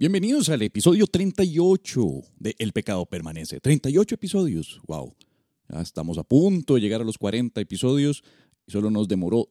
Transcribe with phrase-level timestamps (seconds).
[0.00, 3.58] Bienvenidos al episodio 38 de El pecado permanece.
[3.58, 4.80] 38 episodios.
[4.86, 5.16] Wow.
[5.68, 8.22] Ya estamos a punto de llegar a los 40 episodios
[8.64, 9.48] y solo nos demoró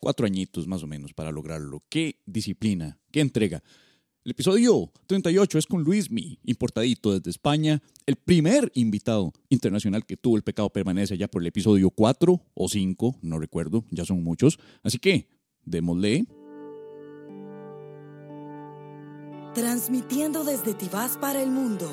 [0.00, 1.82] cuatro añitos más o menos para lograrlo.
[1.88, 3.62] Qué disciplina, qué entrega.
[4.26, 10.36] El episodio 38 es con Luismi, importadito desde España, el primer invitado internacional que tuvo
[10.36, 14.58] el pecado permanece ya por el episodio 4 o 5, no recuerdo, ya son muchos.
[14.82, 15.26] Así que,
[15.64, 16.26] démosle.
[19.54, 21.88] Transmitiendo desde Tibás para el mundo.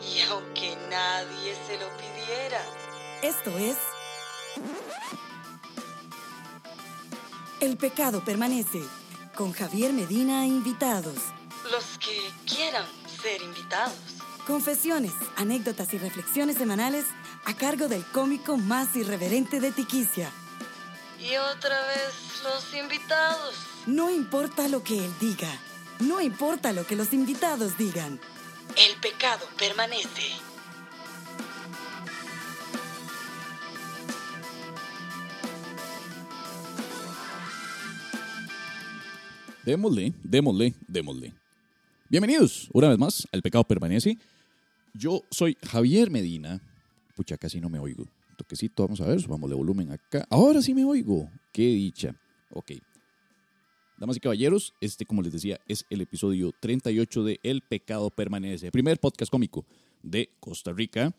[0.00, 2.62] Y aunque nadie se lo pidiera.
[3.20, 3.76] Esto es.
[7.58, 8.80] El pecado permanece.
[9.34, 11.16] Con Javier Medina e invitados.
[11.68, 12.86] Los que quieran
[13.20, 13.96] ser invitados.
[14.46, 17.06] Confesiones, anécdotas y reflexiones semanales
[17.44, 20.30] a cargo del cómico más irreverente de Tiquicia.
[21.18, 23.56] Y otra vez los invitados.
[23.86, 25.50] No importa lo que él diga.
[26.00, 28.20] No importa lo que los invitados digan.
[28.76, 30.22] El pecado permanece.
[39.64, 41.34] Démosle, démosle, démosle.
[42.08, 44.16] Bienvenidos una vez más al Pecado Permanece.
[44.94, 46.60] Yo soy Javier Medina.
[47.16, 48.06] Pucha, casi no me oigo.
[48.36, 50.24] Toquecito, vamos a ver, subamos de volumen acá.
[50.30, 51.28] Ahora sí me oigo.
[51.52, 52.14] Qué dicha.
[52.50, 52.70] Ok.
[53.98, 58.70] Damas y caballeros, este, como les decía, es el episodio 38 de El Pecado Permanece,
[58.70, 59.66] primer podcast cómico
[60.04, 61.12] de Costa Rica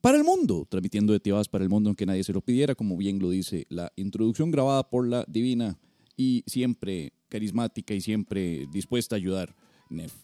[0.00, 2.96] para el mundo, transmitiendo de Tibás para el mundo, aunque nadie se lo pidiera, como
[2.96, 5.78] bien lo dice la introducción grabada por la divina
[6.16, 9.54] y siempre carismática y siempre dispuesta a ayudar,
[9.90, 10.14] Nef.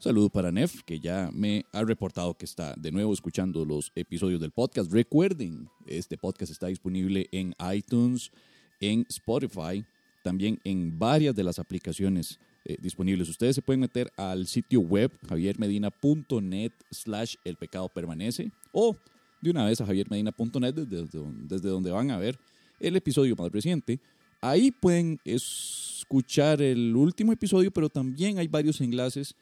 [0.00, 4.40] Saludo para Nef, que ya me ha reportado que está de nuevo escuchando los episodios
[4.40, 4.92] del podcast.
[4.92, 8.32] Recuerden, este podcast está disponible en iTunes,
[8.80, 9.84] en Spotify,
[10.26, 13.28] también en varias de las aplicaciones eh, disponibles.
[13.28, 18.96] Ustedes se pueden meter al sitio web javiermedina.net slash el pecado permanece o
[19.40, 22.36] de una vez a javiermedina.net desde, desde donde van a ver
[22.80, 24.00] el episodio más reciente.
[24.40, 29.36] Ahí pueden escuchar el último episodio, pero también hay varios enlaces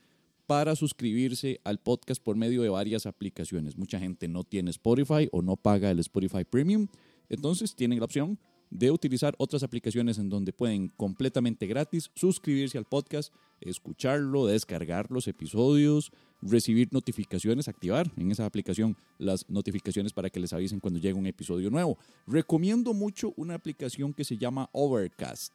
[0.47, 3.79] para suscribirse al podcast por medio de varias aplicaciones.
[3.79, 6.89] Mucha gente no tiene Spotify o no paga el Spotify Premium,
[7.31, 8.39] entonces tienen la opción
[8.75, 15.29] de utilizar otras aplicaciones en donde pueden completamente gratis suscribirse al podcast, escucharlo, descargar los
[15.29, 16.11] episodios,
[16.43, 21.29] recibir notificaciones, activar en esa aplicación las notificaciones para que les avisen cuando llegue un
[21.29, 21.97] episodio nuevo.
[22.27, 25.53] Recomiendo mucho una aplicación que se llama Overcast.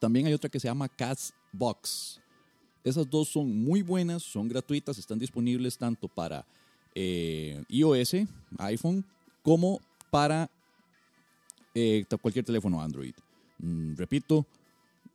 [0.00, 2.22] También hay otra que se llama Castbox.
[2.84, 6.46] Esas dos son muy buenas, son gratuitas, están disponibles tanto para
[6.94, 8.14] eh, iOS,
[8.56, 9.04] iPhone,
[9.42, 9.78] como
[10.10, 10.50] para
[11.78, 13.14] eh, cualquier teléfono Android.
[13.58, 14.46] Mm, repito,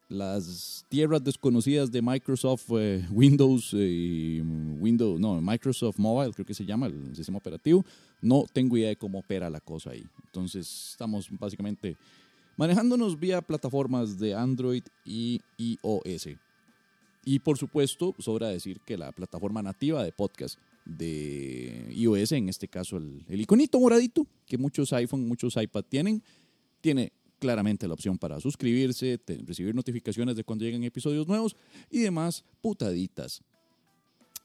[0.10, 4.42] las tierras desconocidas de Microsoft eh, Windows y
[4.80, 7.84] Windows, no, Microsoft Mobile, creo que se llama el sistema operativo.
[8.22, 10.06] No tengo idea de cómo opera la cosa ahí.
[10.26, 11.98] Entonces, estamos básicamente
[12.58, 16.30] manejándonos vía plataformas de Android y iOS.
[17.26, 22.68] Y por supuesto, sobra decir que la plataforma nativa de podcast de iOS, en este
[22.68, 26.22] caso el, el iconito moradito, que muchos iPhone, muchos iPad tienen,
[26.84, 31.56] tiene claramente la opción para suscribirse, recibir notificaciones de cuando lleguen episodios nuevos
[31.90, 33.42] y demás putaditas.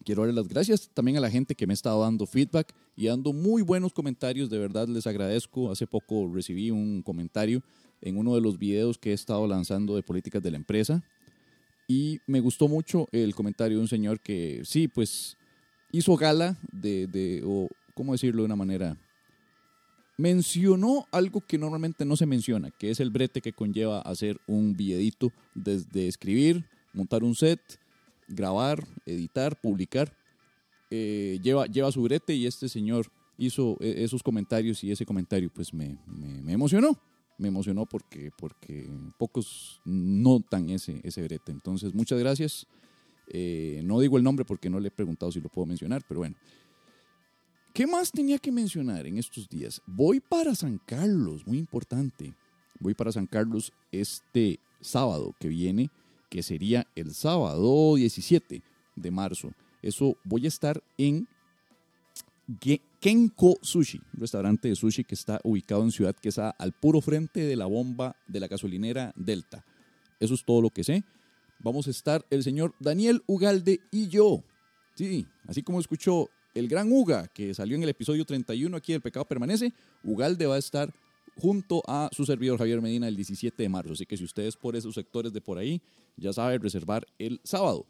[0.05, 3.07] Quiero darle las gracias también a la gente que me ha estado dando feedback y
[3.07, 4.49] dando muy buenos comentarios.
[4.49, 5.73] De verdad les agradezco.
[5.73, 7.61] Hace poco recibí un comentario
[8.01, 11.03] en uno de los videos que he estado lanzando de políticas de la empresa.
[11.89, 15.37] Y me gustó mucho el comentario de un señor que sí, pues
[15.91, 18.97] hizo gala de, de o cómo decirlo de una manera
[20.19, 24.77] mencionó algo que normalmente no se menciona, que es el brete que conlleva hacer un
[24.77, 27.61] videito desde escribir, montar un set,
[28.27, 30.13] grabar, editar, publicar.
[30.91, 35.51] Eh, lleva, lleva su brete y este señor hizo e, esos comentarios y ese comentario
[35.55, 36.99] pues me, me, emocionó.
[37.39, 41.53] Me emocionó porque, porque pocos notan ese, ese brete.
[41.53, 42.67] Entonces, muchas gracias.
[43.29, 46.21] Eh, no digo el nombre porque no le he preguntado si lo puedo mencionar, pero
[46.21, 46.35] bueno.
[47.79, 49.81] ¿Qué más tenía que mencionar en estos días?
[49.87, 52.35] Voy para San Carlos, muy importante.
[52.81, 55.89] Voy para San Carlos este sábado que viene,
[56.29, 58.65] que sería el sábado 17
[58.97, 59.53] de marzo.
[59.81, 61.29] Eso voy a estar en
[62.99, 67.43] Kenko Sushi, un restaurante de sushi que está ubicado en Ciudad Quesada, al puro frente
[67.43, 69.65] de la bomba de la gasolinera Delta.
[70.19, 71.05] Eso es todo lo que sé.
[71.61, 74.43] Vamos a estar el señor Daniel Ugalde y yo.
[74.97, 76.29] Sí, así como escuchó
[76.59, 79.73] el gran Uga, que salió en el episodio 31 aquí El Pecado Permanece,
[80.03, 80.93] Ugalde va a estar
[81.37, 83.93] junto a su servidor Javier Medina el 17 de marzo.
[83.93, 85.81] Así que si ustedes por esos sectores de por ahí,
[86.17, 87.87] ya saben reservar el sábado.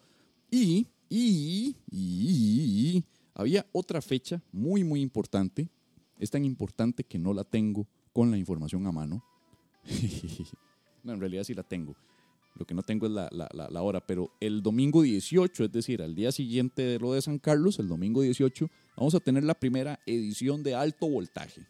[0.51, 3.05] Y, y, y,
[3.35, 5.69] había otra fecha muy, muy importante.
[6.19, 9.25] Es tan importante que no la tengo con la información a mano.
[11.03, 11.97] no, en realidad sí la tengo.
[12.59, 16.17] Lo que no tengo es la, la, hora, pero el domingo 18, es decir, al
[16.17, 20.01] día siguiente de lo de San Carlos, el domingo 18, vamos a tener la primera
[20.07, 21.63] edición de Alto Voltaje.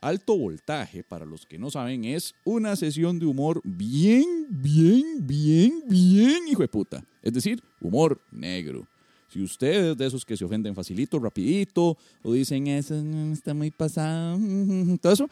[0.00, 5.82] Alto Voltaje, para los que no saben, es una sesión de humor bien, bien, bien,
[5.88, 7.04] bien, hijo de puta.
[7.22, 8.86] Es decir, humor negro.
[9.28, 12.94] Si ustedes de esos que se ofenden facilito, rapidito, o dicen eso
[13.32, 14.38] está muy pasado,
[15.02, 15.28] todo eso,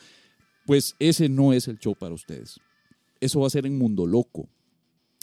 [0.67, 2.61] pues ese no es el show para ustedes.
[3.21, 4.49] Eso va a ser en Mundo Loco,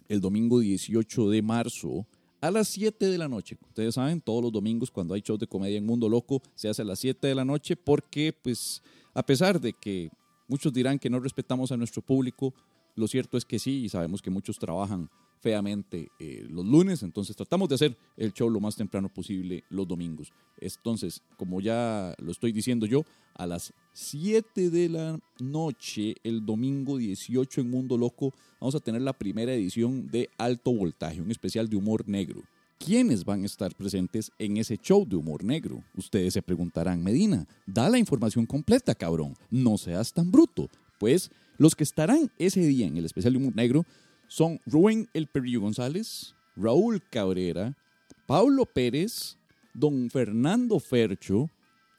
[0.07, 2.06] el domingo 18 de marzo
[2.42, 3.57] a las 7 de la noche.
[3.68, 6.81] Ustedes saben, todos los domingos cuando hay shows de comedia en Mundo Loco se hace
[6.81, 8.81] a las 7 de la noche porque, pues,
[9.13, 10.12] a pesar de que
[10.48, 12.54] muchos dirán que no respetamos a nuestro público,
[12.96, 15.10] lo cierto es que sí y sabemos que muchos trabajan
[15.46, 19.88] feamente eh, los lunes, entonces tratamos de hacer el show lo más temprano posible los
[19.88, 20.34] domingos.
[20.60, 23.04] Entonces, como ya lo estoy diciendo yo,
[23.36, 29.04] a las 7 de la noche, el domingo 18 en Mundo Loco, vamos a tener
[29.04, 32.42] la primera edición de Alto Voltaje, un especial de humor negro.
[32.80, 35.84] ¿Quiénes van a estar presentes en ese show de humor negro?
[35.96, 40.72] Ustedes se preguntarán, Medina, da la información completa, cabrón, no seas tan bruto.
[41.00, 43.86] Pues los que estarán ese día en el especial de humor negro
[44.27, 47.77] son Rubén El Perrillo González, Raúl Cabrera,
[48.25, 49.38] Pablo Pérez,
[49.74, 51.50] don Fernando Fercho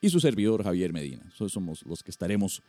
[0.00, 1.30] y su servidor Javier Medina.
[1.34, 2.62] Somos los que estaremos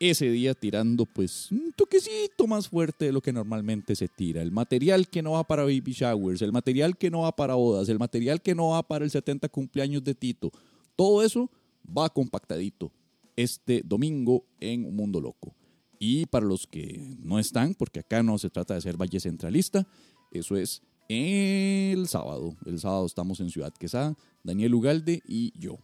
[0.00, 4.42] ese día tirando pues un toquecito más fuerte de lo que normalmente se tira.
[4.42, 7.88] El material que no va para baby showers, el material que no va para bodas,
[7.88, 10.52] el material que no va para el 70 cumpleaños de Tito.
[10.94, 11.50] Todo eso
[11.96, 12.92] va compactadito
[13.36, 15.54] este domingo en Mundo Loco.
[15.98, 19.86] Y para los que no están, porque acá no se trata de ser Valle Centralista,
[20.30, 22.56] eso es el sábado.
[22.66, 24.14] El sábado estamos en Ciudad Quesada,
[24.44, 25.78] Daniel Ugalde y yo.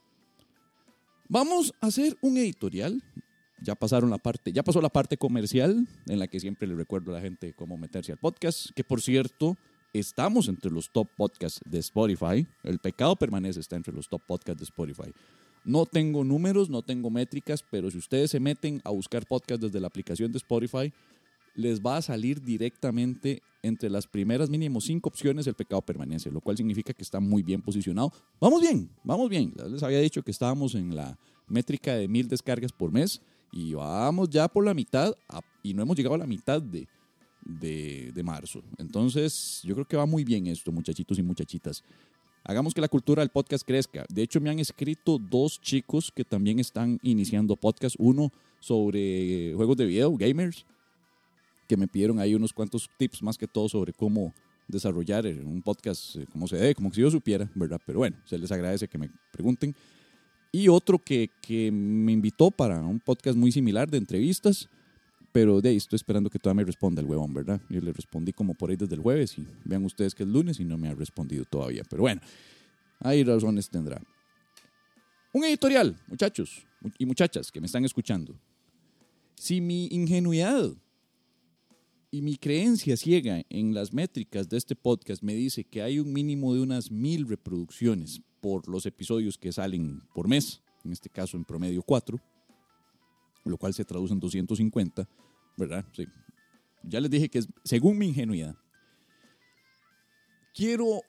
[1.29, 3.03] Vamos a hacer un editorial.
[3.63, 7.13] Ya pasaron la parte, ya pasó la parte comercial, en la que siempre le recuerdo
[7.13, 9.57] a la gente cómo meterse al podcast, que por cierto,
[9.95, 12.47] estamos entre los top podcasts de Spotify.
[12.63, 15.11] El pecado permanece, está entre los top podcasts de Spotify.
[15.65, 19.81] No tengo números, no tengo métricas, pero si ustedes se meten a buscar podcast desde
[19.81, 20.93] la aplicación de Spotify,
[21.55, 26.41] les va a salir directamente entre las primeras mínimo cinco opciones el pecado permanece, lo
[26.41, 28.13] cual significa que está muy bien posicionado.
[28.41, 29.55] Vamos bien, vamos bien.
[29.71, 31.19] Les había dicho que estábamos en la
[31.49, 35.15] métrica de mil descargas por mes y vamos ya por la mitad
[35.63, 36.87] y no hemos llegado a la mitad de,
[37.43, 38.63] de, de marzo.
[38.77, 41.83] Entonces, yo creo que va muy bien esto, muchachitos y muchachitas.
[42.47, 44.05] Hagamos que la cultura del podcast crezca.
[44.11, 47.97] De hecho, me han escrito dos chicos que también están iniciando podcast.
[47.99, 48.31] Uno
[48.61, 50.67] sobre juegos de video, gamers,
[51.67, 54.35] que me pidieron ahí unos cuantos tips más que todo sobre cómo
[54.69, 57.81] desarrollar un podcast eh, como se debe, como si yo supiera, ¿verdad?
[57.87, 59.75] Pero bueno, se les agradece que me pregunten.
[60.53, 64.69] Y otro que, que me invitó para un podcast muy similar de entrevistas,
[65.35, 67.61] pero de ahí estoy esperando que todavía me responda el huevón, ¿verdad?
[67.69, 70.61] Yo le respondí como por ahí desde el jueves y vean ustedes que es lunes
[70.61, 71.83] y no me ha respondido todavía.
[71.91, 72.21] Pero bueno,
[73.01, 74.01] ahí razones tendrá.
[75.33, 76.65] Un editorial, muchachos
[76.99, 78.39] y muchachas que me están escuchando.
[79.35, 80.71] Si mi ingenuidad
[82.13, 86.13] y mi creencia ciega en las métricas de este podcast me dice que hay un
[86.13, 91.37] mínimo de unas mil reproducciones por los episodios que salen por mes, en este caso
[91.37, 92.21] en promedio cuatro,
[93.45, 95.09] lo cual se traduce en 250,
[95.57, 95.85] ¿verdad?
[95.93, 96.07] Sí.
[96.83, 98.55] Ya les dije que es según mi ingenuidad.
[100.55, 101.01] Quiero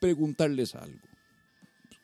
[0.00, 0.98] preguntarles algo.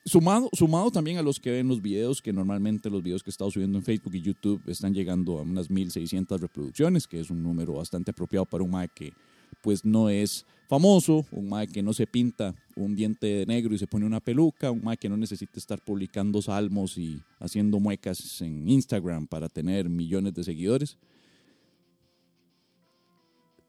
[0.07, 3.33] Sumado, sumado también a los que ven los videos, que normalmente los videos que he
[3.33, 7.43] estado subiendo en Facebook y YouTube están llegando a unas 1600 reproducciones, que es un
[7.43, 9.15] número bastante apropiado para un mae que
[9.63, 13.79] pues no es famoso, un mae que no se pinta un diente de negro y
[13.79, 18.43] se pone una peluca, un mae que no necesita estar publicando salmos y haciendo muecas
[18.43, 20.99] en Instagram para tener millones de seguidores.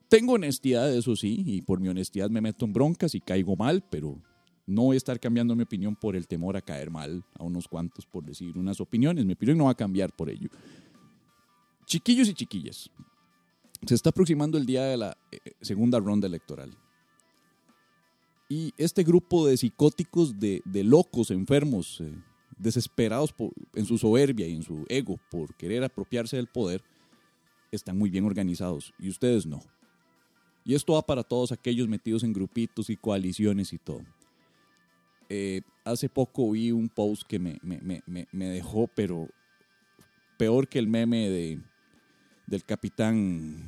[0.10, 3.84] Tengo honestidad, eso sí, y por mi honestidad me meto en broncas y caigo mal,
[3.90, 4.22] pero
[4.68, 7.68] no voy a estar cambiando mi opinión por el temor a caer mal a unos
[7.68, 9.26] cuantos por decir unas opiniones.
[9.26, 10.50] Mi opinión no va a cambiar por ello.
[11.86, 12.90] Chiquillos y chiquillas,
[13.86, 16.76] se está aproximando el día de la eh, segunda ronda electoral.
[18.50, 22.14] Y este grupo de psicóticos, de, locos, enfermos, eh,
[22.58, 26.84] desesperados por, en su soberbia y en su ego por querer apropiarse del poder,
[27.72, 29.62] están muy bien organizados y ustedes no.
[30.65, 34.01] Y esto va para todos aquellos metidos en grupitos y coaliciones y todo.
[35.29, 39.27] Eh, hace poco vi un post que me, me, dejó, pero
[40.38, 41.60] peor que el meme de,
[42.48, 43.63] del capitán,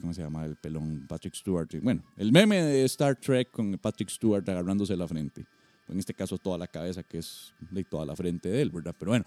[0.00, 0.46] ¿cómo se llama?
[0.46, 1.68] El pelón Patrick Stewart.
[1.82, 5.46] Bueno, el meme de Star Trek con Patrick Stewart agarrándose la frente.
[5.86, 8.94] En este caso toda la cabeza, que es de toda la frente de él, ¿verdad?
[8.98, 9.24] Pero bueno,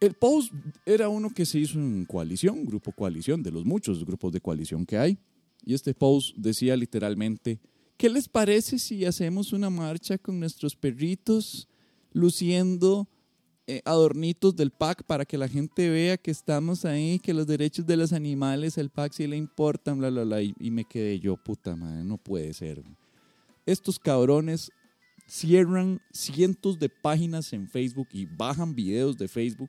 [0.00, 0.52] el post
[0.86, 4.86] era uno que se hizo en coalición, grupo coalición, de los muchos grupos de coalición
[4.86, 5.18] que hay.
[5.68, 7.60] Y este post decía literalmente,
[7.98, 11.68] ¿qué les parece si hacemos una marcha con nuestros perritos
[12.10, 13.06] luciendo
[13.66, 17.84] eh, adornitos del PAC para que la gente vea que estamos ahí, que los derechos
[17.84, 20.40] de los animales, el PAC sí le importan, bla, bla, bla.
[20.40, 22.82] Y, y me quedé yo, puta madre, no puede ser.
[23.66, 24.70] Estos cabrones
[25.26, 29.68] cierran cientos de páginas en Facebook y bajan videos de Facebook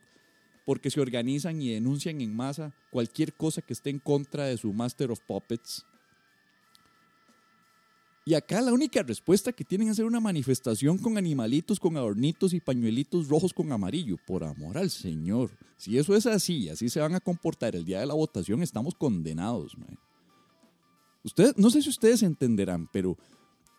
[0.69, 4.71] porque se organizan y denuncian en masa cualquier cosa que esté en contra de su
[4.71, 5.83] Master of Puppets.
[8.29, 12.53] Y acá la única respuesta que tienen es hacer una manifestación con animalitos, con adornitos
[12.53, 14.17] y pañuelitos rojos con amarillo.
[14.27, 15.49] Por amor al Señor.
[15.77, 18.93] Si eso es así, así se van a comportar el día de la votación, estamos
[18.93, 19.75] condenados.
[21.23, 23.17] Ustedes, no sé si ustedes entenderán, pero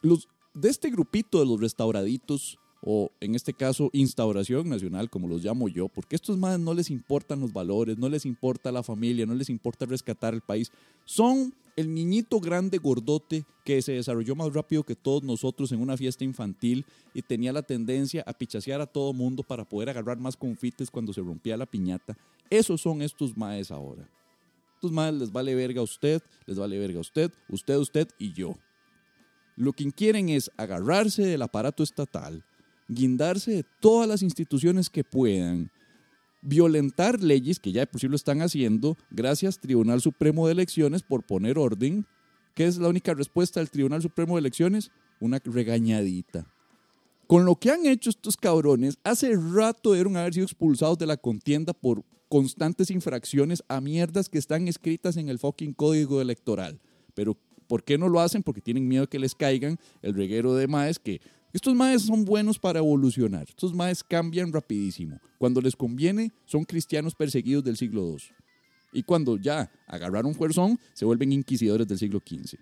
[0.02, 5.44] los, de este grupito de los restauraditos, o en este caso instauración nacional, como los
[5.44, 9.26] llamo yo, porque estos más no les importan los valores, no les importa la familia,
[9.26, 10.72] no les importa rescatar el país.
[11.04, 15.96] Son el niñito grande gordote que se desarrolló más rápido que todos nosotros en una
[15.96, 16.84] fiesta infantil
[17.14, 21.12] y tenía la tendencia a pichasear a todo mundo para poder agarrar más confites cuando
[21.12, 22.16] se rompía la piñata.
[22.48, 24.08] Esos son estos maes ahora.
[24.74, 28.32] Estos maes les vale verga a usted, les vale verga a usted, usted, usted y
[28.32, 28.56] yo.
[29.56, 32.42] Lo que quieren es agarrarse del aparato estatal,
[32.88, 35.70] guindarse de todas las instituciones que puedan,
[36.42, 41.02] violentar leyes que ya de por sí lo están haciendo, gracias Tribunal Supremo de Elecciones
[41.02, 42.06] por poner orden.
[42.54, 44.90] ¿Qué es la única respuesta del Tribunal Supremo de Elecciones?
[45.20, 46.46] Una regañadita.
[47.26, 51.16] Con lo que han hecho estos cabrones, hace rato debieron haber sido expulsados de la
[51.16, 56.80] contienda por constantes infracciones a mierdas que están escritas en el fucking código electoral.
[57.14, 58.42] Pero ¿por qué no lo hacen?
[58.42, 61.20] Porque tienen miedo que les caigan el reguero de maes que
[61.52, 63.46] estos maes son buenos para evolucionar.
[63.48, 65.18] Estos maes cambian rapidísimo.
[65.38, 68.18] Cuando les conviene, son cristianos perseguidos del siglo II.
[68.92, 72.56] Y cuando ya agarraron fuerzón, se vuelven inquisidores del siglo XV.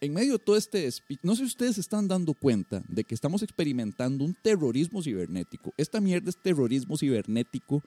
[0.00, 0.88] En medio de todo este
[1.22, 5.72] no sé si ustedes se están dando cuenta de que estamos experimentando un terrorismo cibernético.
[5.76, 7.82] Esta mierda es terrorismo cibernético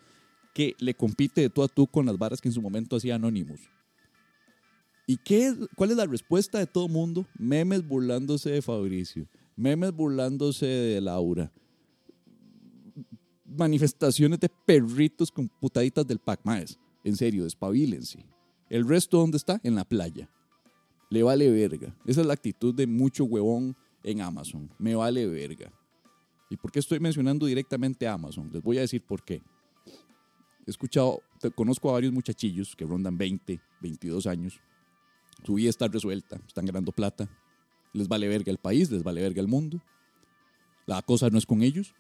[0.53, 3.15] que le compite de tú a tú con las varas que en su momento hacía
[3.15, 3.59] Anonymous.
[5.07, 7.27] ¿Y qué cuál es la respuesta de todo mundo?
[7.37, 11.51] Memes burlándose de Fabricio memes burlándose de Laura,
[13.45, 16.77] manifestaciones de perritos con putaditas del Pac Maes.
[17.03, 18.25] En serio, despabilense.
[18.69, 19.59] El resto, ¿dónde está?
[19.63, 20.29] En la playa.
[21.09, 21.95] Le vale verga.
[22.05, 24.69] Esa es la actitud de mucho huevón en Amazon.
[24.79, 25.71] Me vale verga.
[26.49, 28.49] ¿Y por qué estoy mencionando directamente a Amazon?
[28.51, 29.41] Les voy a decir por qué.
[30.65, 31.21] He escuchado,
[31.55, 34.59] conozco a varios muchachillos que rondan 20, 22 años.
[35.43, 37.29] Su vida está resuelta, están ganando plata,
[37.95, 39.81] les vale verga el país, les vale verga el mundo.
[40.85, 41.95] La cosa no es con ellos.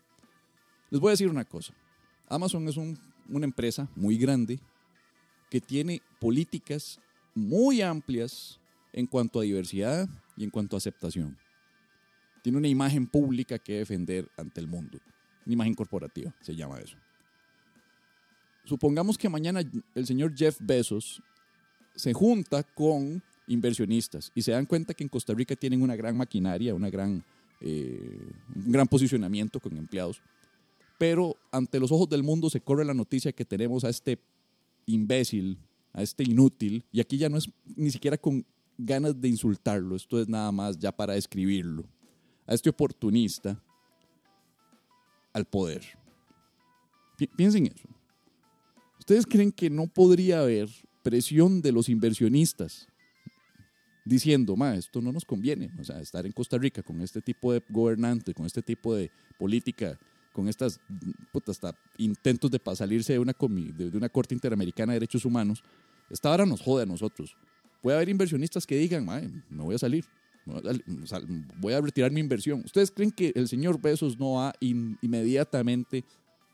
[0.89, 1.73] Les voy a decir una cosa.
[2.27, 4.59] Amazon es una empresa muy grande
[5.49, 6.99] que tiene políticas
[7.33, 8.59] muy amplias
[8.91, 11.37] en cuanto a diversidad y en cuanto a aceptación.
[12.43, 14.99] Tiene una imagen pública que defender ante el mundo.
[15.45, 16.97] Una imagen corporativa, se llama eso.
[18.65, 19.61] Supongamos que mañana
[19.93, 21.21] el señor Jeff Bezos
[21.95, 26.17] se junta con inversionistas y se dan cuenta que en Costa Rica tienen una gran
[26.17, 27.23] maquinaria, una gran,
[27.61, 30.21] eh, un gran posicionamiento con empleados,
[30.97, 34.19] pero ante los ojos del mundo se corre la noticia que tenemos a este
[34.85, 35.57] imbécil,
[35.93, 38.45] a este inútil, y aquí ya no es ni siquiera con
[38.77, 41.85] ganas de insultarlo, esto es nada más ya para describirlo,
[42.45, 43.61] a este oportunista
[45.33, 45.83] al poder.
[47.35, 47.89] piensen eso.
[48.99, 50.69] ¿Ustedes creen que no podría haber
[51.03, 52.87] presión de los inversionistas
[54.05, 57.51] diciendo, ma, esto no nos conviene, o sea, estar en Costa Rica con este tipo
[57.51, 59.97] de gobernante, con este tipo de política,
[60.31, 60.79] con estas
[61.47, 65.63] hasta intentos de salirse de una, de una Corte Interamericana de Derechos Humanos,
[66.09, 67.35] esta ahora nos jode a nosotros.
[67.81, 70.05] Puede haber inversionistas que digan, ma, me voy a salir,
[71.59, 72.61] voy a retirar mi inversión.
[72.63, 76.03] ¿Ustedes creen que el señor Besos no va inmediatamente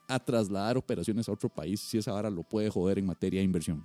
[0.07, 3.45] a trasladar operaciones a otro país si esa ahora lo puede joder en materia de
[3.45, 3.83] inversión?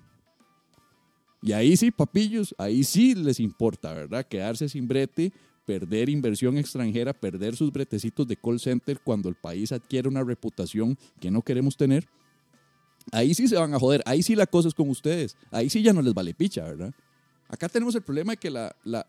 [1.47, 4.27] Y ahí sí, papillos, ahí sí les importa, ¿verdad?
[4.27, 5.33] Quedarse sin brete,
[5.65, 10.99] perder inversión extranjera, perder sus bretecitos de call center cuando el país adquiere una reputación
[11.21, 12.09] que no queremos tener.
[13.13, 15.85] Ahí sí se van a joder, ahí sí la cosa es con ustedes, ahí sí
[15.85, 16.93] ya no les vale picha, ¿verdad?
[17.49, 19.07] Acá tenemos el problema de que la, la,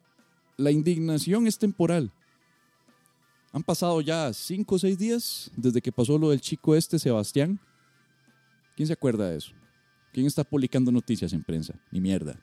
[0.57, 2.11] la indignación es temporal.
[3.51, 7.59] Han pasado ya cinco o seis días desde que pasó lo del chico este, Sebastián.
[8.75, 9.53] ¿Quién se acuerda de eso?
[10.17, 11.75] ¿Quién está publicando noticias en prensa?
[11.91, 12.35] Ni mierda.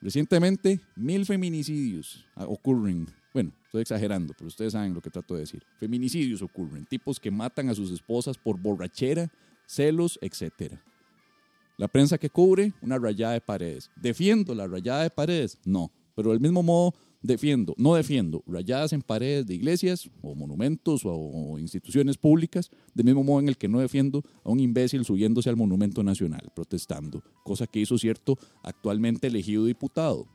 [0.00, 3.06] Recientemente, mil feminicidios ocurren.
[3.32, 5.62] Bueno, estoy exagerando, pero ustedes saben lo que trato de decir.
[5.76, 9.30] Feminicidios ocurren, tipos que matan a sus esposas por borrachera,
[9.68, 10.72] celos, etc.
[11.76, 13.88] La prensa que cubre, una rayada de paredes.
[13.94, 15.58] ¿Defiendo la rayada de paredes?
[15.64, 21.02] No, pero del mismo modo defiendo, no defiendo rayadas en paredes de iglesias o monumentos
[21.04, 25.48] o, instituciones públicas, del mismo modo en el que no defiendo a un imbécil subiéndose
[25.48, 30.28] al Monumento Nacional protestando, cosa que hizo cierto actualmente elegido diputado.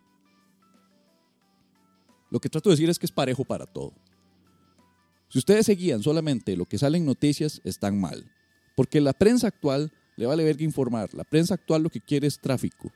[2.29, 3.93] Lo que trato de decir es que es parejo para todo.
[5.29, 8.31] Si ustedes seguían solamente lo que sale en noticias, están mal.
[8.75, 11.13] Porque la prensa actual le vale ver que informar.
[11.13, 12.91] La prensa actual lo que quiere es tráfico.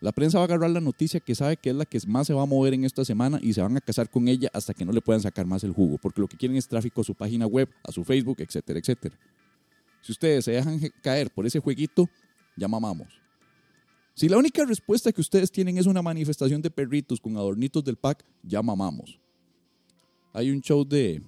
[0.00, 2.32] La prensa va a agarrar la noticia que sabe que es la que más se
[2.32, 4.84] va a mover en esta semana y se van a casar con ella hasta que
[4.84, 7.14] no le puedan sacar más el jugo, porque lo que quieren es tráfico a su
[7.14, 9.18] página web, a su Facebook, etcétera, etcétera.
[10.00, 12.08] Si ustedes se dejan caer por ese jueguito,
[12.56, 13.08] ya mamamos.
[14.14, 17.96] Si la única respuesta que ustedes tienen es una manifestación de perritos con adornitos del
[17.96, 19.18] pack, ya mamamos.
[20.32, 21.22] Hay un show de.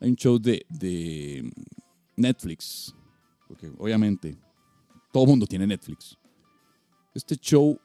[0.00, 1.50] Hay un show de, de
[2.16, 2.94] Netflix.
[3.48, 4.36] Porque obviamente
[5.12, 6.16] todo mundo tiene Netflix.
[7.14, 7.78] Este show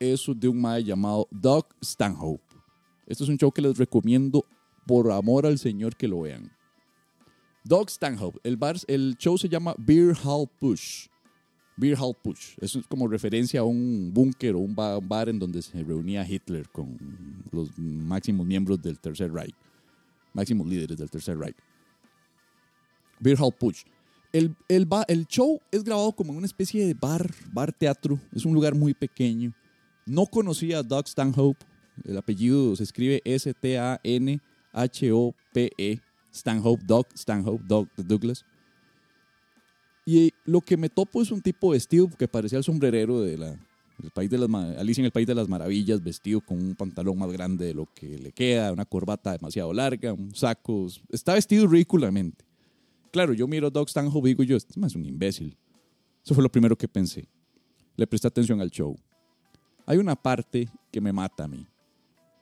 [0.00, 2.42] es de un mae llamado Doug Stanhope.
[3.06, 4.44] Este es un show que les recomiendo
[4.86, 6.50] por amor al Señor que lo vean.
[7.62, 8.40] Doug Stanhope.
[8.42, 8.58] El,
[8.88, 11.06] el show se llama Beer Hall Push.
[11.76, 12.54] Beer Hall Push.
[12.60, 16.68] Eso es como referencia a un búnker o un bar, en donde se reunía Hitler
[16.70, 16.96] con
[17.52, 19.54] los máximos miembros del Tercer Reich.
[20.32, 21.56] Máximos líderes del Tercer Reich.
[23.20, 23.84] Beer Hall Push.
[24.36, 28.20] El, show es grabado como en una especie de bar, bar teatro.
[28.34, 29.54] Es un lugar muy pequeño.
[30.04, 31.64] No conocía a Doug Stanhope.
[32.04, 34.40] El apellido se escribe S-T-A-N-H-O-P-E.
[36.34, 38.44] Stanhope, Doug Stanhope, Doug Douglas.
[40.04, 43.56] Y lo que me topo es un tipo vestido que parecía el sombrerero de la,
[44.12, 47.32] país de las, Alicia en el País de las Maravillas, vestido con un pantalón más
[47.32, 50.88] grande de lo que le queda, una corbata demasiado larga, un saco.
[51.10, 52.45] Está vestido ridículamente.
[53.10, 55.56] Claro, yo miro a Doug Stanhope y digo yo, este es un imbécil.
[56.24, 57.28] Eso fue lo primero que pensé.
[57.96, 58.96] Le presté atención al show.
[59.86, 61.66] Hay una parte que me mata a mí.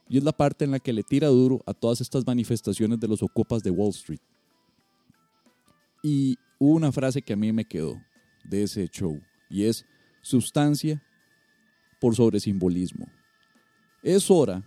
[0.09, 3.09] Y es la parte en la que le tira duro a todas estas manifestaciones de
[3.09, 4.21] los ocupas de Wall Street.
[6.03, 8.01] Y hubo una frase que a mí me quedó
[8.45, 9.21] de ese show.
[9.49, 9.85] Y es
[10.23, 11.03] sustancia
[12.01, 13.07] por sobre simbolismo.
[14.03, 14.63] Es hora,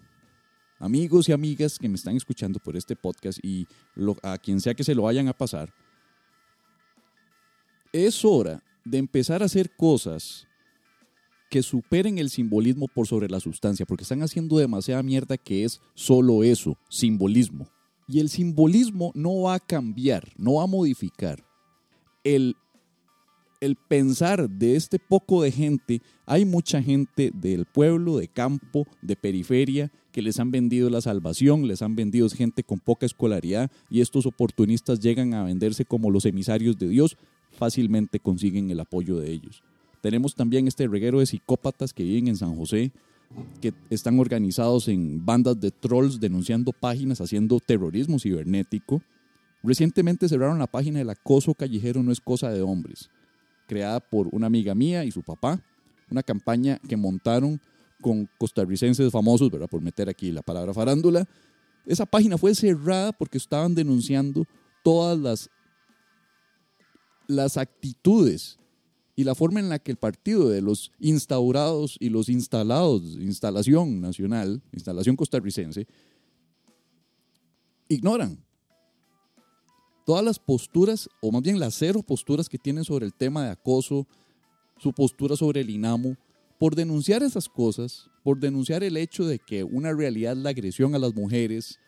[0.79, 3.67] amigos y amigas que me están escuchando por este podcast y
[4.23, 5.73] a quien sea que se lo vayan a pasar,
[7.93, 10.47] es hora de empezar a hacer cosas
[11.50, 15.80] que superen el simbolismo por sobre la sustancia, porque están haciendo demasiada mierda que es
[15.93, 17.67] solo eso, simbolismo.
[18.08, 21.45] Y el simbolismo no va a cambiar, no va a modificar.
[22.23, 22.56] El,
[23.62, 29.15] el pensar de este poco de gente, hay mucha gente del pueblo, de campo, de
[29.15, 34.02] periferia, que les han vendido la salvación, les han vendido gente con poca escolaridad y
[34.02, 37.17] estos oportunistas llegan a venderse como los emisarios de Dios,
[37.58, 39.63] fácilmente consiguen el apoyo de ellos.
[40.02, 42.91] Tenemos también este reguero de psicópatas que viven en San José,
[43.60, 49.02] que están organizados en bandas de trolls denunciando páginas, haciendo terrorismo cibernético.
[49.63, 53.10] Recientemente cerraron la página del acoso callejero no es cosa de hombres,
[53.67, 55.62] creada por una amiga mía y su papá,
[56.10, 57.60] una campaña que montaron
[58.00, 59.50] con costarricenses famosos.
[59.50, 61.28] Por meter aquí la palabra farándula.
[61.86, 64.46] Esa página fue cerrada porque estaban denunciando
[64.84, 65.50] todas las
[67.28, 68.60] las actitudes
[69.16, 74.00] y la forma en la que el partido de los instaurados y los instalados, instalación
[74.00, 75.88] nacional, instalación costarricense,
[77.90, 78.44] ignoran
[80.06, 83.52] todas las posturas, o más bien las cero posturas que tienen sobre el tema de
[83.52, 84.08] acoso,
[84.78, 86.16] su postura sobre el INAMO,
[86.60, 91.00] por denunciar esas cosas, por denunciar el hecho de que una realidad la agresión a
[91.00, 91.80] las mujeres,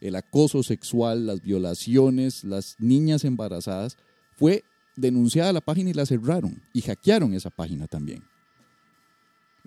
[0.00, 3.96] el acoso sexual, las violaciones, las niñas embarazadas,
[4.36, 4.64] fue
[4.96, 8.22] denunciada la página y la cerraron y hackearon esa página también.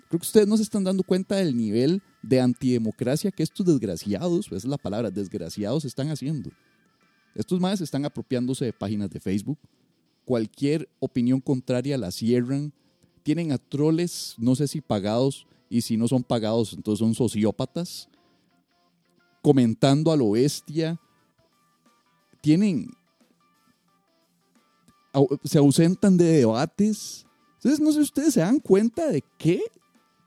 [0.08, 4.46] Creo que ustedes no se están dando cuenta del nivel de antidemocracia que estos desgraciados,
[4.46, 6.50] esa es la palabra, desgraciados están haciendo.
[7.34, 9.58] Estos más están apropiándose de páginas de Facebook.
[10.24, 12.72] Cualquier opinión contraria la cierran.
[13.22, 18.08] Tienen a troles, no sé si pagados, y si no son pagados, entonces son sociópatas,
[19.42, 21.00] comentando a lo bestia.
[22.40, 22.90] Tienen
[25.44, 27.26] se ausentan de debates.
[27.56, 29.60] Entonces, no sé si ustedes se dan cuenta de qué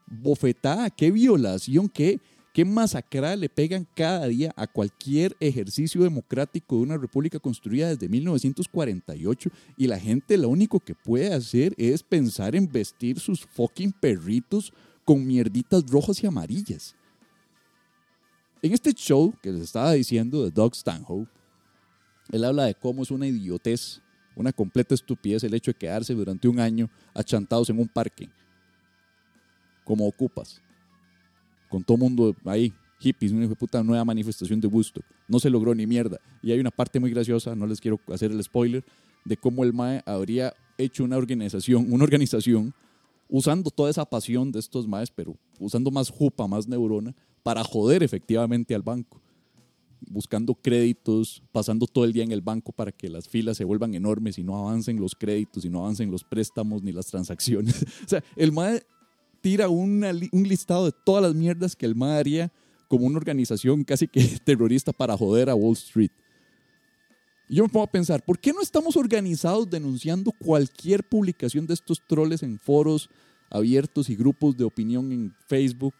[0.06, 2.20] bofetada, qué violación, qué,
[2.52, 8.08] qué masacrada le pegan cada día a cualquier ejercicio democrático de una república construida desde
[8.08, 13.92] 1948 y la gente lo único que puede hacer es pensar en vestir sus fucking
[13.92, 14.72] perritos
[15.04, 16.96] con mierditas rojas y amarillas.
[18.62, 21.30] En este show que les estaba diciendo de Doug Stanhope,
[22.30, 24.02] él habla de cómo es una idiotez,
[24.36, 28.28] una completa estupidez el hecho de quedarse durante un año achantados en un parque,
[29.84, 30.60] como ocupas,
[31.68, 35.00] con todo mundo ahí, hippies, una puta nueva manifestación de gusto.
[35.28, 36.18] No se logró ni mierda.
[36.42, 38.84] Y hay una parte muy graciosa, no les quiero hacer el spoiler,
[39.24, 42.74] de cómo el MAE habría hecho una organización, una organización
[43.28, 48.02] usando toda esa pasión de estos MAEs, pero usando más jupa, más neurona, para joder
[48.02, 49.20] efectivamente al banco.
[50.08, 53.94] Buscando créditos, pasando todo el día en el banco para que las filas se vuelvan
[53.94, 57.82] enormes y no avancen los créditos y no avancen los préstamos ni las transacciones.
[58.04, 58.82] o sea, el MAE
[59.40, 60.00] tira un
[60.32, 62.52] listado de todas las mierdas que el MAE haría
[62.90, 66.10] como una organización casi que terrorista para joder a Wall Street.
[67.48, 72.00] Yo me pongo a pensar, ¿por qué no estamos organizados denunciando cualquier publicación de estos
[72.06, 73.08] troles en foros
[73.48, 75.94] abiertos y grupos de opinión en Facebook?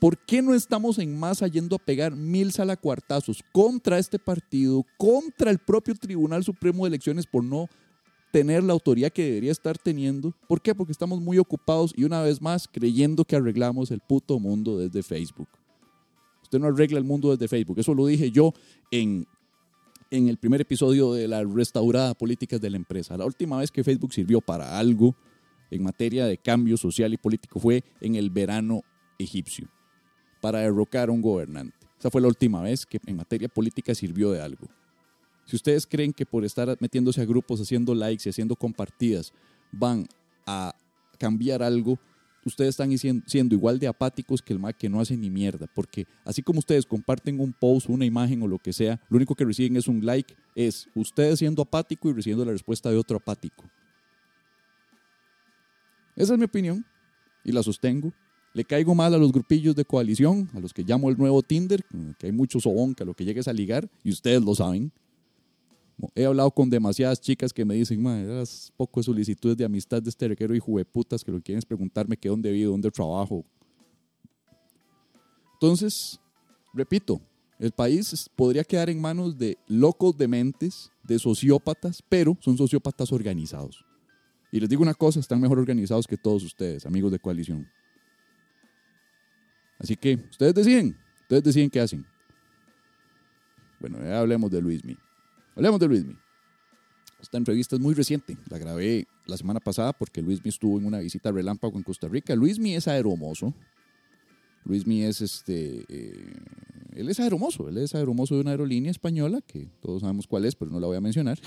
[0.00, 5.50] ¿Por qué no estamos en masa yendo a pegar mil salacuartazos contra este partido, contra
[5.50, 7.68] el propio Tribunal Supremo de Elecciones por no
[8.32, 10.34] tener la autoridad que debería estar teniendo?
[10.48, 10.74] ¿Por qué?
[10.74, 15.02] Porque estamos muy ocupados y una vez más creyendo que arreglamos el puto mundo desde
[15.02, 15.48] Facebook.
[16.42, 17.78] Usted no arregla el mundo desde Facebook.
[17.78, 18.52] Eso lo dije yo
[18.90, 19.26] en
[20.16, 23.16] en el primer episodio de la restaurada políticas de la empresa.
[23.16, 25.16] La última vez que Facebook sirvió para algo
[25.70, 28.82] en materia de cambio social y político fue en el verano
[29.18, 29.68] egipcio,
[30.44, 31.74] para derrocar a un gobernante.
[31.98, 34.68] Esa fue la última vez que en materia política sirvió de algo.
[35.46, 39.32] Si ustedes creen que por estar metiéndose a grupos, haciendo likes y haciendo compartidas,
[39.72, 40.06] van
[40.46, 40.76] a
[41.18, 41.98] cambiar algo,
[42.44, 42.94] ustedes están
[43.26, 45.66] siendo igual de apáticos que el Mac que no hace ni mierda.
[45.74, 49.34] Porque así como ustedes comparten un post, una imagen o lo que sea, lo único
[49.34, 53.16] que reciben es un like, es ustedes siendo apático y recibiendo la respuesta de otro
[53.16, 53.64] apático.
[56.14, 56.84] Esa es mi opinión
[57.44, 58.12] y la sostengo.
[58.54, 61.84] Le caigo mal a los grupillos de coalición, a los que llamo el nuevo Tinder,
[62.18, 64.92] que hay mucho sobón que a lo que llegues a ligar, y ustedes lo saben.
[66.14, 68.02] He hablado con demasiadas chicas que me dicen,
[68.76, 71.66] poco de solicitudes de amistad de este requero y putas que lo que quieren es
[71.66, 73.44] preguntarme qué dónde vivo, dónde trabajo.
[75.54, 76.20] Entonces,
[76.72, 77.20] repito,
[77.58, 83.84] el país podría quedar en manos de locos dementes, de sociópatas, pero son sociópatas organizados.
[84.52, 87.66] Y les digo una cosa, están mejor organizados que todos ustedes, amigos de coalición.
[89.84, 92.06] Así que ustedes deciden, ustedes deciden qué hacen.
[93.78, 94.96] Bueno, ya hablemos de Luismi.
[95.54, 96.16] Hablemos de Luismi.
[97.20, 101.00] Esta entrevista es muy reciente, la grabé la semana pasada porque Luismi estuvo en una
[101.00, 102.34] visita relámpago en Costa Rica.
[102.34, 103.52] Luismi es aeromoso.
[104.64, 105.84] Luismi es este.
[105.90, 106.32] Eh,
[106.94, 110.54] él es aeromoso, él es aeromoso de una aerolínea española que todos sabemos cuál es,
[110.54, 111.38] pero no la voy a mencionar.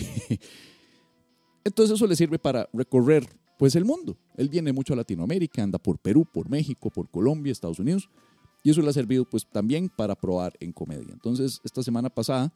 [1.64, 4.16] Entonces eso le sirve para recorrer pues el mundo.
[4.36, 8.10] Él viene mucho a Latinoamérica, anda por Perú, por México, por Colombia, Estados Unidos,
[8.68, 11.14] y eso le ha servido pues también para probar en comedia.
[11.14, 12.52] Entonces, esta semana pasada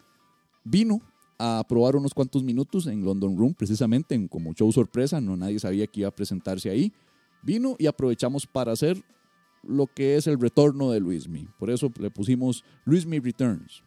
[0.65, 0.99] vino
[1.39, 5.57] a probar unos cuantos minutos en London Room, precisamente en como show sorpresa, no nadie
[5.57, 6.91] sabía que iba a presentarse ahí.
[7.43, 9.01] Vino y aprovechamos para hacer
[9.63, 11.47] lo que es el retorno de Luismi.
[11.57, 13.81] Por eso le pusimos Luismi Returns.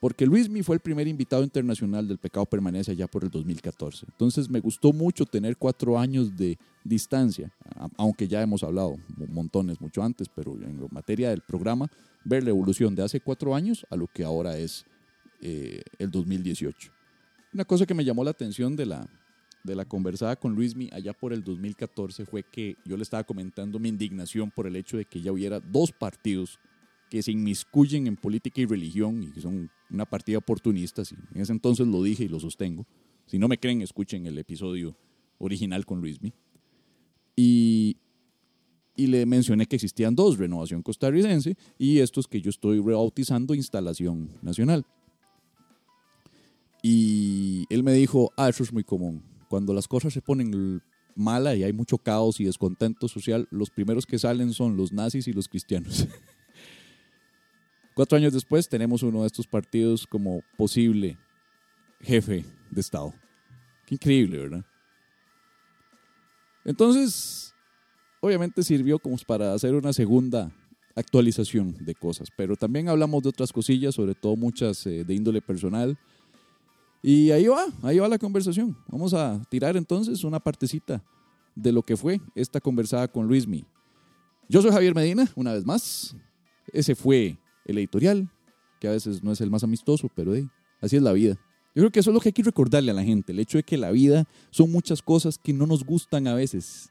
[0.00, 4.06] Porque Luismi fue el primer invitado internacional del Pecado Permanece allá por el 2014.
[4.08, 7.50] Entonces me gustó mucho tener cuatro años de distancia,
[7.96, 8.96] aunque ya hemos hablado
[9.28, 11.90] montones mucho antes, pero en materia del programa,
[12.24, 14.86] ver la evolución de hace cuatro años a lo que ahora es
[15.40, 16.92] eh, el 2018.
[17.52, 19.08] Una cosa que me llamó la atención de la,
[19.64, 23.78] de la conversada con Luismi allá por el 2014 fue que yo le estaba comentando
[23.78, 26.58] mi indignación por el hecho de que ya hubiera dos partidos
[27.10, 31.02] que se inmiscuyen en política y religión y que son una partida oportunista.
[31.34, 32.86] En ese entonces lo dije y lo sostengo.
[33.26, 34.96] Si no me creen, escuchen el episodio
[35.38, 36.32] original con Luismi.
[37.36, 37.96] Y,
[38.96, 44.30] y le mencioné que existían dos, Renovación Costarricense y estos que yo estoy rebautizando Instalación
[44.42, 44.84] Nacional.
[46.82, 49.22] Y él me dijo, ah, eso es muy común.
[49.48, 50.82] Cuando las cosas se ponen
[51.14, 55.28] mala y hay mucho caos y descontento social, los primeros que salen son los nazis
[55.28, 56.06] y los cristianos.
[57.98, 61.18] Cuatro años después tenemos uno de estos partidos como posible
[62.00, 63.12] jefe de Estado.
[63.84, 64.64] Qué increíble, ¿verdad?
[66.64, 67.52] Entonces,
[68.20, 70.48] obviamente sirvió como para hacer una segunda
[70.94, 75.42] actualización de cosas, pero también hablamos de otras cosillas, sobre todo muchas eh, de índole
[75.42, 75.98] personal
[77.02, 78.76] y ahí va, ahí va la conversación.
[78.86, 81.02] Vamos a tirar entonces una partecita
[81.56, 83.64] de lo que fue esta conversada con Luismi.
[84.48, 86.14] Yo soy Javier Medina, una vez más.
[86.72, 87.36] Ese fue
[87.68, 88.28] el editorial,
[88.80, 90.32] que a veces no es el más amistoso, pero
[90.80, 91.38] así es la vida.
[91.74, 93.58] Yo creo que eso es lo que hay que recordarle a la gente, el hecho
[93.58, 96.90] de que la vida son muchas cosas que no nos gustan a veces.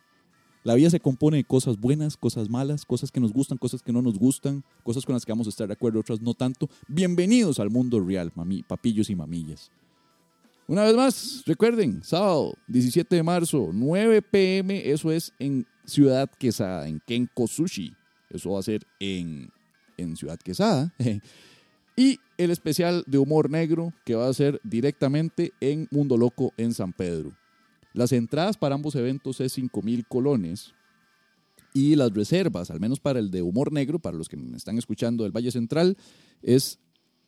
[0.64, 3.92] La vida se compone de cosas buenas, cosas malas, cosas que nos gustan, cosas que
[3.92, 6.70] no nos gustan, cosas con las que vamos a estar de acuerdo, otras no tanto.
[6.88, 9.72] Bienvenidos al mundo real, mami, papillos y mamillas.
[10.68, 16.90] Una vez más, recuerden, sábado 17 de marzo, 9 pm, eso es en Ciudad Quesada,
[16.90, 17.94] en Kenko Sushi.
[18.30, 19.50] Eso va a ser en,
[19.98, 20.94] en Ciudad Quesada.
[21.96, 26.74] y el especial de humor negro que va a ser directamente en Mundo Loco en
[26.74, 27.34] San Pedro.
[27.94, 30.76] Las entradas para ambos eventos es 5 mil colones
[31.74, 34.78] y las reservas, al menos para el de humor negro, para los que me están
[34.78, 35.98] escuchando del Valle Central,
[36.42, 36.80] es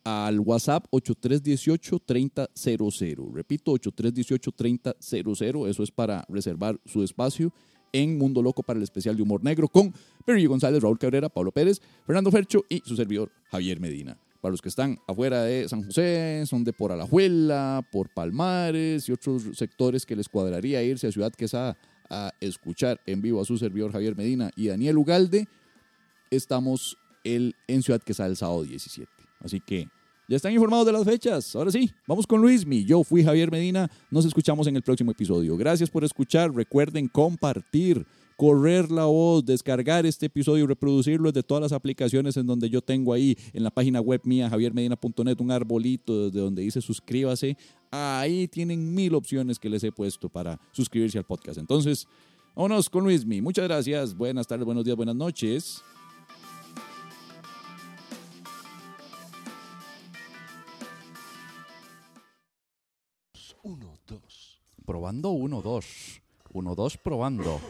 [0.04, 3.32] al WhatsApp 8318-3000.
[3.32, 5.68] Repito, 8318-3000.
[5.68, 7.52] Eso es para reservar su espacio
[7.92, 11.52] en Mundo Loco para el especial de humor negro con Perry González, Raúl Cabrera, Pablo
[11.52, 14.16] Pérez, Fernando Fercho y su servidor Javier Medina.
[14.40, 19.12] Para los que están afuera de San José, son de por Alajuela, por Palmares y
[19.12, 21.76] otros sectores que les cuadraría irse a Ciudad Quesada
[22.08, 25.46] a escuchar en vivo a su servidor Javier Medina y Daniel Ugalde,
[26.30, 29.10] estamos el, en Ciudad Quesada el sábado 17.
[29.40, 29.88] Así que
[30.30, 31.56] ya están informados de las fechas.
[31.56, 32.84] Ahora sí, vamos con Luismi.
[32.84, 33.90] Yo fui Javier Medina.
[34.12, 35.56] Nos escuchamos en el próximo episodio.
[35.56, 36.54] Gracias por escuchar.
[36.54, 42.46] Recuerden compartir, correr la voz, descargar este episodio y reproducirlo desde todas las aplicaciones en
[42.46, 46.80] donde yo tengo ahí en la página web mía, javiermedina.net, un arbolito desde donde dice
[46.80, 47.56] suscríbase.
[47.90, 51.58] Ahí tienen mil opciones que les he puesto para suscribirse al podcast.
[51.58, 52.06] Entonces,
[52.54, 53.40] vámonos con Luismi.
[53.42, 54.16] Muchas gracias.
[54.16, 55.82] Buenas tardes, buenos días, buenas noches.
[64.94, 66.20] Probando uno, dos.
[66.52, 67.60] Uno, dos, probando.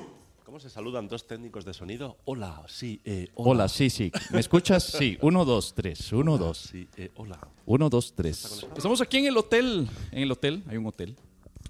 [0.43, 2.17] ¿Cómo se saludan dos técnicos de sonido?
[2.25, 4.11] Hola, sí, eh, Hola, sí, sí.
[4.31, 4.85] ¿Me escuchas?
[4.85, 5.19] Sí.
[5.21, 6.11] Uno, dos, tres.
[6.15, 6.59] Uno, Hola, dos.
[6.73, 7.39] Sí, eh, hola.
[7.67, 8.67] Uno, dos, tres.
[8.75, 9.87] Estamos aquí en el hotel.
[10.13, 10.65] En el hotel.
[10.67, 11.15] Hay un hotel.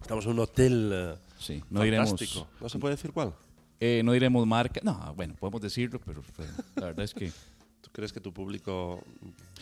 [0.01, 1.61] Estamos en un hotel eh, Sí.
[1.69, 2.11] No diremos.
[2.11, 2.47] fantástico.
[2.61, 3.35] ¿No se puede decir cuál?
[3.81, 4.81] eh, no diremos marca.
[4.85, 7.33] No, bueno, podemos decirlo, pero eh, la verdad es que.
[7.81, 9.03] ¿Tú crees que tu público...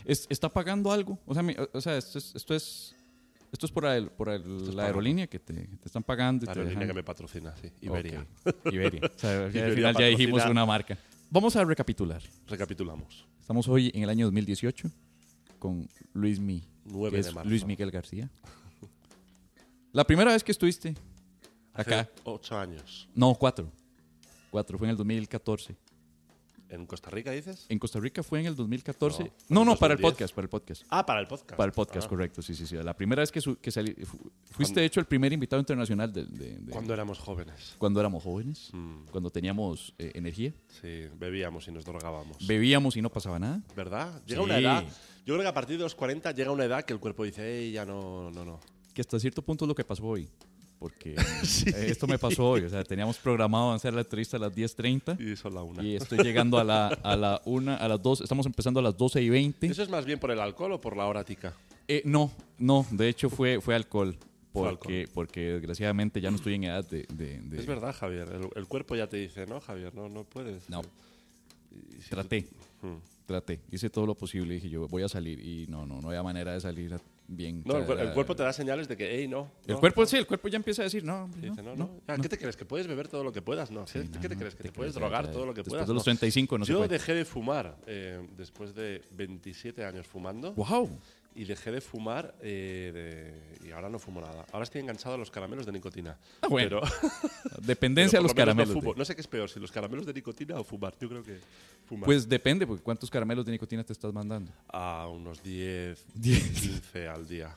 [0.04, 1.18] es- ¿Está pagando algo?
[1.24, 2.34] O sea, mi- o sea esto es.
[2.34, 2.94] Esto es
[3.52, 6.46] esto es por, el- por el- es la aerolínea que te, te están pagando.
[6.46, 7.70] La aerolínea que me patrocina, sí.
[7.80, 8.26] Iberia.
[8.44, 9.00] Ok, Iberia.
[9.14, 10.96] O sea, al Iberia final ya dijimos una marca.
[11.30, 12.22] Vamos a recapitular.
[12.46, 13.26] Recapitulamos.
[13.40, 14.90] Estamos hoy en el año 2018
[15.58, 17.48] con Luis Mi, 9 que de es marzo.
[17.50, 18.30] Luis Miguel García.
[19.92, 20.94] La primera vez que estuviste
[21.72, 23.08] acá, Hace ocho años.
[23.14, 23.72] no, cuatro.
[24.50, 25.76] Cuatro, fue en el 2014.
[26.70, 27.64] ¿En Costa Rica dices?
[27.68, 29.32] En Costa Rica fue en el 2014.
[29.48, 30.12] No, No, para el 2010.
[30.12, 30.82] podcast, para el podcast.
[30.90, 31.56] Ah, para el podcast.
[31.56, 32.76] Para el podcast, Ah, correcto, sí, sí, sí.
[32.76, 36.12] La primera vez que, su- que salí, fu- fuiste, de hecho, el primer invitado internacional
[36.12, 37.74] de, de- de- Cuando éramos jóvenes.
[37.78, 42.46] cuando éramos jóvenes, Mm, cuando teníamos eh, energía, sí, bebíamos y nos drogábamos.
[42.46, 43.62] bebíamos y no pasaba nada.
[43.74, 44.22] ¿Verdad?
[44.26, 44.44] Llega Sí.
[44.44, 44.84] una edad...
[45.24, 47.42] Yo creo que a partir de los 40 llega una edad que el cuerpo dice,
[47.60, 48.60] Ey, ya no, no, no.
[48.94, 50.28] que hasta cierto punto es lo que pasó hoy.
[50.78, 51.14] Porque
[51.66, 52.62] eh, esto me pasó hoy.
[52.62, 56.58] O sea, teníamos programado hacer la entrevista a las 10.30 Y la y estoy llegando
[56.58, 58.20] a la, a la 1, a las 2.
[58.20, 59.66] Estamos empezando a las 12 y 20.
[59.66, 61.54] ¿Eso es más bien por el alcohol o por la hora tica?
[61.88, 62.86] Eh, no, no.
[62.90, 64.16] De hecho, fue, fue alcohol.
[64.52, 67.06] Porque, porque desgraciadamente ya no estoy en edad de.
[67.12, 68.28] de- de- Es verdad, Javier.
[68.32, 70.68] El, el cuerpo ya te dice, no, Javier, no, no puedes.
[70.68, 70.82] No.
[71.70, 72.96] Y si Traté, tú- Hmm.
[73.28, 73.60] Traté.
[73.70, 74.54] Hice todo lo posible.
[74.54, 75.38] Dije yo, voy a salir.
[75.38, 77.62] Y no, no, no había manera de salir bien.
[77.64, 79.52] No, el, el cuerpo te da señales de que, hey, no.
[79.66, 80.06] El no, cuerpo, no".
[80.06, 81.90] sí, el cuerpo ya empieza a decir, no, Dice, no, no.
[82.08, 82.16] Ah.
[82.20, 82.56] ¿Qué te crees?
[82.56, 83.70] ¿Que puedes beber todo lo que puedas?
[83.70, 83.84] No.
[83.84, 84.54] ¿Qué, qué te crees?
[84.54, 85.86] ¿Que te te puedes crees, drogar todo lo que después puedas?
[85.88, 86.04] de los No.
[86.04, 90.88] 35 no Yo dejé de fumar eh, después de 27 años fumando ¡Wow!
[91.40, 92.90] Y dejé de fumar eh,
[93.60, 94.44] de- y ahora no fumo nada.
[94.52, 96.18] Ahora estoy enganchado a los caramelos de nicotina.
[96.40, 96.80] Ah, bueno.
[96.80, 96.92] Pero,
[97.62, 98.74] Dependencia pero a los no caramelos.
[98.82, 100.94] de- No sé qué es peor, si los caramelos de nicotina o fumar.
[101.00, 101.38] Yo creo que
[101.86, 102.06] fumar.
[102.06, 104.52] Pues depende, porque ¿cuántos caramelos de nicotina te estás mandando?
[104.68, 106.60] a unos 10, 10.
[106.60, 107.56] 15 al día.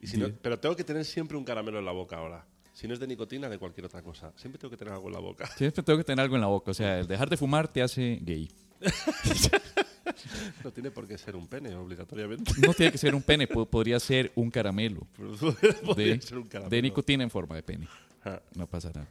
[0.00, 0.38] Y si no- 10.
[0.40, 2.46] pero tengo que tener siempre un caramelo en la boca ahora.
[2.72, 4.32] Si no es de nicotina, de cualquier otra cosa.
[4.36, 5.46] Siempre tengo que tener algo en la boca.
[5.58, 6.70] Siempre tengo que tener algo en la boca.
[6.70, 8.50] O sea, el dejar de fumar te hace gay.
[10.64, 12.52] No tiene por qué ser un pene, obligatoriamente.
[12.66, 15.06] No tiene que ser un pene, po- podría ser un caramelo
[15.96, 16.70] de, ser un caramelo.
[16.70, 17.88] de nicotina en forma de pene.
[18.54, 19.08] No pasa nada.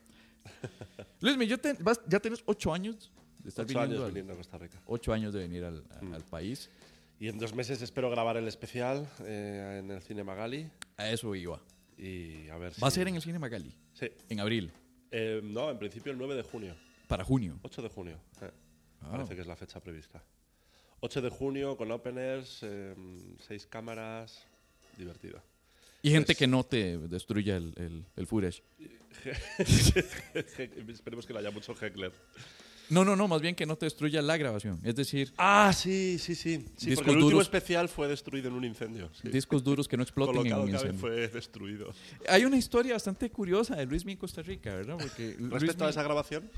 [1.22, 4.34] Luis, yo te- vas- ya tienes ocho años de estar Ocho viniendo años al- viniendo
[4.34, 4.82] a Costa Rica.
[4.86, 6.70] ocho años de venir al, a- al país.
[7.20, 10.70] Y en dos meses espero grabar el especial eh, en el Cine Magali.
[10.98, 11.60] A eso iba.
[11.98, 12.80] Y a ver si...
[12.82, 14.08] Va a ser en el Cine Magali, Sí.
[14.30, 14.72] en abril,
[15.12, 16.76] Eh, no, en principio el 9 de junio.
[17.08, 17.60] para junio.
[17.64, 18.18] 8 de junio.
[18.42, 18.50] eh.
[19.02, 19.12] Ah.
[19.12, 20.22] Parece que es la fecha prevista.
[21.02, 22.96] 8 de junio con openers, eh,
[23.48, 24.44] seis cámaras.
[24.98, 25.42] Divertido.
[26.02, 28.64] Y gente Pues- que no te destruya el, el, el footage.
[30.88, 32.12] Esperemos que no haya mucho heckler.
[32.90, 34.80] No, no, no, más bien que no te destruya la grabación.
[34.84, 36.66] Es decir, Ah, sí, sí, sí.
[36.76, 37.44] sí porque el último duros.
[37.44, 39.12] especial fue destruido en un incendio.
[39.22, 39.30] sí.
[39.30, 41.00] discos duros que no exploten en un incendio.
[41.00, 41.94] fue destruido.
[42.28, 44.98] Hay una historia bastante curiosa de Luis Mi en Costa Rica, ¿verdad?
[45.00, 46.50] Porque Respecto a esa grabación,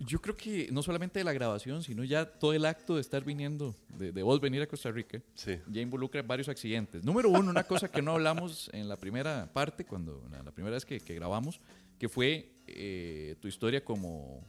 [0.00, 3.24] Yo creo que no solamente de la grabación, sino ya todo el acto de estar
[3.24, 5.58] viniendo, de, de vos venir a Costa Rica, Sí.
[5.68, 7.02] ya involucra varios accidentes.
[7.04, 10.74] Número uno, una cosa que no hablamos en la primera parte, cuando la, la primera
[10.74, 11.60] vez que, que grabamos,
[11.98, 14.40] que fue eh, tu historia como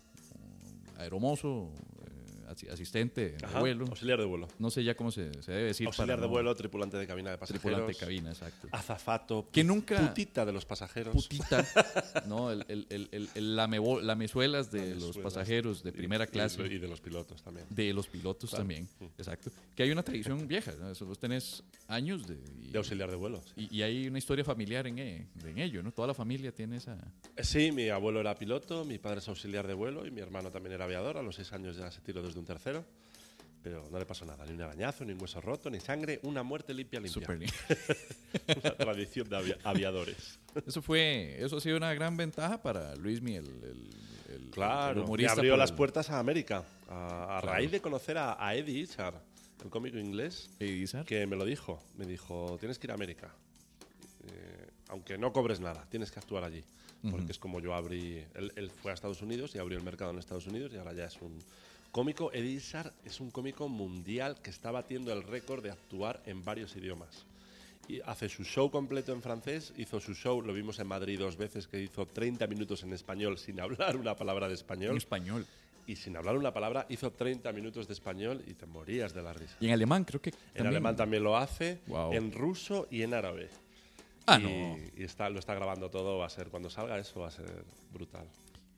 [0.98, 1.72] aeromozo,
[2.72, 3.86] asistente de Ajá, vuelo.
[3.86, 4.48] Auxiliar de vuelo.
[4.60, 5.88] No sé ya cómo se, se debe decir.
[5.88, 7.62] Auxiliar para de no- vuelo, tripulante de cabina de pasajeros.
[7.62, 8.68] Tripulante de cabina, exacto.
[8.72, 9.48] Azafato.
[9.52, 11.14] Que nunca- Putita de los pasajeros.
[11.14, 11.66] Putita,
[12.28, 12.52] ¿no?
[12.52, 16.66] El, el, el, lamezuelas de los pasajeros de primera y- clase.
[16.66, 17.66] Y, de los pilotos también.
[17.70, 19.52] De los pilotos también, exacto.
[19.76, 20.92] Que hay una tradición vieja, ¿no?
[20.92, 22.36] Eso vos tenés años de...
[22.62, 23.42] y- De auxiliar de vuelo.
[23.56, 23.68] sí.
[23.72, 25.92] Y, y hay una historia familiar en, e- en ello, ¿no?
[25.92, 26.96] Toda la familia tiene esa...
[27.36, 30.52] Eh, Sí, mi abuelo era piloto, mi padre es auxiliar de vuelo y mi hermano
[30.52, 31.18] también era aviador.
[31.18, 32.84] A los seis años ya se tiró desde un tercero.
[33.62, 36.44] Pero no le pasó nada, ni un arañazo, ni un hueso roto, ni sangre, una
[36.44, 37.28] muerte limpia, limpia.
[37.36, 37.52] Bien.
[38.64, 40.40] Una tradición de avia- aviadores.
[40.66, 43.64] Eso fue, eso ha sido una gran ventaja para Luismi, el, el,
[44.30, 45.34] el- el Claro, me humorista.
[45.34, 46.64] abrió por las el- puertas a América.
[46.88, 47.48] A, a Claro.
[47.58, 49.16] raíz de conocer a, a Eddie Izzard,
[49.64, 51.04] el cómico inglés, Edizar.
[51.06, 51.84] que me lo dijo.
[51.98, 53.30] Me dijo, tienes que ir a América.
[54.28, 56.64] Eh, aunque no cobres nada, tienes que actuar allí.
[57.12, 58.24] Porque es como yo abrí.
[58.36, 60.94] Él, él fue a Estados Unidos y abrió el mercado en Estados Unidos y ahora
[60.94, 61.38] ya es un
[61.92, 62.32] cómico.
[62.34, 66.76] Eddie Izzard es un cómico mundial que está batiendo el récord de actuar en varios
[66.76, 67.26] idiomas.
[67.88, 71.38] Y hace su show completo en francés, hizo su show, lo vimos en Madrid dos
[71.38, 74.98] veces, que hizo 30 minutos en español sin hablar una palabra de En español.
[74.98, 75.46] español.
[75.88, 79.34] Y sin hablar una palabra, hizo 30 minutos de español y te morías de la
[79.34, 79.56] risa.
[79.60, 82.14] Y en alemán creo que En alemán también lo hace, Guau.
[82.14, 83.50] en ruso y en árabe.
[84.28, 84.78] Ah, y, no.
[84.96, 87.66] y está, lo está grabando todo, va a ser, cuando salga eso va a ser
[87.92, 88.28] brutal.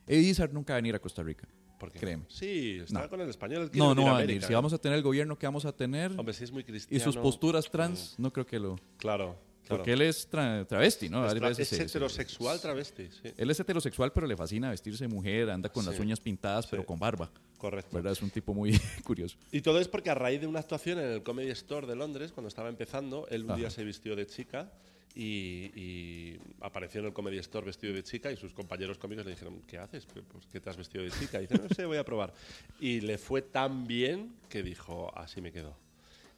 [0.07, 1.49] Edizar nunca va a venir a Costa Rica.
[1.81, 1.99] ¿Por qué?
[1.99, 2.23] Créeme.
[2.27, 3.09] Sí, está No.
[3.09, 3.71] con el español.
[3.73, 4.43] No, venir no va a venir.
[4.43, 4.55] Si ¿eh?
[4.55, 7.17] vamos a tener el gobierno que vamos a tener Hombre, si es muy y sus
[7.17, 8.75] posturas trans, no creo que lo...
[8.97, 9.77] Claro, claro.
[9.77, 11.25] Porque él es tra- travesti, ¿no?
[11.25, 13.33] es, tra- veces es se- se- heterosexual travesti, sí.
[13.35, 16.01] Él es heterosexual, pero le fascina vestirse mujer, anda con las Sí.
[16.03, 16.87] uñas pintadas, pero Sí.
[16.87, 17.31] con barba.
[17.57, 17.95] Correcto.
[17.95, 18.13] ¿Verdad?
[18.13, 18.71] Es un tipo muy
[19.03, 19.37] curioso.
[19.51, 22.31] Y todo es porque a raíz de una actuación en el Comedy Store de Londres,
[22.31, 23.59] cuando estaba empezando, él un Ajá.
[23.59, 24.71] día se vistió de chica
[25.15, 29.31] y, y apareció en el Comedy Store vestido de chica y sus compañeros cómicos le
[29.31, 30.05] dijeron, ¿qué haces?
[30.05, 31.39] Pues, ¿Qué te has vestido de chica?
[31.39, 32.33] Y dice, no sé, voy a probar.
[32.79, 35.75] Y le fue tan bien que dijo, así me quedo.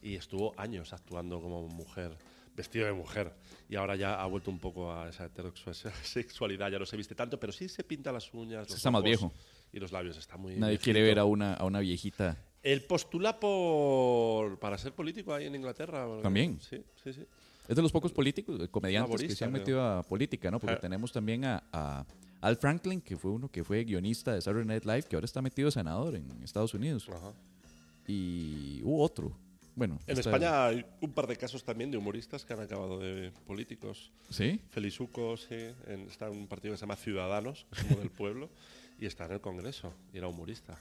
[0.01, 2.11] Y estuvo años actuando como mujer,
[2.55, 3.33] vestido de mujer.
[3.69, 7.39] Y ahora ya ha vuelto un poco a esa heterosexualidad, ya no se viste tanto,
[7.39, 9.33] pero sí se pinta las uñas, los Está más ojos viejo.
[9.71, 10.83] Y los labios, está muy Nadie viejito.
[10.83, 12.37] quiere ver a una, a una viejita.
[12.61, 16.07] Él postula por para ser político ahí en Inglaterra.
[16.21, 16.59] También.
[16.61, 17.25] Sí, sí, sí.
[17.67, 19.61] Es de los pocos políticos, eh, comediantes que Laborista, se han creo.
[19.61, 20.59] metido a política, ¿no?
[20.59, 22.05] Porque tenemos también a, a
[22.41, 25.41] Al Franklin, que fue uno que fue guionista de Saturday Night Live, que ahora está
[25.41, 27.07] metido de senador en Estados Unidos.
[27.09, 27.31] Ajá.
[28.07, 29.31] Y hubo otro.
[29.75, 33.31] Bueno, En España hay un par de casos también de humoristas que han acabado de
[33.47, 34.11] políticos.
[34.29, 34.59] ¿Sí?
[34.69, 35.55] Felizuco, sí,
[35.87, 38.49] en- está en un partido que se llama Ciudadanos, que es como del pueblo,
[38.99, 40.77] y está en el Congreso, y era humorista.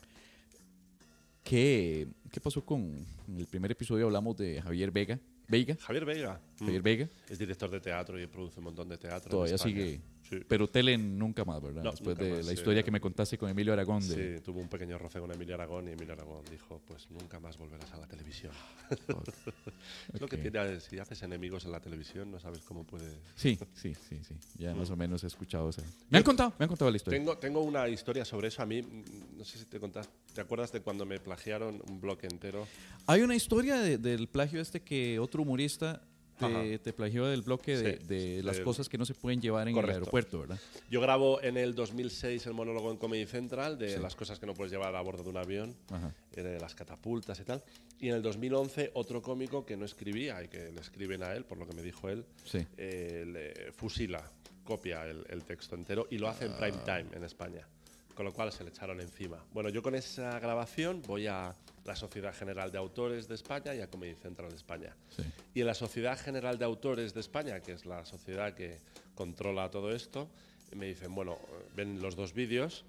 [1.43, 2.81] ¿Qué, ¿Qué pasó con
[3.29, 4.07] en el primer episodio?
[4.07, 5.19] Hablamos de Javier Vega.
[5.53, 5.77] Veiga.
[5.77, 6.41] Javier Vega.
[6.61, 7.09] mm, Javier Vega.
[7.29, 9.31] Es director de teatro y produce un montón de teatro.
[9.31, 10.01] Todavía sigue.
[10.39, 10.45] Sí.
[10.49, 11.83] Pero tele nunca más, ¿verdad?
[11.83, 12.55] No, Después de más, la sí.
[12.55, 14.07] historia que me contaste con Emilio Aragón.
[14.09, 17.39] De, Sí, tuvo un pequeño roce con Emilio Aragón y Emilio Aragón dijo, pues nunca
[17.39, 18.53] más volverás a la televisión.
[20.13, 23.11] Es lo que tiene, si haces enemigos en la televisión no sabes cómo puede...
[23.35, 24.35] Sí, sí, sí, sí.
[24.59, 25.83] Ya más o menos he escuchado esa.
[26.11, 27.19] Me han contado, me han contado la historia.
[27.19, 28.63] Tengo, tengo una historia sobre eso.
[28.63, 32.01] A mí, mm, no sé si te contás, ¿te acuerdas de cuando me plagiaron un
[32.01, 32.67] bloque entero?
[33.07, 36.03] Hay una historia de- del plagio este que otro humorista.
[36.49, 39.63] Te, te plagió del bloque de, Sí, de las cosas que no se pueden llevar
[39.63, 39.99] en el Correcto.
[40.01, 40.59] aeropuerto, ¿verdad?
[40.91, 44.01] Yo grabo en el 2006 el monólogo en Comedy Central de Sí.
[44.01, 46.15] las cosas que no puedes llevar a bordo de un avión, Ajá.
[46.33, 47.63] eh, de las catapultas y tal.
[48.01, 51.45] Y en el 2011 otro cómico que no escribía y que le escriben a él,
[51.45, 52.67] por lo que me dijo él, Sí.
[52.77, 54.23] eh, le fusila,
[54.65, 57.67] copia el, el texto entero y lo hace en prime time en España.
[58.15, 59.43] Con lo cual se le echaron encima.
[59.55, 63.81] Bueno, yo con esa grabación voy a la Sociedad General de Autores de España y
[63.81, 64.97] a Comedy Central de España.
[65.09, 65.23] Sí.
[65.55, 68.79] Y en la Sociedad General de Autores de España, que es la sociedad que
[69.15, 70.29] controla todo esto,
[70.77, 71.39] me dicen, bueno,
[71.75, 72.85] ven los dos vídeos,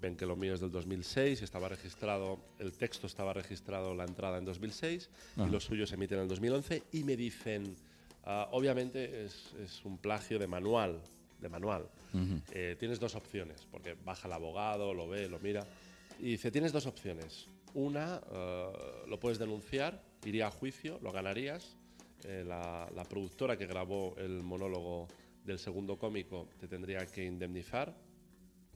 [0.00, 4.38] ven que lo mío es del 2006, estaba registrado, el texto estaba registrado, la entrada
[4.38, 5.48] en 2006, Ajá.
[5.48, 7.76] y los suyos se emiten en el 2011, y me dicen,
[8.24, 11.00] ah, obviamente es, es un plagio de manual,
[11.40, 11.88] de manual.
[12.52, 15.66] Eh, tienes dos opciones, porque baja el abogado, lo ve, lo mira,
[16.18, 17.46] y dice, tienes dos opciones.
[17.74, 18.72] Una, eh,
[19.08, 21.76] lo puedes denunciar, iría a juicio, lo ganarías.
[22.24, 25.08] Eh, la, la productora que grabó el monólogo
[25.44, 27.96] del segundo cómico te tendría que indemnizar,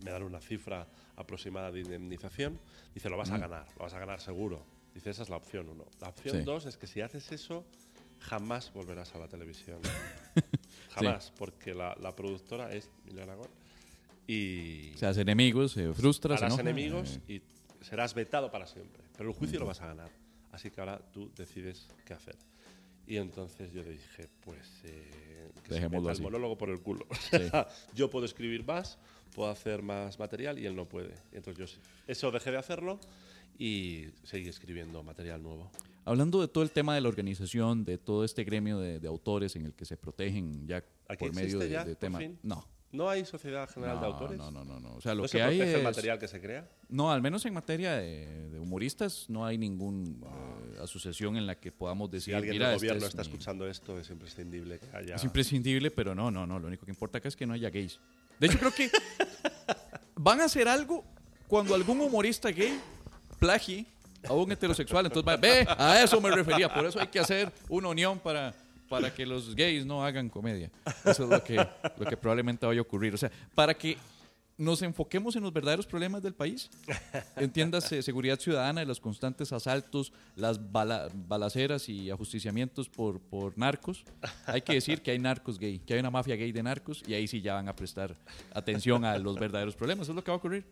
[0.05, 2.59] me dan una cifra aproximada de indemnización.
[2.93, 4.65] Dice, lo vas a ganar, lo vas a ganar seguro.
[4.95, 5.85] Dice, esa es la opción uno.
[6.01, 6.43] La opción Sí.
[6.43, 7.65] dos es que si haces eso,
[8.19, 9.79] jamás volverás a la televisión.
[10.91, 12.91] jamás, porque la, la productora es
[13.23, 13.49] Aragón.
[14.27, 17.43] y Se hace enemigos, se frustra, se harás enoja, enemigos eh, y
[17.83, 19.03] serás vetado para siempre.
[19.17, 20.11] Pero el juicio lo vas a ganar.
[20.53, 22.37] Así que ahora tú decides qué hacer.
[23.07, 26.21] Y entonces yo le dije, pues eh, que se Dejémoslo meta así.
[26.21, 27.07] el monólogo por el culo.
[27.31, 27.39] Sí.
[27.95, 28.99] yo puedo escribir más,
[29.35, 31.15] puedo hacer más material y él no puede.
[31.33, 31.79] Entonces yo sí.
[32.07, 32.99] eso dejé de hacerlo
[33.59, 35.71] y seguí escribiendo material nuevo.
[36.05, 39.55] Hablando de todo el tema de la organización, de todo este gremio de, de autores
[39.57, 42.19] en el que se protegen ya ¿Aquí por medio de, ya, de por tema.
[42.19, 42.39] fin?
[42.43, 42.65] No.
[42.93, 44.39] ¿No hay sociedad general de autores?
[44.39, 44.95] no, no, no, no.
[44.95, 46.69] O sea, lo ¿No que se hay protege el es- material que se crea?
[46.89, 50.29] No, al menos en materia de, de humoristas no hay ninguna
[50.81, 53.29] asociación en la que podamos Si decir, alguien mira, del este gobierno es está mi-
[53.29, 55.15] escuchando esto, es imprescindible que haya...
[55.17, 56.59] Es imprescindible, pero no, no, no.
[56.59, 57.99] Lo único que importa acá es que no haya gays.
[58.39, 58.91] De hecho, creo que
[60.15, 61.05] van a hacer algo
[61.49, 62.79] cuando algún humorista gay
[63.39, 63.87] plagie
[64.29, 65.07] a un heterosexual.
[65.07, 66.73] Entonces, va- ve, a eso me refería.
[66.73, 68.55] Por eso hay que hacer una unión para,
[68.89, 70.71] para que los gays no hagan comedia.
[71.05, 71.67] Eso es lo que,
[72.17, 73.15] probablemente vaya a ocurrir.
[73.15, 73.97] O sea, para que
[74.59, 76.71] nos enfoquemos en los verdaderos problemas del país.
[77.37, 84.05] Entiéndase, seguridad ciudadana, los constantes asaltos, las bala- balaceras y ajusticiamientos por, por narcos.
[84.47, 87.13] Hay que decir que hay narcos gay, que hay una mafia gay de narcos y
[87.13, 88.17] ahí sí ya van a prestar
[88.55, 90.05] atención a los verdaderos problemas.
[90.05, 90.65] Eso es lo que va a ocurrir.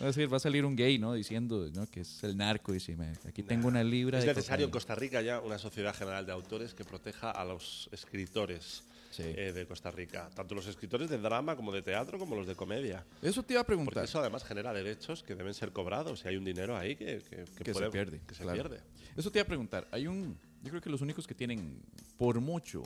[0.00, 1.12] Va a, decir, va a salir un gay, ¿no?
[1.14, 1.86] Diciendo ¿no?
[1.90, 2.72] que es el narco.
[2.72, 4.72] Y dice, "Me- aquí tengo una libra Es de necesario en cocaína".
[4.72, 9.22] Costa Rica ya una sociedad general de autores que proteja a los escritores Sí.
[9.24, 10.30] eh, de Costa Rica.
[10.34, 13.04] Tanto los escritores de drama como de teatro como los de comedia.
[13.22, 14.04] Eso te iba a Porque preguntar.
[14.04, 16.22] eso además genera derechos que deben ser cobrados.
[16.24, 18.20] Y hay un dinero ahí que, que, que que puede- se pierde.
[18.26, 18.62] que se claro.
[18.68, 18.80] pierde.
[19.16, 19.88] Eso te iba a preguntar.
[19.90, 21.80] Hay un, yo creo que los únicos que tienen,
[22.16, 22.82] por mucho,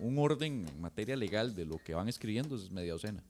[0.00, 3.22] un orden en materia legal de lo que van escribiendo es media docena.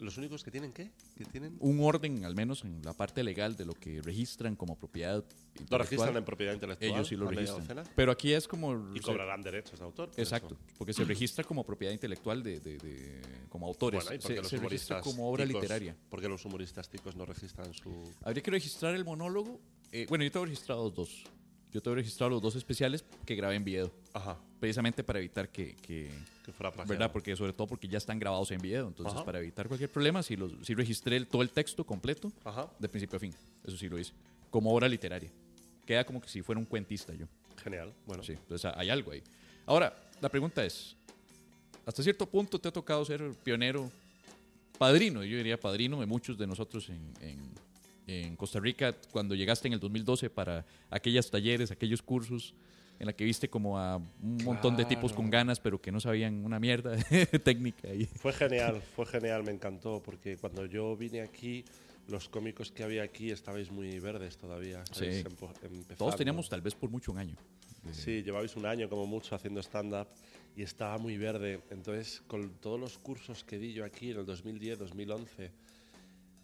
[0.00, 0.90] ¿Los únicos que tienen qué?
[1.16, 1.56] Que tienen...
[1.60, 5.22] Un orden, al menos en la parte legal, de lo que registran como propiedad
[5.68, 6.90] Lo registran en propiedad intelectual.
[6.90, 7.84] Ellos sí lo registran.
[7.94, 8.92] Pero aquí es como...
[8.94, 10.10] Y se- cobrarán derechos de autor.
[10.10, 10.74] por Exacto, eso.
[10.78, 13.20] porque se registra como propiedad intelectual de, de- de-
[13.50, 14.04] como autores.
[14.04, 15.96] Bueno, ¿y se los se registra como obra ticos- literaria.
[16.08, 18.10] ¿Por qué los humoristas ticos no registran su...?
[18.22, 19.60] Habría que registrar el monólogo.
[19.92, 21.24] Eh, bueno, yo tengo registrados dos.
[21.72, 23.92] Yo tengo registrado los dos especiales que grabé en video.
[24.12, 26.10] Ajá, Precisamente para evitar que- que
[26.44, 26.88] que fuera plagiado.
[26.88, 27.12] ¿Verdad?
[27.12, 28.88] Porque sobre todo porque ya están grabados en video.
[28.88, 29.24] Entonces, Ajá.
[29.24, 32.88] para evitar cualquier problema, sí, los, sí registré el- todo el texto completo, Ajá, de
[32.88, 33.32] principio a fin.
[33.64, 34.12] Eso sí lo hice.
[34.50, 35.30] Como obra literaria.
[35.86, 37.26] Queda como que si fuera un cuentista yo.
[37.62, 37.92] genial.
[38.06, 39.22] Bueno, Sí, entonces hay algo ahí.
[39.66, 40.96] Ahora, la pregunta es,
[41.86, 43.90] hasta cierto punto te ha tocado ser pionero,
[44.78, 47.50] padrino, yo diría padrino de muchos de nosotros en, en-
[48.10, 52.54] en Costa Rica, cuando llegaste en el 2012 para aquellos talleres, aquellos cursos
[52.98, 56.00] en la que viste como a un montón de tipos con ganas, pero que no
[56.00, 57.88] sabían una mierda de técnica.
[58.16, 61.64] Fue genial, fue genial, me encantó, porque cuando yo vine aquí,
[62.08, 64.84] los cómicos que había aquí estabais muy verdes todavía.
[64.92, 65.24] Sí.
[65.96, 67.36] todos teníamos tal vez por mucho un año.
[67.92, 70.08] Sí, llevabais un año como mucho haciendo stand-up
[70.54, 71.62] y estaba muy verde.
[71.70, 75.50] Entonces, con todos los cursos que di yo aquí en el 2010, 2011,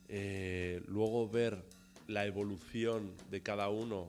[0.08, 1.62] eh, luego ver
[2.08, 4.08] la evolución de cada uno,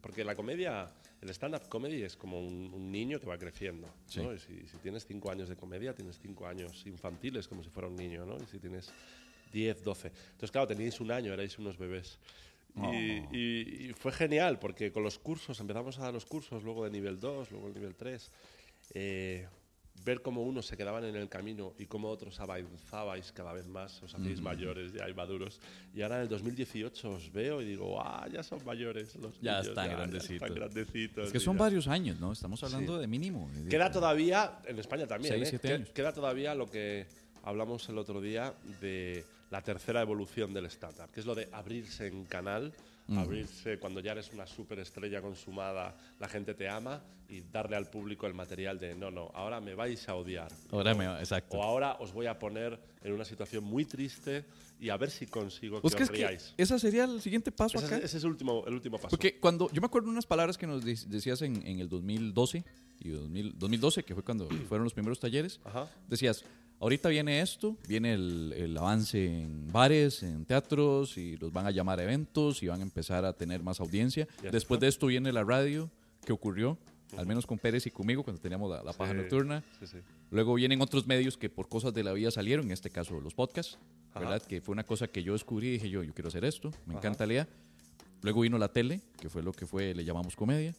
[0.00, 0.90] porque la comedia,
[1.22, 3.88] el stand-up comedy es como un, un niño que va creciendo.
[4.22, 4.34] ¿no?
[4.34, 7.88] Y Si, si tienes cinco años de comedia, tienes cinco años infantiles como si fuera
[7.88, 8.36] un niño, ¿no?
[8.36, 8.90] Y si tienes
[9.52, 10.08] 10, 12.
[10.08, 12.18] Entonces, claro, teníais un año, erais unos bebés.
[12.92, 16.84] Y, y- y fue genial porque con los cursos, empezamos a dar los cursos, luego
[16.84, 18.30] de nivel 2, luego el nivel 3,
[18.94, 19.46] eh,
[20.04, 24.02] ver cómo unos se quedaban en el camino y cómo otros avanzabais cada vez más,
[24.02, 25.60] os hacéis mayores, ya hay maduros.
[25.94, 29.52] Y ahora en el 2018 os veo y digo, ah, ya son mayores los Ya
[29.54, 30.34] niños, están ya grandecitos.
[30.48, 31.26] están grandecitos".
[31.26, 31.62] Es que son ya.
[31.62, 32.32] varios años, ¿no?
[32.32, 33.50] Estamos hablando de mínimo.
[33.54, 35.72] de- Queda todavía, en España también, Seis, ¿eh?
[35.74, 35.90] años.
[35.90, 37.06] queda todavía lo que
[37.42, 42.06] hablamos el otro día de la tercera evolución del stand-up, que es lo de abrirse
[42.08, 42.72] en canal,
[43.08, 48.26] abrirse cuando ya eres una superestrella consumada, la gente te ama y darle al público
[48.26, 50.50] el material de no, no, ahora me vais a odiar.
[50.70, 51.56] Ahora O- me exacto.
[51.58, 54.44] O ahora os voy a poner en una situación muy triste
[54.80, 56.54] y a ver si consigo Pues que os es que riáis.
[56.56, 57.96] ese sería el siguiente paso Ese, acá.
[57.98, 59.08] es- ese es el último, el último paso.
[59.08, 62.64] Porque cuando yo me acuerdo unas palabras que nos de- decías en, en el 2012
[63.00, 65.88] y 2000 2012, que fue cuando fueron los primeros talleres, Ajá.
[66.08, 66.44] decías,
[66.80, 71.70] ahorita viene esto, viene el, el avance en bares, en teatros, y los van a
[71.70, 74.26] llamar a eventos y van a empezar a tener más audiencia.
[74.42, 74.86] Ya Después está.
[74.86, 75.90] de esto viene la radio,
[76.24, 76.78] que ocurrió,
[77.16, 79.62] al menos con Pérez y conmigo cuando teníamos la, la paja Sí, nocturna.
[79.78, 79.98] Sí, sí.
[80.30, 83.32] Luego vienen otros medios que por cosas de la vida salieron, en este caso los
[83.34, 83.78] podcasts,
[84.10, 84.20] Ajá.
[84.20, 84.42] ¿verdad?
[84.42, 86.94] Que fue una cosa que yo descubrí y dije yo, yo quiero hacer esto, me
[86.94, 86.98] Ajá.
[86.98, 87.46] encanta leer.
[88.22, 90.74] Luego vino la tele, que fue lo que fue, le llamamos comedia.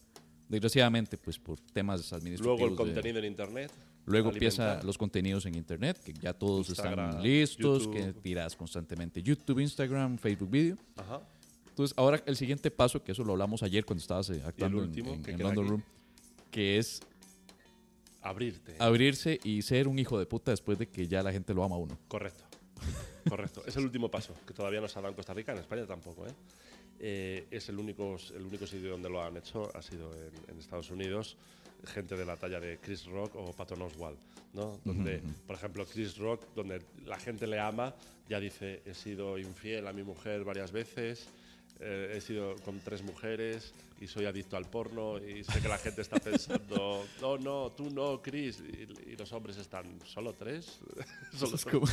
[0.50, 2.60] Desgraciadamente, pues por temas administrativos.
[2.60, 3.72] Luego el de- contenido en internet.
[4.08, 4.68] Luego alimentar.
[4.74, 7.94] empieza los contenidos en internet, que ya todos Instagram, están listos, YouTube.
[7.94, 10.78] que tiras constantemente YouTube, Instagram, Facebook Video.
[10.96, 11.22] Ajá.
[11.70, 14.84] Entonces, ahora el siguiente paso, que eso lo hablamos ayer cuando estabas eh, actuando en-
[14.86, 15.70] último en, que en London aquí.
[15.70, 15.84] Room,
[16.50, 17.02] que es
[18.22, 18.76] Abrirte.
[18.80, 21.76] abrirse y ser un hijo de puta después de que ya la gente lo ama
[21.76, 21.98] a uno.
[22.08, 22.44] Correcto.
[23.30, 23.64] correcto.
[23.66, 25.86] Es el último paso, que todavía no se ha dado en Costa Rica, en España
[25.86, 26.26] tampoco.
[26.28, 26.32] ¿eh?
[27.00, 30.60] Eh, es el único, el único sitio donde lo han hecho, ha sido en, en
[30.60, 31.38] Estados Unidos.
[31.86, 34.20] Gente de la talla de Chris Rock o Patton Oswalt,
[34.54, 34.80] ¿no?
[34.84, 37.96] Donde, por ejemplo, Chris Rock, donde la gente le ama,
[38.28, 41.28] ya dice: He sido infiel a mi mujer varias veces,
[41.80, 45.78] eh, he sido con tres mujeres y soy adicto al porno y sé que la
[45.78, 48.60] gente está pensando, no, no, tú no, Chris.
[48.62, 50.80] Y, y los hombres están, ¿solo tres?
[51.38, 51.88] Solo Es como,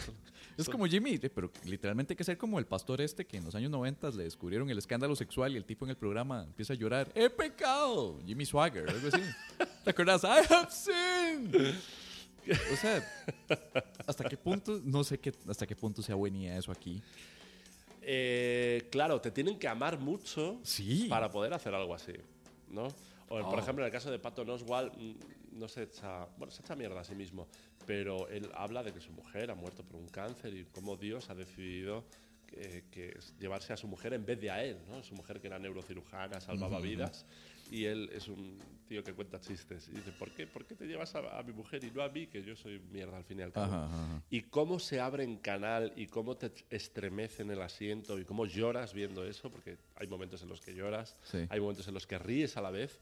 [0.56, 3.54] es como Jimmy, pero literalmente hay que ser como el pastor este que en los
[3.54, 6.76] años 90 le descubrieron el escándalo sexual y el tipo en el programa empieza a
[6.76, 7.10] llorar.
[7.14, 8.18] ¡He pecado!
[8.26, 9.22] Jimmy Swagger, algo así.
[9.84, 10.24] ¿Te acuerdas?
[10.24, 11.74] I have sinned.
[12.72, 13.04] O sea,
[14.06, 14.80] ¿hasta qué punto?
[14.84, 17.02] No sé qué, hasta qué punto sea buenía eso aquí.
[18.08, 21.08] Eh, claro, te tienen que amar mucho Sí.
[21.08, 22.12] para poder hacer algo así,
[22.68, 22.86] ¿no?
[23.28, 23.58] O, por Oh.
[23.58, 25.14] ejemplo, en el caso de Patton Oswalt, mm,
[25.58, 27.48] no se echa, bueno, se echa mierda a sí mismo,
[27.84, 31.30] pero él habla de que su mujer ha muerto por un cáncer y cómo Dios
[31.30, 32.04] ha decidido
[32.46, 35.02] que, que es llevarse a su mujer en vez de a él, ¿no?
[35.02, 37.26] Su mujer que era neurocirujana, salvaba vidas,
[37.70, 39.88] y él es un tío que cuenta chistes.
[39.88, 42.08] Y dice, ¿por qué, ¿Por qué te llevas a, a mi mujer y no a
[42.08, 43.66] mí, que yo soy mierda al fin y al cabo?
[43.66, 44.22] Ajá, ajá, ajá.
[44.30, 48.46] Y cómo se abre en canal y cómo te estremece en el asiento y cómo
[48.46, 51.38] lloras viendo eso, porque hay momentos en los que lloras, Sí.
[51.48, 53.00] hay momentos en los que ríes a la vez,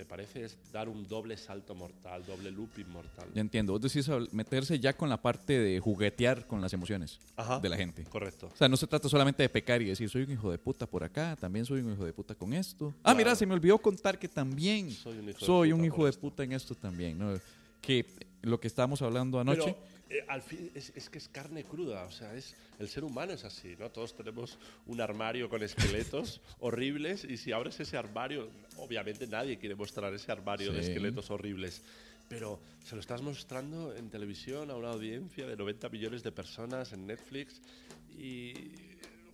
[0.00, 3.28] me parece es dar un doble salto mortal, doble looping mortal.
[3.34, 3.74] Ya entiendo.
[3.74, 7.60] Vos decís meterse ya con la parte de juguetear con las emociones Ajá.
[7.60, 8.04] de la gente.
[8.04, 8.48] Correcto.
[8.50, 10.86] O sea, no se trata solamente de pecar y decir, soy un hijo de puta
[10.86, 12.94] por acá, también soy un hijo de puta con esto.
[13.02, 16.06] Ah, mira, se me olvidó contar que también Soy un hijo de puta un hijo
[16.06, 17.18] de puta en esto también.
[17.18, 17.38] ¿no?
[17.82, 18.06] Que
[18.42, 19.76] lo que estábamos hablando anoche.
[20.08, 23.04] Pero eh, al fin es, es que es carne cruda, o sea, es el ser
[23.04, 23.90] humano es así, ¿no?
[23.90, 29.74] Todos tenemos un armario con esqueletos horribles y si abres ese armario, obviamente nadie quiere
[29.74, 30.88] mostrar ese armario de Sí.
[30.88, 31.82] esqueletos horribles,
[32.28, 36.92] pero se lo estás mostrando en televisión a una audiencia de 90 millones de personas
[36.92, 37.60] en Netflix
[38.16, 38.54] y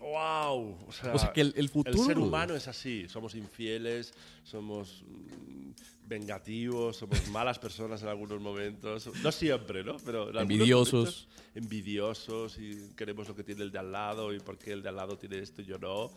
[0.00, 4.12] wow, o sea, O sea, que el- el futuro- ser humano es así, somos infieles,
[4.44, 5.70] somos mm,
[6.08, 9.96] vengativos, somos malas personas en algunos momentos, no siempre, ¿no?
[10.04, 11.26] Pero en Envidiosos.
[11.54, 14.88] envidiosos y queremos lo que tiene el de al lado y por qué el de
[14.88, 16.10] al lado tiene esto y yo no.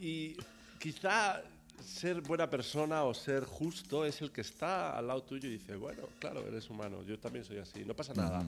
[0.00, 0.36] Y, y- y
[0.78, 1.42] quizá
[1.82, 5.76] ser buena persona o ser justo es el que está al lado tuyo y dice,
[5.76, 8.44] bueno, claro, eres humano, yo también soy así, no pasa nada.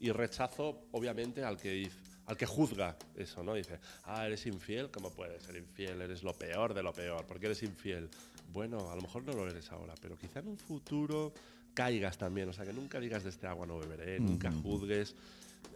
[0.00, 1.96] Y rechazo, obviamente, al que dice,
[2.26, 3.54] al que juzga eso, ¿no?
[3.54, 6.00] Dice, ah, eres infiel, ¿cómo puedes ser infiel?
[6.00, 8.08] Eres lo peor de lo peor, ¿por qué eres infiel?
[8.52, 11.32] Bueno, a lo mejor no lo eres ahora, pero quizá en un futuro
[11.74, 15.14] caigas también, o sea, que nunca digas de este agua no beberé, nunca juzgues.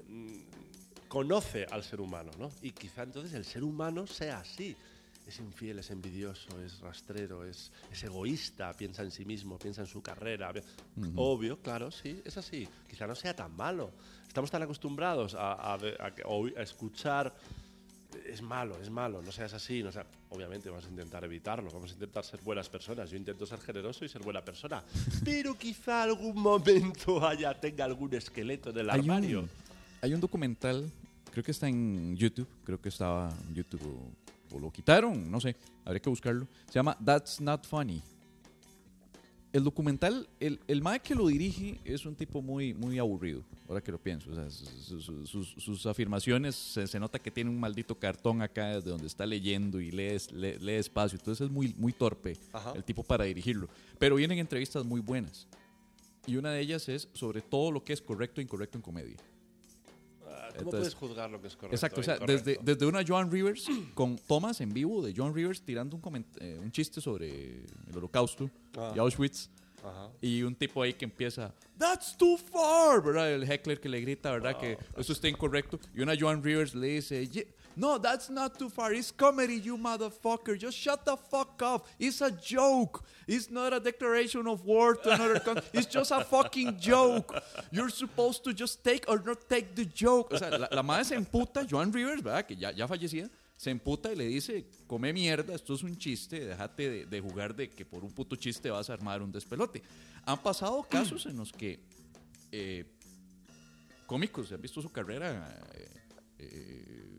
[0.09, 0.38] Mm,
[1.09, 2.51] Conoce al ser humano, ¿no?
[2.61, 4.76] Y quizá entonces el ser humano sea así.
[5.26, 9.86] Es infiel, es envidioso, es rastrero, es, es egoísta, piensa en sí mismo, piensa en
[9.86, 10.53] su carrera.
[11.16, 12.68] Obvio, claro, sí, es así.
[12.88, 13.90] Quizá no sea tan malo.
[14.29, 16.12] Estamos tan acostumbrados a, a a
[16.57, 17.35] a escuchar
[18.26, 19.83] es malo, es malo, no seas así.
[19.83, 23.11] No sea, obviamente vamos a intentar evitarlo, vamos a intentar ser buenas personas.
[23.11, 24.83] Yo intento ser generoso y ser buena persona.
[25.24, 29.41] Pero quizá algún momento haya, tenga algún esqueleto en el hay, armario.
[29.41, 29.51] un,
[30.01, 30.91] hay un documental,
[31.31, 33.83] creo que está en YouTube, creo que estaba en YouTube
[34.53, 36.47] o, o lo quitaron, no sé, habría que buscarlo.
[36.66, 38.03] Se llama That's Not Funny.
[39.51, 43.80] El documental, el, el mae que lo dirige es un tipo muy, muy aburrido, ahora
[43.80, 44.30] que lo pienso.
[44.30, 48.42] O sea, su- su- sus, sus afirmaciones se, se nota que tiene un maldito cartón
[48.42, 51.18] acá desde donde está leyendo y lee, lee, lee despacio.
[51.18, 52.74] Entonces es muy, muy torpe Ajá.
[52.76, 53.68] el tipo para dirigirlo.
[53.99, 55.46] Pero vienen entrevistas muy buenas.
[56.26, 59.16] Y una de ellas es sobre todo lo que es correcto e incorrecto en comedia.
[60.59, 61.74] Ah, ¿Cómo Entonces- puedes juzgar lo que es correcto?
[61.76, 62.44] Exacto, o e sea, incorrecto?
[62.44, 66.36] desde, desde una Joan Rivers con tomas en vivo de Joan Rivers tirando un, coment-
[66.40, 68.92] eh, un chiste sobre el holocausto Ah.
[68.94, 69.48] y Auschwitz.
[69.84, 70.11] Ajá.
[70.20, 73.32] Y un tipo ahí que empieza, That's too far, ¿verdad?
[73.32, 74.54] El heckler que le grita, ¿verdad?
[74.56, 75.78] Ah, que eso está incorrecto.
[75.94, 77.46] Y una Joan Rivers le dice, "Ye-
[77.79, 78.93] No, that's not too far.
[78.93, 80.59] It's comedy, you motherfucker.
[80.59, 81.87] Just shut the fuck up.
[81.97, 83.05] It's a joke.
[83.29, 85.62] It's not a declaration of war to another country.
[85.72, 87.41] It's just a fucking joke.
[87.70, 90.35] You're supposed to just take or not take the joke.
[90.35, 92.45] O sea, la, la madre se emputa, Joan Rivers, ¿verdad?
[92.45, 93.31] Que ya, ya fallecía.
[93.57, 97.55] Se emputa y le dice, come mierda, esto es un chiste, déjate de, de jugar
[97.55, 99.83] de que por un puto chiste vas a armar un despelote.
[100.26, 101.79] Han pasado casos en los que
[102.51, 102.85] eh,
[104.07, 105.91] cómicos han visto su carrera eh,
[106.39, 107.17] eh,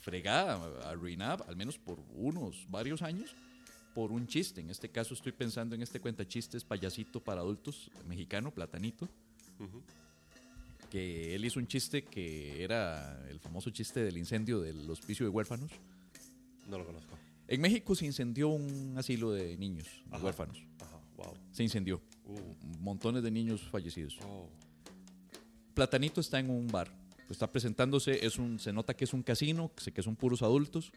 [0.00, 3.34] fregada, arruinada, al menos por unos varios años,
[3.94, 4.60] por un chiste.
[4.60, 9.08] En este caso estoy pensando en este cuenta chistes payasito para adultos mexicano, Platanito,
[10.90, 15.30] que él hizo un chiste que era el famoso chiste del incendio del hospicio de
[15.30, 15.70] huérfanos.
[16.68, 17.16] No lo conozco.
[17.48, 20.24] En México se incendió un asilo de niños, de Ajá.
[20.24, 20.62] huérfanos.
[20.80, 21.34] Ajá, wow.
[21.52, 22.00] Se incendió.
[22.24, 22.38] Uh,
[22.80, 24.18] Montones de niños fallecidos.
[24.24, 24.48] oh.
[25.74, 26.92] Platanito está en un bar
[27.32, 30.92] está presentándose, es un, se nota que es un casino, que son puros adultos.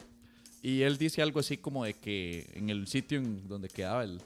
[0.61, 4.21] Y él dice algo así como de que en el sitio en donde quedaba el,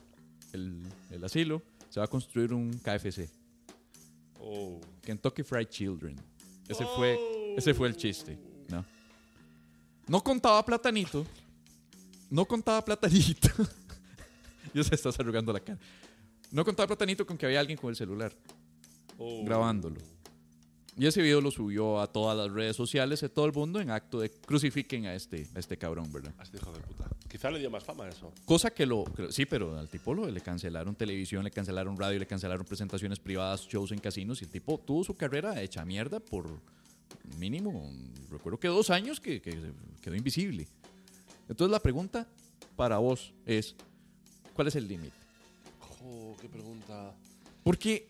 [0.52, 3.28] el- el asilo se va a construir un KFC,
[4.40, 4.80] Oh.
[5.02, 6.16] Kentucky Fried Children.
[6.68, 7.18] Ese fue,
[7.56, 8.38] ese fue el chiste,
[8.68, 8.84] ¿no?
[10.06, 11.26] No contaba Platanito.
[12.30, 13.48] No contaba Platanito.
[14.74, 15.78] ya se está arrugando la cara.
[16.52, 18.32] No contaba Platanito con que había alguien con el celular
[19.18, 19.44] Oh.
[19.44, 20.00] grabándolo.
[20.98, 23.90] Y ese video lo subió a todas las redes sociales de todo el mundo en
[23.90, 26.34] acto de crucifiquen a este, a este cabrón, ¿verdad?
[26.38, 27.08] A este hijo de puta.
[27.30, 28.32] Quizá le dio más fama eso.
[28.44, 29.04] Cosa que lo.
[29.04, 33.20] que- sí, pero al tipo lo, le cancelaron televisión, le cancelaron radio, le cancelaron presentaciones
[33.20, 34.42] privadas, shows en casinos.
[34.42, 36.46] Y el tipo tuvo su carrera hecha mierda por
[37.38, 37.90] mínimo,
[38.30, 39.72] recuerdo que dos años que, que se
[40.02, 40.66] quedó invisible.
[41.48, 42.26] Entonces la pregunta
[42.74, 43.76] para vos es:
[44.52, 45.14] ¿cuál es el límite?
[46.04, 47.14] Oh, qué pregunta.
[47.62, 48.08] Porque,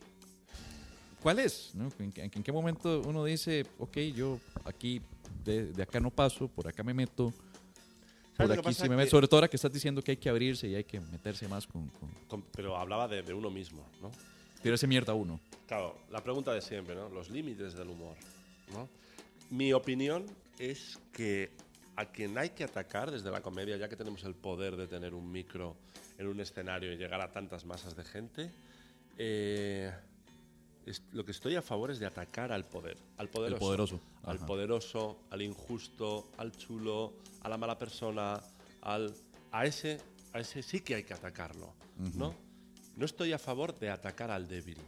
[1.23, 1.75] ¿cuál es?
[1.75, 1.89] no?
[1.99, 5.01] ¿En, qué- en qué momento uno dice, ok, yo aquí,
[5.45, 7.33] de, de acá no paso, por acá me meto,
[8.37, 9.11] por aquí sí me meto?
[9.11, 11.67] Sobre todo ahora que estás diciendo que hay que abrirse y hay que meterse más
[11.67, 14.11] con, con Con- pero hablaba de, de uno mismo, ¿no?
[14.63, 15.39] tirarse mierda a uno.
[15.69, 17.09] Claro, la pregunta de siempre, ¿no?
[17.11, 18.17] Los límites del humor,
[18.73, 18.89] ¿no?
[19.51, 20.27] Mi opinión
[20.59, 21.51] es que
[21.95, 25.15] a quien hay que atacar desde la comedia, ya que tenemos el poder de tener
[25.15, 25.77] un micro
[26.19, 28.51] en un escenario y llegar a tantas masas de gente,
[29.17, 29.93] eh,
[31.13, 35.19] lo que estoy a favor es de atacar al poder, al poderoso, poderoso, al poderoso,
[35.31, 38.41] al injusto, al chulo, a la mala persona,
[38.83, 39.15] al
[39.51, 39.99] a ese,
[40.35, 41.73] a ese sí que hay que atacarlo,
[42.15, 42.35] ¿no?
[42.97, 44.79] No estoy a favor de atacar al débil.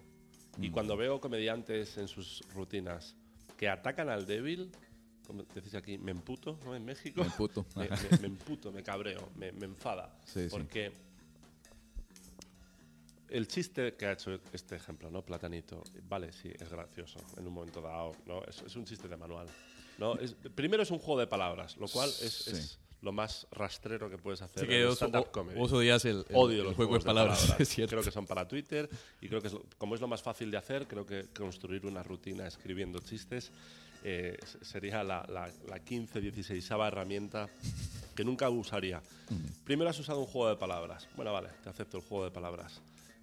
[0.61, 3.15] Y cuando veo comediantes en sus rutinas
[3.57, 4.71] que atacan al débil,
[5.27, 6.75] como decís aquí, me emputo, ¿no?
[6.75, 7.21] En México.
[7.23, 7.97] Me emputo, me, ajá.
[8.11, 10.13] me- me emputo, me cabreo, me, me enfada.
[10.27, 10.49] Sí, sí.
[13.31, 15.23] El chiste que ha hecho este ejemplo, ¿no?
[15.23, 18.43] Platanito, vale, sí, es gracioso en un momento dado, ¿no?
[18.45, 19.47] Es, es un chiste de manual.
[19.99, 20.15] ¿no?
[20.19, 22.51] Es- primero es un juego de palabras, lo cual es, Sí.
[22.53, 25.59] es lo más rastrero que puedes hacer Así que en stand-up o- comedy.
[25.59, 27.75] vos odias el, el- Odio el los juego de juegos palabras, es.
[27.89, 28.89] Creo que son para Twitter
[29.21, 32.03] y creo que es como es lo más fácil de hacer, creo que construir una
[32.03, 33.51] rutina escribiendo chistes
[34.03, 37.51] eh, sería la, la, la 15, 16 herramienta
[38.15, 39.03] que nunca usaría.
[39.65, 41.07] Primero has usado un juego de palabras.
[41.17, 42.81] Bueno, vale, te acepto el juego de palabras.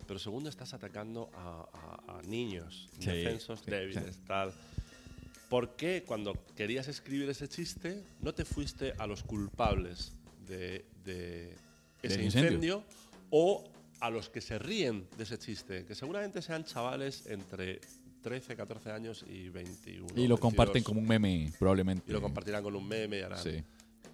[0.08, 1.68] Pero segundo, estás atacando a,
[2.08, 4.54] a- a niños, Sí, indefensos, sí, débiles, tal.
[5.50, 10.14] ¿Por qué cuando querías escribir ese chiste no te fuiste a los culpables
[10.48, 11.56] de, de
[12.02, 12.50] ese incendio.
[12.52, 12.84] incendio
[13.30, 13.64] o
[14.00, 15.86] a los que se ríen de ese chiste?
[15.86, 17.80] Que seguramente sean chavales entre
[18.24, 20.08] 13, 14 años y 21.
[20.16, 22.04] Y lo comparten 22, como un meme, probablemente.
[22.10, 23.40] Y lo compartirán con un meme y harán.
[23.42, 23.64] Sí.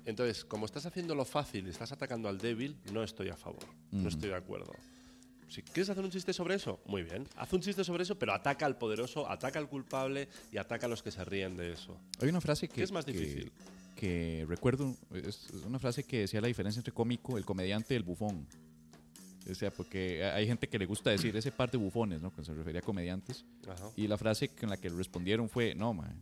[0.05, 3.63] Entonces, como estás haciendo lo fácil y estás atacando al débil, no estoy a favor.
[3.91, 4.73] No estoy de acuerdo.
[5.53, 7.27] Si quieres hacer un chiste sobre eso, muy bien.
[7.35, 10.89] Haz un chiste sobre eso, pero ataca al poderoso, ataca al culpable y ataca a
[10.89, 11.95] los que se ríen de eso.
[12.19, 12.73] Hay una frase que...
[12.73, 13.51] ¿Qué es más que- difícil?
[13.95, 18.03] Que recuerdo, es una frase que decía la diferencia entre cómico, el comediante y el
[18.03, 18.47] bufón.
[19.47, 22.29] O sea, porque hay gente que le gusta decir ese par de bufones, ¿no?
[22.31, 23.45] Cuando se refería a comediantes.
[23.67, 23.91] Ajá.
[23.95, 26.17] Y la frase con la que respondieron fue, no, man,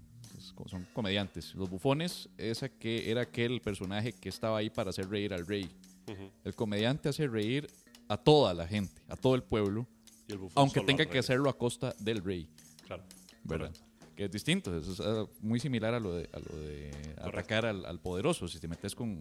[0.65, 1.55] son comediantes.
[1.55, 5.69] Los bufones esa que era aquel personaje que estaba ahí para hacer reír al rey.
[6.09, 6.29] Ujú.
[6.43, 7.67] El comediante hace reír
[8.11, 9.87] a toda la gente, a todo el pueblo,
[10.27, 12.47] Y el bufón aunque tenga que hacerlo a costa del rey,
[12.85, 13.03] Claro.
[13.43, 13.67] ¿verdad?
[13.71, 13.87] Correcto.
[14.15, 16.91] Que es distinto, eso es ah, muy similar a lo de, a lo de
[17.21, 18.47] atacar al, al poderoso.
[18.47, 19.17] Si te metes con...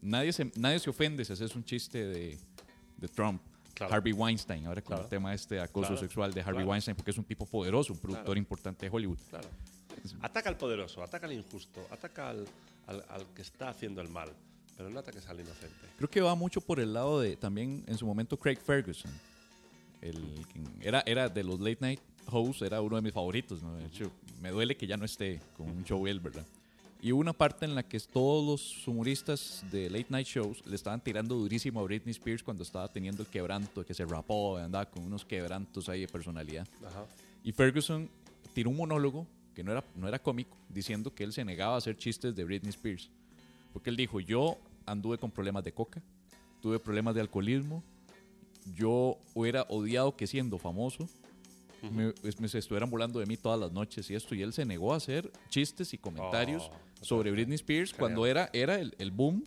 [0.00, 2.38] Nadie se, nadie se ofende si haces un chiste de,
[2.96, 3.42] de Trump.
[3.74, 3.94] Claro.
[3.94, 5.02] Harvey Weinstein, ahora con Claro.
[5.04, 6.00] el tema este acoso Claro.
[6.00, 6.64] sexual de Harvey.
[6.64, 9.18] Weinstein, porque es un tipo poderoso, un productor importante de Hollywood.
[9.30, 9.48] Claro.
[10.22, 12.46] Ataca al poderoso, ataca al injusto, ataca al,
[12.86, 14.30] al- al que está haciendo el mal,
[14.78, 15.74] pero no ataques al inocente.
[15.96, 19.10] Creo que va mucho por el lado de también en su momento Craig Ferguson.
[20.00, 20.24] El,
[20.80, 22.00] era, era de los late night
[22.30, 23.60] hosts, era uno de mis favoritos.
[23.60, 23.74] ¿no?
[23.74, 26.46] De hecho, me duele que ya no esté con un show él, ¿verdad?
[27.02, 30.76] Y hubo una parte en la que todos los humoristas de late night shows le
[30.76, 34.86] estaban tirando durísimo a Britney Spears cuando estaba teniendo el quebranto, que se rapó, andaba
[34.86, 36.66] con unos quebrantos ahí de personalidad.
[36.86, 37.04] Ajá.
[37.42, 38.08] Y Ferguson
[38.54, 41.78] tiró un monólogo que no era, no era cómico, diciendo que él se negaba a
[41.78, 43.10] hacer chistes de Britney Spears.
[43.72, 44.56] Porque él dijo, yo
[44.90, 46.02] anduve con problemas de coca,
[46.60, 47.82] tuve problemas de alcoholismo,
[48.74, 51.08] yo hubiera odiado que siendo famoso
[51.92, 54.34] me, es- me se estuvieran burlando de mí todas las noches y esto.
[54.34, 56.70] Y él se negó a hacer chistes y comentarios
[57.00, 58.00] Oh, sobre Britney Spears Genial.
[58.00, 59.44] cuando era, era el, el boom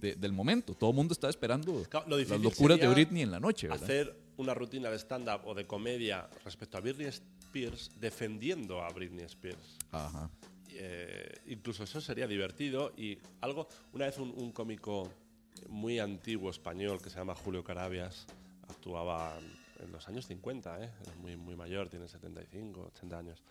[0.00, 0.74] de- del momento.
[0.74, 3.84] Todo el mundo estaba esperando lo las locuras de Britney en la noche, ¿verdad?
[3.84, 9.24] Hacer una rutina de stand-up o de comedia respecto a Britney Spears defendiendo a Britney
[9.26, 9.78] Spears.
[9.92, 10.28] Ajá.
[10.74, 15.10] Eh, incluso eso sería divertido y algo una vez un, un cómico
[15.68, 18.26] muy antiguo español que se llama Julio Carabias
[18.68, 19.38] actuaba
[19.80, 20.90] en los años 50 ¿eh?
[21.02, 23.42] es muy, muy mayor tiene 75 80 años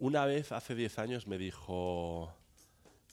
[0.00, 2.32] Una vez, hace 10 años, me dijo,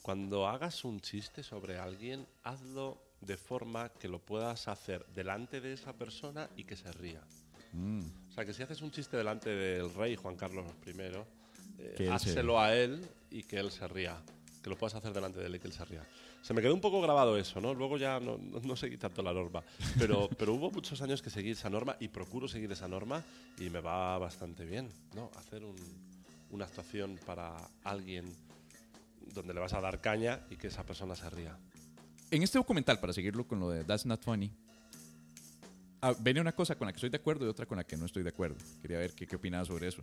[0.02, 5.72] cuando hagas un chiste sobre alguien, hazlo de forma que lo puedas hacer delante de
[5.72, 7.24] esa persona y que se ría.
[8.28, 10.92] O sea, que si haces un chiste delante del rey Juan Carlos I,
[11.78, 11.94] eh,
[12.58, 14.16] a él y que él se ría.
[14.62, 16.02] Que lo puedas hacer delante de él y que él se ría.
[16.42, 17.74] Se me quedó un poco grabado eso, ¿no?
[17.74, 19.62] Luego ya no, no- no seguí tanto la norma.
[19.98, 23.22] Pero, pero hubo muchos años que seguí esa norma y procuro seguir esa norma
[23.58, 25.30] y me va bastante bien, ¿no?
[25.36, 25.76] Hacer un-
[26.50, 28.24] una actuación para alguien
[29.34, 31.56] donde le vas a dar caña y que esa persona se ría.
[32.30, 34.50] En este documental, para seguirlo con lo de That's Not Funny,
[36.00, 37.96] ah, viene una cosa con la que estoy de acuerdo y otra con la que
[37.96, 38.56] no estoy de acuerdo.
[38.82, 40.02] Quería ver qué, qué opinaba sobre eso.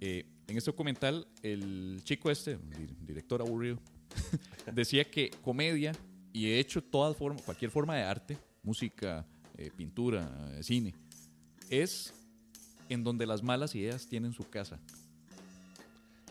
[0.00, 3.78] Eh, en este documental, el chico este, di- director aburrido,
[4.72, 5.92] decía que comedia
[6.32, 9.26] y de hecho toda forma, cualquier forma de arte, música,
[9.56, 10.94] eh, pintura, eh, cine,
[11.68, 12.12] es
[12.88, 14.80] en donde las malas ideas tienen su casa.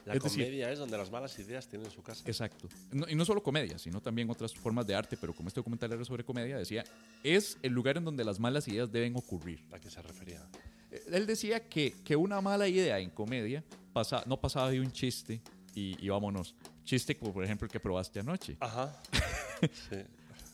[0.05, 2.23] La Es decir- comedia es donde las malas ideas tienen su casa.
[2.25, 2.67] Exacto.
[2.91, 5.91] No- y no solo comedia, sino también otras formas de arte, pero como este documental
[5.93, 6.83] era sobre comedia, decía,
[7.23, 9.63] es el lugar en donde las malas ideas deben ocurrir.
[9.71, 10.45] ¿A qué se refería?
[10.91, 13.63] Eh, Él decía que, que una mala idea en comedia
[13.93, 15.41] pasa, no pasaba de un chiste
[15.75, 16.55] y, y vámonos.
[16.83, 18.57] Chiste como por ejemplo el que probaste anoche.
[18.59, 18.99] Ajá.
[19.61, 19.97] sí.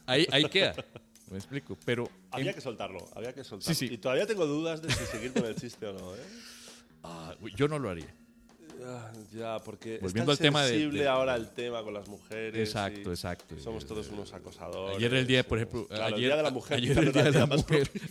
[0.06, 0.76] Ahí, ahí queda.
[1.32, 1.78] Me explico.
[1.86, 3.74] Pero Había en- que soltarlo, había que soltarlo.
[3.74, 3.94] Sí, sí.
[3.94, 6.20] Y todavía tengo dudas de si seguir con el chiste o no, ¿eh?
[7.04, 8.14] ah, yo no lo haría.
[8.88, 12.68] Ah, Ya, porque Volviendo es al tan tema de- ahora el tema con las mujeres.
[12.70, 13.58] Exacto, exacto.
[13.60, 14.98] Somos todos unos acosadores.
[14.98, 16.78] Ayer era el día, por ejemplo, Claro, ayer, el día de la mujer.
[16.78, 17.50] ayer el día de la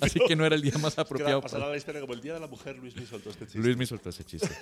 [0.00, 1.40] así que no era el día más Que apropiado.
[1.40, 3.58] para- a la historia como el día de la mujer, Luis me soltó este chiste.
[3.60, 4.48] Luis me soltó ese chiste.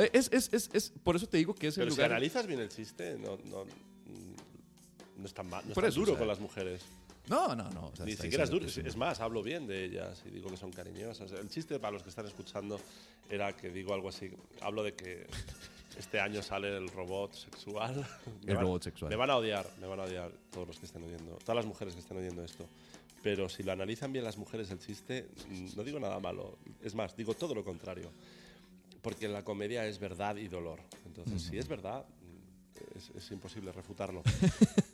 [0.00, 2.12] Eh, es, es, es, es, por eso te digo que es el Pero si lugar.
[2.12, 3.64] analizas bien el chiste, no, no,
[5.16, 6.82] no es tan, ma- no es Por tan eso, duro o sea, con las mujeres.
[7.28, 7.86] No, no, no.
[7.88, 8.66] o sea, Ni siquiera es duro.
[8.66, 11.32] Es más, hablo bien de ellas y digo que son cariñosas.
[11.32, 12.80] El chiste para los que están escuchando
[13.28, 14.30] era que digo algo así.
[14.60, 15.26] Hablo de que
[15.98, 18.06] este año sale el robot sexual.
[18.46, 19.10] El van- robot sexual.
[19.10, 21.66] Me van a odiar, me van a odiar todos los que estén oyendo, todas las
[21.66, 22.66] mujeres que estén oyendo esto.
[23.22, 26.56] Pero si lo analizan bien las mujeres el chiste, mm, no digo nada malo.
[26.82, 28.10] Es más, digo todo lo contrario.
[29.02, 30.80] Porque la comedia es verdad y dolor.
[31.04, 34.22] Entonces, si es verdad, mm, es, es imposible refutarlo.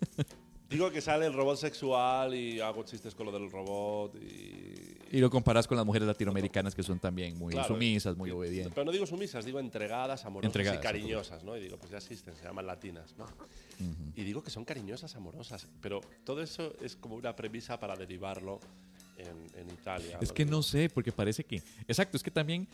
[0.74, 5.16] Digo que sale el robot sexual y hago chistes con lo del robot y...
[5.16, 8.72] Y lo comparas con las mujeres latinoamericanas que son también muy Claro, sumisas, muy obedientes.
[8.74, 11.56] Pero no digo sumisas, digo entregadas, amorosas Entregadas, y cariñosas, ¿no?
[11.56, 13.26] Y digo, pues ya existen, se llaman latinas, ¿no?
[14.16, 18.58] Y digo que son cariñosas, amorosas, pero todo eso es como una premisa para derivarlo
[19.16, 20.18] en, en Italia.
[20.20, 21.62] Es que porque- no sé, porque parece que.
[21.86, 22.66] Exacto, es que también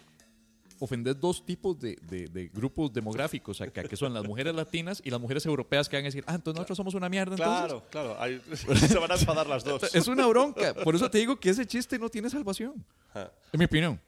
[0.81, 5.11] ofender dos tipos de, de- de grupos demográficos acá, que son las mujeres latinas y
[5.11, 7.37] las mujeres europeas que van a decir, ah, entonces nosotros somos una mierda.
[7.37, 8.41] Entonces, Claro, claro, hay-
[8.89, 9.95] se van a enfadar las dos.
[9.95, 10.75] es una bronca.
[10.75, 12.85] Por eso te digo que ese chiste no tiene salvación.
[13.11, 13.31] Ajá.
[13.53, 14.01] En mi opinión.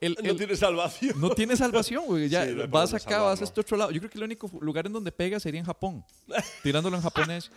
[0.00, 1.20] El- No el- tiene salvación.
[1.20, 2.28] no tiene salvación, güey.
[2.28, 3.44] Ya Sí, no vas acá, vas a salvarlo.
[3.44, 3.90] este otro lado.
[3.90, 6.04] Yo creo que el único lugar en donde pega sería en Japón.
[6.62, 7.50] Tirándolo en japonés.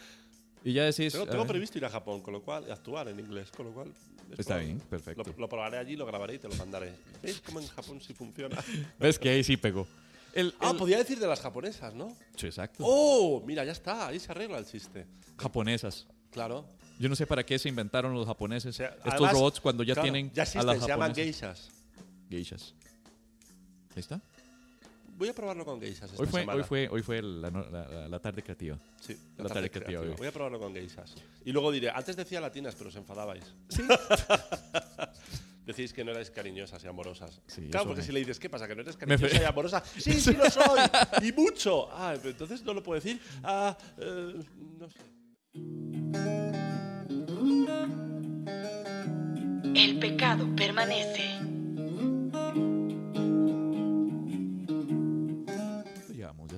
[0.64, 1.12] Y ya decís.
[1.14, 3.66] Tengo, a tengo ver, previsto ir a Japón, con lo cual, actuar en inglés, con
[3.68, 3.92] lo cual...
[4.32, 5.24] es Está bien, perfecto.
[5.26, 6.94] Lo, lo probaré allí, lo grabaré y te lo mandaré.
[7.22, 8.58] ¿Veis cómo en Japón sí funciona?
[9.00, 9.88] Ves que ahí sí pegó.
[10.34, 12.16] El, ah, el- podía decir de las japonesas, ¿no?
[12.38, 12.84] Sí, exacto.
[12.88, 13.44] ¡Oh!
[13.46, 15.06] Mira, ya está, ahí se arregla el chiste.
[15.38, 16.08] Japonesas.
[16.32, 16.66] Claro.
[17.00, 19.84] Yo no sé para qué se inventaron los japoneses O sea, estos además, robots cuando
[19.84, 21.70] ya claro, tienen Ya a existen, las se llaman geishas.
[22.30, 22.74] geishas.
[23.96, 24.22] Ahí está.
[25.16, 26.58] Voy a probarlo con geishas esta Hoy fue, semana.
[26.58, 28.78] hoy fue, hoy fue la, la- la- la tarde creativa.
[29.00, 30.14] Sí, la tarde creativa hoy.
[30.18, 31.16] Voy a probarlo con geishas.
[31.46, 33.54] Y luego diré, antes decía latinas, pero os enfadabais.
[35.66, 37.40] Decís que no erais cariñosas y amorosas.
[37.48, 38.68] Sí, claro, porque me- si le dices, ¿qué pasa?
[38.68, 39.82] ¿Que no eres cariñosa y amorosa?
[39.98, 40.82] Sí, sí lo soy.
[41.22, 41.88] y mucho.
[41.92, 43.22] Ah, pero entonces no lo puedo decir.
[43.44, 44.34] Ah, eh,
[44.80, 45.00] no sé.
[49.76, 51.30] El pecado permanece.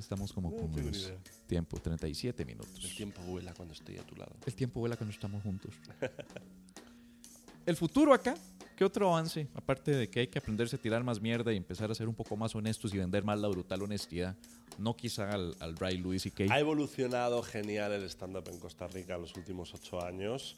[0.06, 1.14] Estamos como No con tengo ni unos
[1.47, 2.84] tiempo, 37 minutos.
[2.84, 4.36] El tiempo vuela cuando estoy a tu lado.
[4.45, 5.74] El tiempo vuela cuando estamos juntos.
[7.66, 8.36] El futuro acá,
[8.78, 9.47] ¿qué otro avance?
[9.56, 12.14] Aparte de que hay que aprenderse a tirar más mierda y empezar a ser un
[12.14, 14.36] poco más honestos y vender más la brutal honestidad.
[14.78, 16.49] No quizá al, al Ray Louis y Kay.
[16.51, 20.58] Ha evolucionado genial el stand-up en Costa Rica en los últimos ocho años.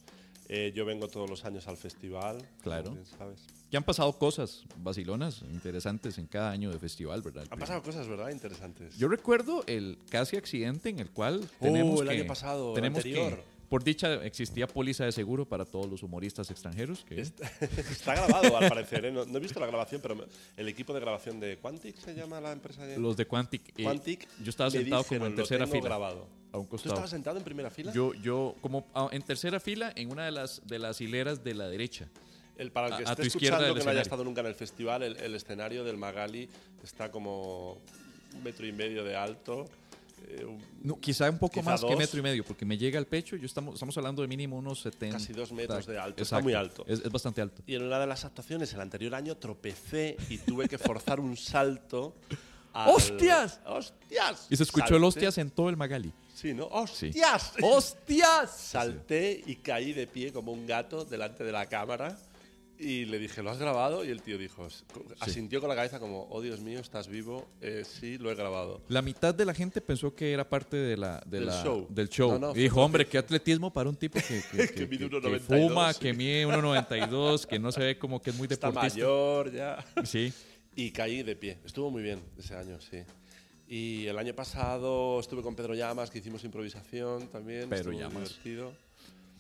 [0.50, 2.38] Eh, yo vengo todos los años al festival.
[2.62, 2.92] Claro.
[2.92, 3.42] bien sabes.
[3.70, 7.46] Que han pasado cosas vacilonas, interesantes en cada año de festival, ¿verdad?
[7.50, 8.30] Han pasado cosas, ¿verdad?
[8.30, 8.98] Interesantes.
[8.98, 12.76] Yo recuerdo el casi accidente en el cual tenemos Oh, el que, año pasado, el
[12.76, 13.36] tenemos anterior.
[13.36, 17.04] que, por dicha, existía póliza de seguro para todos los humoristas extranjeros.
[17.04, 19.04] Que, Está grabado, al parecer.
[19.04, 19.12] ¿eh?
[19.12, 20.16] No, no he visto la grabación, pero
[20.56, 23.74] el equipo de grabación de Quantic se llama la empresa de los de Quantic.
[23.78, 24.26] eh, Quantic.
[24.42, 25.82] yo estaba sentado dijeron, como en "Lo tercera fila.
[25.84, 26.30] grabado.
[26.58, 26.94] A un ¿Tú costado.
[26.96, 27.92] estabas sentado en primera fila?
[27.94, 31.54] Yo, yo como ah, en tercera fila, en una de las, de las hileras de
[31.54, 32.08] la derecha.
[32.58, 34.42] El, para el que A- a esté tu izquierda escuchando que no haya estado nunca
[34.42, 36.50] en el festival, el, el escenario del Magali
[36.84, 37.78] está como
[38.34, 39.66] un metro y medio de alto.
[40.28, 41.98] eh, un- No, quizá un poco Quizá más que dos.
[41.98, 43.36] metro y medio, porque me llega al pecho.
[43.36, 45.18] Yo estamos, estamos hablando de mínimo unos 70.
[45.20, 46.44] Casi dos metros de alto, está Exacto.
[46.44, 46.84] muy alto.
[46.88, 47.62] Es, es bastante alto.
[47.68, 51.38] Y en una de las actuaciones, el anterior año, tropecé y tuve que forzar un
[51.38, 52.16] salto.
[52.74, 53.60] al- ¡Hostias!
[53.68, 54.48] ¡Hostias!
[54.50, 56.12] Y se escuchó el Salté- hostias en todo el Magali.
[56.38, 56.66] Sí, ¿no?
[56.86, 57.08] Sí.
[57.08, 57.54] ¡Hostias!
[57.64, 58.52] ¡Hostias!
[58.58, 62.16] Salté y caí de pie como un gato delante de la cámara
[62.78, 64.06] y le dije, ¿lo has grabado?
[64.06, 64.68] Y el tío dijo,
[65.20, 67.48] asintió con la cabeza como, oh Dios mío, ¿estás vivo?
[67.60, 68.84] "Eh, sí, lo he grabado.
[68.88, 71.88] La mitad de la gente pensó que era parte de la, de Del la- show.
[71.90, 72.34] del show.
[72.34, 75.40] No, no, y dijo, hombre, qué atletismo para un tipo que, que, Que que 1,92.
[75.40, 79.00] fuma, que mide 1,92, que no se ve como que es muy Está deportista.
[79.00, 79.84] mayor ya.
[80.06, 80.32] Sí.
[80.76, 81.58] Y caí de pie.
[81.66, 82.98] Estuvo muy bien ese año, sí.
[83.68, 87.70] Y el año pasado estuve con Pedro Llamas, que hicimos improvisación también.
[87.70, 88.30] Pedro estuvo Llamas.
[88.30, 88.74] divertido.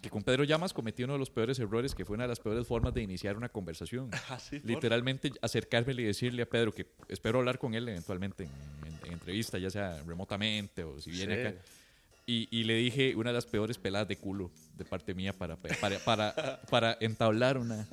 [0.01, 2.39] Que con Pedro Llamas cometió uno de los peores errores, que fue una de las
[2.39, 4.09] peores formas de iniciar una conversación.
[4.30, 8.49] Ah, sí, Literalmente acercarme y decirle a Pedro que espero hablar con él eventualmente en,
[8.86, 11.47] en- en entrevista, ya sea remotamente o si viene Sí.
[11.47, 11.57] acá.
[12.30, 15.55] Y, y le dije una de las peores peladas de culo de parte mía para,
[15.55, 17.88] para, para, para entablar una,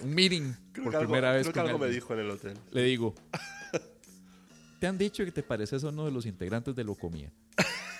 [0.00, 2.30] un meeting Creo por algo- primera vez creo que con algo me dijo en el
[2.30, 2.56] hotel.
[2.70, 3.14] Le digo,
[4.80, 7.30] te han dicho que te pareces a uno de los integrantes de Locomía.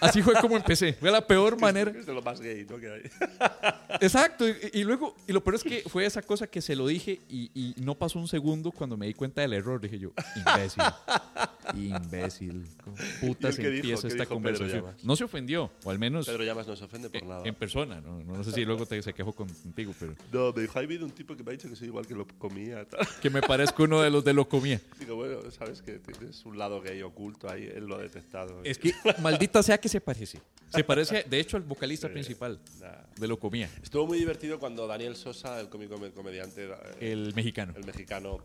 [0.01, 0.95] Así fue como empecé.
[0.95, 1.91] Fue la peor manera.
[1.91, 2.67] Es de lo más gay.
[4.01, 4.49] Exacto.
[4.49, 7.21] Y, y luego, y lo peor es que fue esa cosa que se lo dije
[7.29, 9.79] y, y no pasó un segundo cuando me di cuenta del error.
[9.79, 10.83] Dije yo, imbécil.
[11.75, 12.67] Imbécil.
[12.83, 13.83] ¿Cómo putas ¿Y él qué dijo?
[13.87, 14.85] empieza ¿Qué esta conversación?
[15.03, 17.43] No se ofendió, o al menos Pedro Llamas no se ofende por en, nada.
[17.45, 18.01] en persona.
[18.01, 20.83] No, no sé si luego te, se quejó con- contigo, pero No, me dijo, ha
[20.83, 22.85] habido un tipo que me ha dicho que soy igual que lo comía.
[22.89, 23.01] tal".
[23.23, 24.81] que me parezco uno de los de Locomía.
[24.99, 28.61] Digo, bueno, sabes que tienes un lado gay oculto ahí, él lo ha detectado.
[28.65, 30.41] Es que maldita sea que se parece.
[30.73, 32.13] Se parece, de hecho, al vocalista Sí.
[32.13, 32.93] principal Nah.
[33.19, 36.67] de Locomía, Estuvo muy divertido cuando Daniel Sosa, el cómico me- comediante,
[37.01, 37.75] eh, el mexicano.
[37.77, 38.39] el mexicano,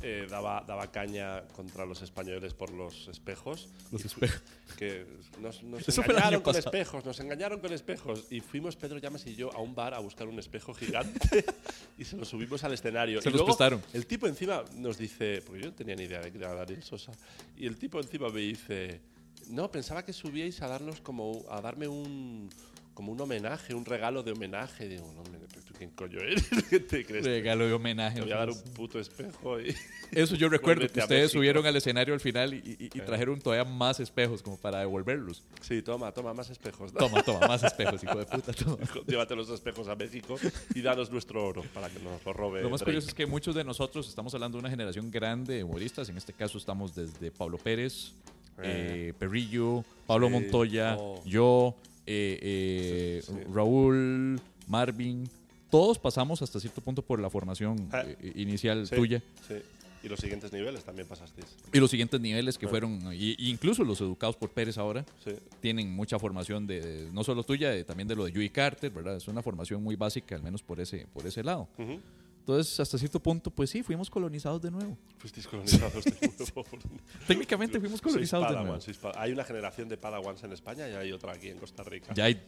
[0.00, 3.68] eh, daba, daba caña contra los españoles por los espejos.
[3.90, 4.42] Los espejos.
[4.76, 5.06] Que
[5.40, 6.74] nos, nos engañaron con pasado.
[6.74, 8.24] espejos, nos engañaron con espejos.
[8.30, 11.44] Y fuimos Pedro Llamas y yo a un bar a buscar un espejo gigante
[11.98, 13.20] y se lo subimos al escenario.
[13.20, 13.82] Se y los luego prestaron.
[13.92, 16.82] El tipo encima nos dice, porque yo no tenía ni idea de que era Daniel
[16.82, 17.12] Sosa,
[17.56, 19.00] y el tipo encima me dice,
[19.48, 22.48] no, pensaba que subíais a darnos como, a darme un,
[22.94, 24.88] como un homenaje, un regalo de homenaje.
[24.88, 26.48] Digo, no, ¿tú quién coño eres?
[26.70, 27.24] ¿Qué te crees?
[27.24, 28.16] Regalo de homenaje.
[28.16, 29.74] Te voy a dar un puto espejo y...
[30.12, 33.64] Eso yo recuerdo, que ustedes subieron al escenario al final y, y- y trajeron todavía
[33.64, 35.42] más espejos como para devolverlos.
[35.62, 36.92] Sí, toma, toma más espejos.
[36.92, 38.76] Toma, toma, más espejos, hijo de puta, toma.
[39.06, 40.36] Llévate los espejos a México
[40.74, 42.90] y danos nuestro oro para que nos lo robe Lo más Drake.
[42.92, 46.08] curioso es que muchos de nosotros estamos hablando de una generación grande de humoristas.
[46.10, 48.12] En este caso estamos desde Pablo Pérez,
[48.62, 50.28] eh, Perrillo, Pablo.
[50.28, 51.22] Montoya, Oh.
[51.24, 51.74] yo,
[52.12, 53.40] eh, eh, Sí, sí.
[53.52, 55.28] Raúl, Marvin.
[55.70, 58.02] Todos pasamos hasta cierto punto por la formación Ah.
[58.06, 59.22] eh, inicial Sí, tuya.
[59.48, 59.54] Sí.
[60.04, 61.46] Y los siguientes niveles también pasasteis.
[61.72, 62.68] Y los siguientes niveles que Ah.
[62.68, 65.30] fueron, y- y incluso los educados por Pérez ahora, Sí.
[65.60, 68.90] tienen mucha formación de, de- no solo tuya, de- también de lo de Yui Carter,
[68.90, 69.16] ¿verdad?
[69.16, 71.68] Es una formación muy básica, al menos por ese, por ese lado.
[72.42, 74.98] Entonces, hasta cierto punto, pues sí, fuimos colonizados de nuevo.
[75.18, 76.10] Fuisteis colonizados de
[76.54, 76.64] nuevo.
[77.28, 78.78] Técnicamente fuimos colonizados de nuevo.
[79.16, 82.12] Hay una generación de Padawans en España y hay otra aquí en Costa Rica.
[82.14, 82.44] Ya hay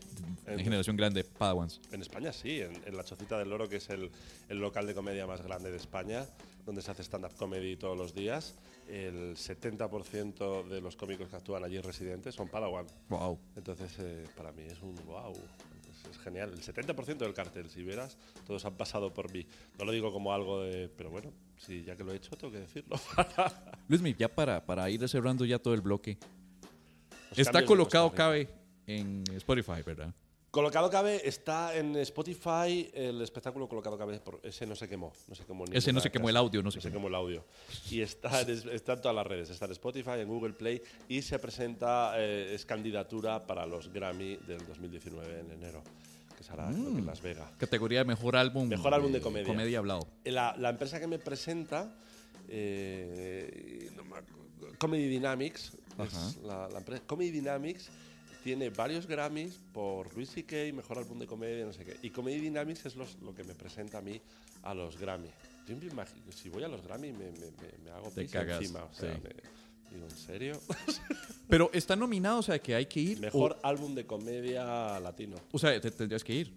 [0.46, 1.80] En- una generación grande de Padawans.
[1.92, 4.10] En España sí, en, en la Chocita del Loro, que es el,
[4.48, 6.26] el local de comedia más grande de España,
[6.66, 8.54] donde se hace stand-up comedy todos los días.
[8.88, 12.86] El 70% de los cómicos que actúan allí residentes son Padawan.
[13.10, 13.38] Wow.
[13.56, 15.32] Entonces, eh, para mí es un wow.
[16.10, 16.52] Es, genial.
[16.52, 19.46] El 70% del cartel, si vieras, todos han pasado por mí.
[19.78, 20.88] No lo digo como algo de.
[20.88, 22.96] Pero bueno, si ya que lo he hecho, tengo que decirlo.
[23.88, 26.18] Luismi, ya para, para ir cerrando ya todo el bloque.
[27.30, 28.12] Los Está colocado.
[28.12, 28.48] Cabe
[28.86, 30.14] en Spotify, ¿verdad?
[30.54, 32.88] Colocado Cabe está en Spotify.
[32.94, 35.12] El espectáculo Colocado Cabe, por- ese no se quemó.
[35.26, 36.30] No se quemó Ese no se quemó casa.
[36.30, 36.98] el audio, no se No se quemó.
[37.00, 37.44] quemó el audio.
[37.90, 39.50] Y está en, está en todas las redes.
[39.50, 40.80] Está en Spotify, en Google Play.
[41.08, 45.82] Y se presenta, eh, es candidatura para los Grammy del 2019 en enero.
[46.38, 47.50] Que será en Las Vegas.
[47.58, 48.68] Categoría de mejor álbum.
[48.68, 49.46] Mejor álbum de comedia.
[49.48, 50.06] Comedia hablado.
[50.24, 51.92] La, la empresa que me presenta,
[52.48, 53.90] eh,
[54.78, 56.32] Comedy Dynamics, es Ajá.
[56.44, 57.02] la, la empresa.
[57.06, 57.88] Comedy Dynamics
[58.44, 61.96] tiene varios Grammys por Luis C.K., Mejor Álbum de Comedia, no sé qué.
[62.02, 64.20] Y Comedy Dynamics es los- lo que me presenta a mí
[64.62, 65.30] a los Grammy.
[65.66, 68.30] Yo me imagino, si voy a los Grammy me, me- me- me hago Te pis
[68.30, 68.84] cagas, encima.
[68.84, 69.20] O sea, sí.
[69.92, 70.60] digo, ¿en serio?
[71.48, 73.18] Pero está nominado, o sea, que hay que ir.
[73.20, 75.36] Mejor Álbum de Comedia Latino.
[75.50, 76.52] O, o sea, te tendrías que ir.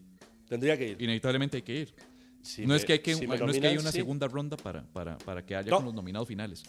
[0.49, 1.01] Tendría que ir.
[1.01, 1.93] Inevitablemente hay que ir.
[2.41, 3.97] Si no, me- es que hay que, si no es que hay nominan, una sí.
[3.97, 5.77] segunda ronda para, para, para que haya No.
[5.77, 6.63] con los nominados finales.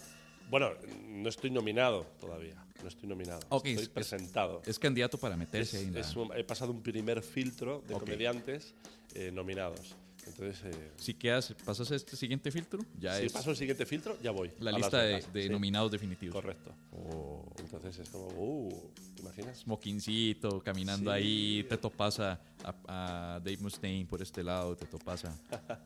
[0.51, 0.71] Bueno,
[1.09, 2.65] no estoy nominado todavía.
[2.83, 3.41] No estoy nominado.
[3.49, 4.63] Ok, estoy es- presentado.
[4.65, 5.85] Es candidato para Es- meterse ahí.
[5.85, 8.01] en la- es un- he pasado un primer filtro de Ok.
[8.01, 8.75] comediantes
[9.15, 9.97] eh, nominados.
[10.27, 14.19] Entonces, eh, Si quedas, pasas este siguiente filtro, ya si es paso el siguiente filtro,
[14.23, 14.51] ya voy.
[14.61, 16.35] la lista de, de Sí, nominados definitivos.
[16.35, 16.75] Correcto.
[16.93, 19.59] O Entonces es como, uh, ¿te imaginas?
[19.61, 21.17] smokincito, caminando Sí.
[21.17, 25.35] ahí, te topas a, a- a Dave Mustaine por este lado, te topas a,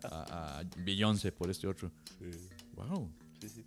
[0.03, 1.91] a, a Beyoncé por este otro.
[2.19, 2.31] Sí,
[2.75, 3.09] Wow.
[3.41, 3.65] sí, sí.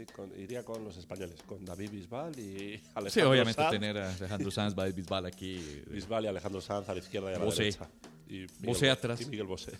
[0.00, 3.70] Sí, con- iría con los españoles, con David Bisbal y Alejandro Sí, obviamente Sanz.
[3.72, 5.56] tener a Alejandro Sanz, David Bisbal aquí.
[5.58, 7.64] eh, Bisbal y Alejandro Sanz a la izquierda y a la Bosé.
[7.64, 7.88] derecha.
[8.28, 9.20] Y Miguel Bosé Bo- atrás.
[9.20, 9.72] Y Miguel Bosé.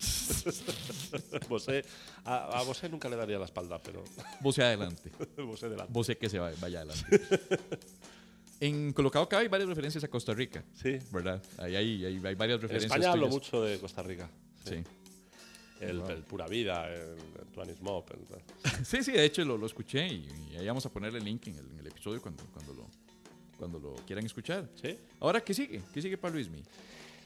[1.48, 1.84] Bosé.
[2.24, 4.02] A, a Bosé nunca le daría la espalda, pero
[4.40, 5.10] Bosé adelante.
[5.36, 5.92] Bosé delante.
[5.92, 7.20] Bosé que se vaya, vaya adelante.
[8.60, 10.98] En Colocado acá hay varias referencias a Costa Rica, Sí.
[11.12, 11.40] ¿verdad?
[11.58, 12.90] Ahí hay, hay, hay varias En referencias.
[12.90, 13.34] España hablo tuyas.
[13.44, 14.28] mucho de Costa Rica.
[14.64, 14.82] Sí.
[15.80, 16.10] El, Wow.
[16.10, 17.16] el Pura Vida, el,
[17.68, 18.04] el Mob.
[18.12, 21.24] el- sí, sí, de hecho lo, lo escuché y, y ahí vamos a ponerle el
[21.24, 22.86] link en el, en el episodio cuando, cuando, lo,
[23.58, 24.68] cuando lo quieran escuchar.
[24.80, 24.96] ¿Sí?
[25.20, 25.82] Ahora, ¿qué sigue?
[25.92, 26.62] ¿Qué sigue para Luismi?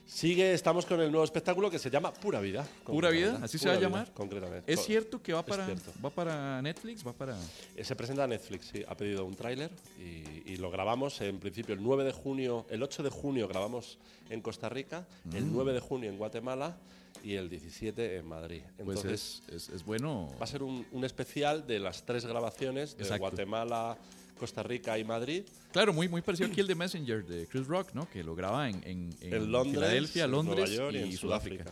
[0.05, 2.69] Sigue, estamos con el nuevo espectáculo que se llama Pura Vida.
[2.85, 3.39] ¿Pura Vida?
[3.43, 4.13] ¿Así se Pura va a Vida, llamar?
[4.13, 4.71] Concretamente.
[4.73, 5.67] ¿Es Co- cierto que va para,
[6.05, 7.07] va para Netflix?
[7.07, 7.39] ¿Va para...?
[7.77, 8.83] Eh, Se presenta a Netflix, sí.
[8.87, 12.83] Ha pedido un tráiler y, y lo grabamos en principio el 9 de junio, el
[12.83, 13.99] 8 de junio grabamos
[14.29, 15.53] en Costa Rica, el Mm.
[15.55, 16.77] 9 de junio en Guatemala
[17.23, 18.63] y el 17 en Madrid.
[18.85, 20.29] Pues Entonces, es, es, es bueno...
[20.41, 23.21] va a ser un, un especial de las tres grabaciones de Exacto.
[23.23, 23.97] Guatemala,
[24.39, 25.45] Costa Rica y Madrid.
[25.73, 28.09] Claro, muy, muy parecido aquí el de Messenger de Chris Rock, ¿no?
[28.11, 31.17] Que lo graba en, en, en En Londres, Filadelfia, Londres Nueva York y, y en
[31.17, 31.65] Sudáfrica.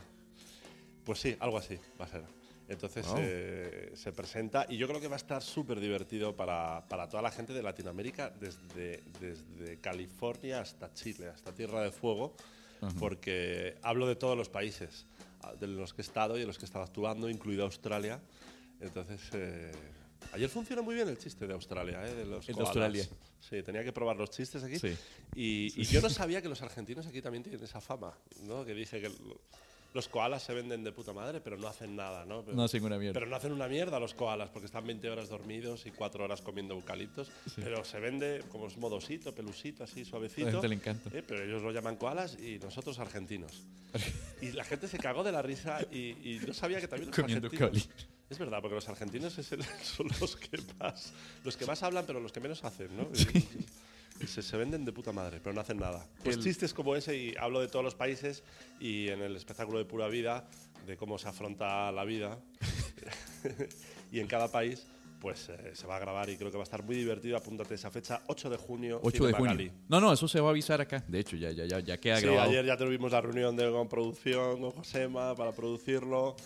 [1.04, 2.22] Pues sí, algo así va a ser.
[2.68, 3.16] Entonces Wow.
[3.18, 7.20] eh, se presenta y yo creo que va a estar súper divertido para, para toda
[7.20, 12.36] la gente de Latinoamérica, desde, desde California hasta Chile, hasta Tierra de Fuego,
[13.00, 15.04] porque hablo de todos los países
[15.58, 18.20] de los que he estado y de los que he estado actuando, incluido Australia.
[18.80, 19.72] Entonces, eh,
[20.32, 22.14] ayer funcionó muy bien el chiste de Australia, ¿eh?
[22.14, 22.60] de los El de.
[22.62, 23.04] Australia.
[23.40, 24.78] Sí, tenía que probar los chistes aquí.
[24.78, 24.96] Sí.
[25.34, 28.64] Y, y yo no sabía que los argentinos aquí también tienen esa fama, ¿no?
[28.64, 29.10] Que dije que
[29.92, 32.42] los koalas se venden de puta madre, pero no hacen nada, ¿no?
[32.44, 33.14] Pero, No hacen una mierda.
[33.14, 36.40] pero no hacen una mierda los koalas, porque están 20 horas dormidos y 4 horas
[36.42, 37.30] comiendo eucaliptos.
[37.56, 40.42] Pero se vende como es modosito, pelusito, así, suavecito.
[40.42, 41.10] A la gente le encanta.
[41.12, 41.22] ¿eh?
[41.26, 43.62] Pero ellos lo llaman koalas y nosotros argentinos.
[44.42, 47.16] y la gente se cagó de la risa y, y yo sabía que también los
[47.16, 47.88] Comiendo argentinos...
[48.30, 51.12] Es verdad, porque los argentinos es el- son los que más
[51.42, 53.08] los que más hablan, pero los que menos hacen, ¿no?
[53.12, 53.24] Y
[54.26, 56.06] Se, se venden de puta madre, pero no hacen nada.
[56.22, 58.42] Pues El- chistes como ese, y hablo de todos los países,
[58.78, 60.48] y en el espectáculo de pura vida,
[60.86, 62.38] de cómo se afronta la vida,
[64.12, 64.86] y en cada país,
[65.20, 67.36] pues eh, se va a grabar y creo que va a estar muy divertido.
[67.36, 69.00] Apúntate esa fecha, 8 de junio.
[69.02, 69.72] 8 de junio.
[69.88, 71.04] No, no, eso se va a avisar acá.
[71.08, 72.48] De hecho, ya, ya, ya, ya queda Sí, grabado.
[72.50, 76.36] ayer ya tuvimos la reunión de, con producción, con Josema, para producirlo.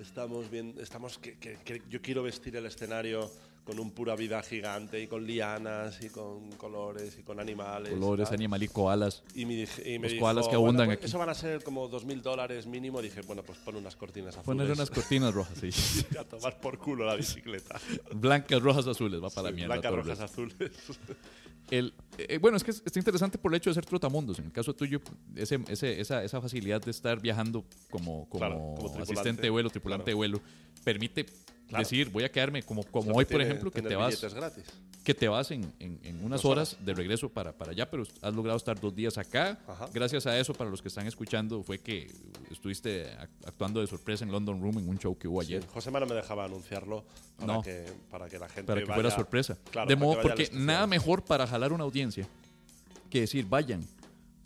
[0.00, 3.30] Estamos bien, estamos que, que- que yo quiero vestir el escenario
[3.70, 7.92] con un pura vida gigante y con lianas y con colores y con animales.
[7.92, 8.34] Colores, tal.
[8.34, 9.22] animal y koalas.
[9.32, 11.06] Y me, dije- y me Los dijo, koalas que "Bueno, abundan pues aquí".
[11.06, 13.00] Eso van a ser como dos mil dólares mínimo.
[13.00, 14.44] Dije, bueno, pues pon unas cortinas azules.
[14.44, 15.70] Poner unas cortinas rojas, sí.
[16.12, 17.80] y a tomar por culo la bicicleta.
[18.12, 19.22] Blancas, rojas, azules.
[19.22, 19.74] Va para la mierda.
[19.76, 20.56] Blancas, rojas, azules.
[21.70, 24.40] El, eh, bueno, es que es- está interesante por el hecho de ser trotamundos.
[24.40, 25.00] En el caso tuyo,
[25.36, 29.12] ese, ese- esa, esa facilidad de estar viajando como, como, Claro, como tripulante.
[29.12, 30.10] asistente de vuelo, tripulante Claro.
[30.10, 30.40] de vuelo,
[30.82, 31.26] permite
[31.70, 31.82] Claro.
[31.84, 34.64] decir, voy a quedarme como, como hoy, por ejemplo, que te vas gratis.
[35.02, 36.84] que te vas en, en- en unas horas, horas.
[36.84, 39.58] de regreso para, para allá, pero has logrado estar dos días acá.
[39.66, 39.88] Ajá.
[39.94, 42.10] Gracias a eso, para los que están escuchando, fue que
[42.50, 45.62] estuviste ac- actuando de sorpresa en London Room en un show que hubo ayer.
[45.62, 47.04] Sí, José no me dejaba anunciarlo
[47.38, 47.62] para, No.
[47.62, 49.56] que, para que la gente Para que vaya- fuera sorpresa.
[49.70, 52.28] Claro, de modo, porque nada mejor para jalar una audiencia
[53.08, 53.86] que decir, vayan,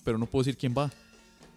[0.05, 0.91] pero no puedo decir quién va.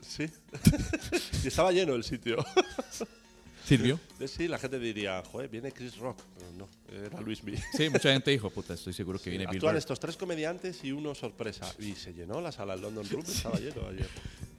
[0.01, 0.25] Sí.
[1.43, 2.37] y estaba lleno el sitio.
[3.67, 3.99] ¿Sirvió?
[4.27, 6.19] sí, la gente diría, joder, viene Chris Rock.
[6.37, 6.69] Pero no,
[7.05, 7.57] era Luis B.
[7.73, 9.75] Sí, mucha gente dijo, puta, estoy seguro que viene Bill Burr.
[9.75, 11.73] estos tres comediantes y uno sorpresa.
[11.79, 14.07] Y se llenó la sala del London Room, estaba lleno ayer.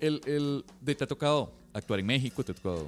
[0.01, 2.87] El, el, de- te ha tocado actuar en México, te ha tocado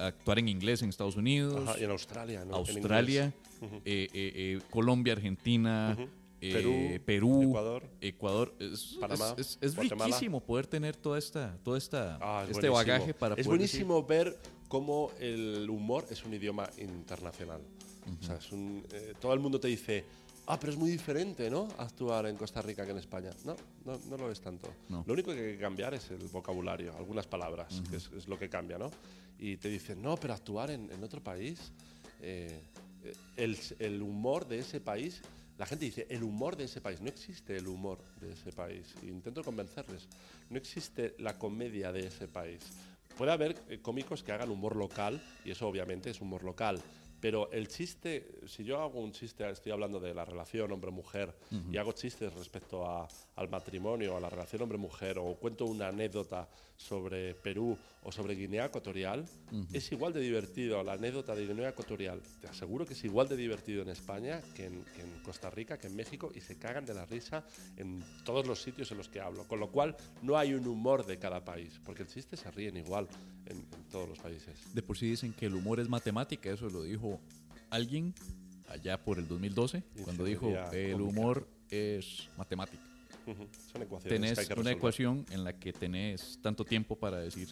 [0.00, 2.54] actuar en inglés en Estados Unidos, Ajá, y en Australia, ¿no?
[2.56, 3.82] Australia, inglés.
[3.84, 6.08] eh, eh, eh, Colombia, Argentina, Ujú.
[6.40, 7.82] eh, Perú, Perú, Ecuador.
[8.00, 8.54] Ecuador.
[8.60, 12.68] Es, Panamá, es, es- es riquísimo poder tener toda esta, toda esta, Ah, es este
[12.68, 12.74] buenísimo.
[12.74, 14.38] bagaje para Es poder buenísimo ver
[14.68, 17.60] cómo el humor es un idioma internacional.
[18.20, 20.04] O sea, es un, eh, todo el mundo te dice,
[20.46, 21.68] ah, pero es muy diferente, ¿no?
[21.76, 23.30] Actuar en Costa Rica que en España.
[23.44, 23.54] No,
[23.84, 24.68] no, no lo es tanto.
[24.88, 25.04] No.
[25.06, 28.38] Lo único que hay que cambiar es el vocabulario, algunas palabras, que es, es lo
[28.38, 28.90] que cambia, ¿no?
[29.38, 31.72] Y te dicen, no, pero actuar en, en otro país,
[32.22, 32.62] eh,
[33.36, 35.20] el, el humor de ese país
[35.58, 37.00] la gente dice, el humor de ese país.
[37.00, 38.94] No existe el humor de ese país.
[39.02, 40.06] Intento convencerles.
[40.50, 42.60] No existe la comedia de ese país.
[43.18, 46.78] Puede haber eh, cómicos que hagan humor local, y eso obviamente es humor local.
[47.20, 51.34] Pero el chiste si yo hago un chiste, estoy hablando de la relación hombre-mujer
[51.72, 56.48] y hago chistes respecto a- al matrimonio, a la relación hombre-mujer, o cuento una anécdota
[56.76, 59.24] sobre Perú o sobre Guinea Ecuatorial,
[59.72, 62.20] es igual de divertido la anécdota de Guinea Ecuatorial.
[62.40, 65.76] Te aseguro que es igual de divertido en España que en, que en Costa Rica,
[65.78, 67.44] que en México, y se cagan de la risa
[67.76, 69.44] en todos los sitios en los que hablo.
[69.48, 72.76] Con lo cual, no hay un humor de cada país, porque el chiste se ríen
[72.76, 73.08] igual
[73.46, 74.72] en, en todos los países.
[74.74, 77.07] De por sí dicen que el humor es matemática, eso lo dijo
[77.70, 78.14] alguien
[78.68, 81.10] allá por el 2012, cuando dijo el cómica".
[81.20, 82.82] humor es matemática.
[83.26, 86.96] Ujú, Son ecuaciones que Tenés hay que una ecuación en la que tenés tanto tiempo
[86.96, 87.48] para decir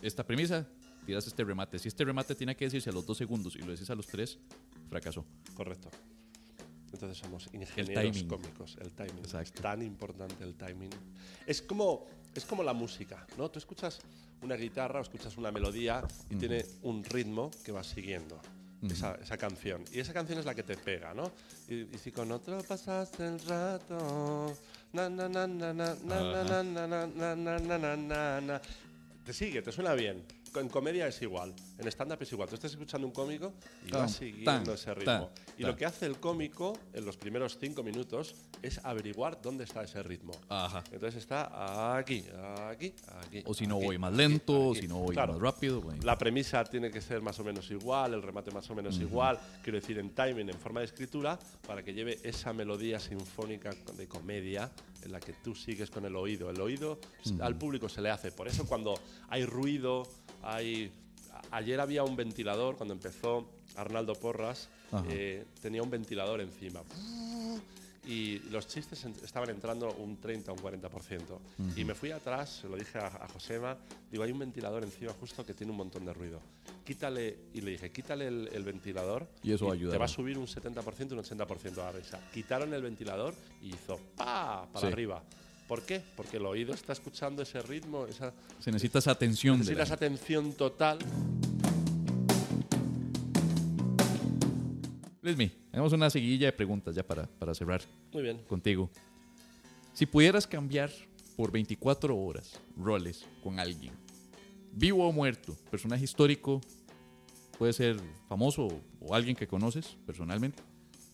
[0.00, 0.66] esta premisa,
[1.04, 1.78] tiras este remate.
[1.78, 4.06] Si este remate tiene que decirse a los dos segundos y lo decís a los
[4.06, 4.38] tres,
[4.88, 5.24] fracasó.
[5.54, 5.90] Correcto.
[6.92, 8.28] Entonces somos ingenieros timing.
[8.28, 8.76] cómicos.
[8.80, 9.18] El timing.
[9.18, 9.52] Exacto.
[9.56, 10.90] Es tan importante el timing.
[11.46, 13.50] Es como, es como la música, ¿no?
[13.50, 14.00] Tú escuchas
[14.42, 18.40] una guitarra o escuchas una melodía y tiene un ritmo que vas siguiendo.
[18.88, 19.84] Esa, esa canción.
[19.92, 21.30] Y esa canción es la que te pega, ¿no?
[21.68, 24.56] Y, y si con otro pasaste el rato.
[24.92, 28.40] Na, na, na, na, na, na, na, na, na, na, na, na, na, na, na,
[28.40, 28.60] na.
[29.24, 30.22] Te sigue, te suena bien.
[30.56, 32.48] En comedia es igual, en stand-up es igual.
[32.48, 33.52] Tú estás escuchando un cómico
[33.86, 35.28] y vas siguiendo tan, ese ritmo.
[35.28, 35.70] tan, y tan.
[35.70, 40.02] lo que hace el cómico en los primeros cinco minutos es averiguar dónde está ese
[40.02, 40.32] ritmo.
[40.48, 40.82] Ajá.
[40.90, 42.24] Entonces está aquí,
[42.68, 42.92] aquí,
[43.24, 43.42] aquí.
[43.46, 44.80] O si no aquí, voy más aquí, lento, o aquí.
[44.80, 45.34] si no voy Claro.
[45.34, 45.80] más rápido.
[45.80, 46.02] bueno.
[46.02, 49.38] La premisa tiene que ser más o menos igual, el remate más o menos igual,
[49.62, 54.08] quiero decir, en timing, en forma de escritura, para que lleve esa melodía sinfónica de
[54.08, 54.70] comedia
[55.02, 56.50] en la que tú sigues con el oído.
[56.50, 58.32] El oído s- al público se le hace.
[58.32, 58.94] Por eso cuando
[59.28, 60.02] hay ruido,
[60.42, 60.92] hay...
[61.52, 64.68] Ayer había un ventilador, cuando empezó Arnaldo Porras,
[65.08, 66.80] eh, tenía un ventilador encima.
[68.06, 71.20] Y los chistes estaban entrando un 30 o un 40%.
[71.76, 73.76] Y me fui atrás, se lo dije a, a Josema,
[74.10, 76.40] digo, hay un ventilador encima justo que tiene un montón de ruido.
[76.84, 79.98] Quítale, y le dije, quítale el, el ventilador Y eso te ayudará.
[79.98, 82.18] va a subir un 70%, un 80% a la risa.
[82.32, 84.92] Quitaron el ventilador y hizo pa para Sí.
[84.92, 85.22] arriba.
[85.70, 86.02] ¿Por qué?
[86.16, 89.52] Porque el oído está escuchando ese ritmo, esa, Se necesita esa atención.
[89.60, 90.98] de la necesitas atención total.
[95.22, 98.38] Luismi, hagamos una seguidilla de preguntas ya para, para cerrar Muy bien.
[98.48, 98.90] contigo.
[99.92, 100.90] Si pudieras cambiar
[101.36, 103.92] por 24 horas roles con alguien,
[104.72, 106.60] vivo o muerto, personaje histórico,
[107.60, 107.96] puede ser
[108.28, 108.66] famoso
[108.98, 110.64] o alguien que conoces personalmente,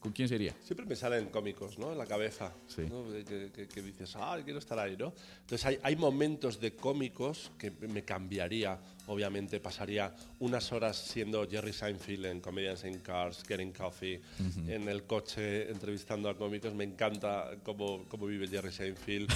[0.01, 0.55] ¿con quién sería?
[0.63, 1.93] Siempre me salen cómicos, ¿no?
[1.93, 2.53] En la cabeza.
[2.67, 2.83] Sí.
[2.89, 3.05] ¿no?
[3.13, 5.13] Que, que- que dices, ah, quiero estar ahí, ¿no?
[5.41, 8.79] Entonces hay, hay momentos de cómicos que me cambiaría.
[9.09, 14.21] Obviamente pasaría unas horas siendo Jerry Seinfeld en Comedians in Cars, Getting Coffee,
[14.67, 16.75] en el coche entrevistando a cómicos.
[16.75, 19.31] Me encanta cómo, cómo vive Jerry Seinfeld.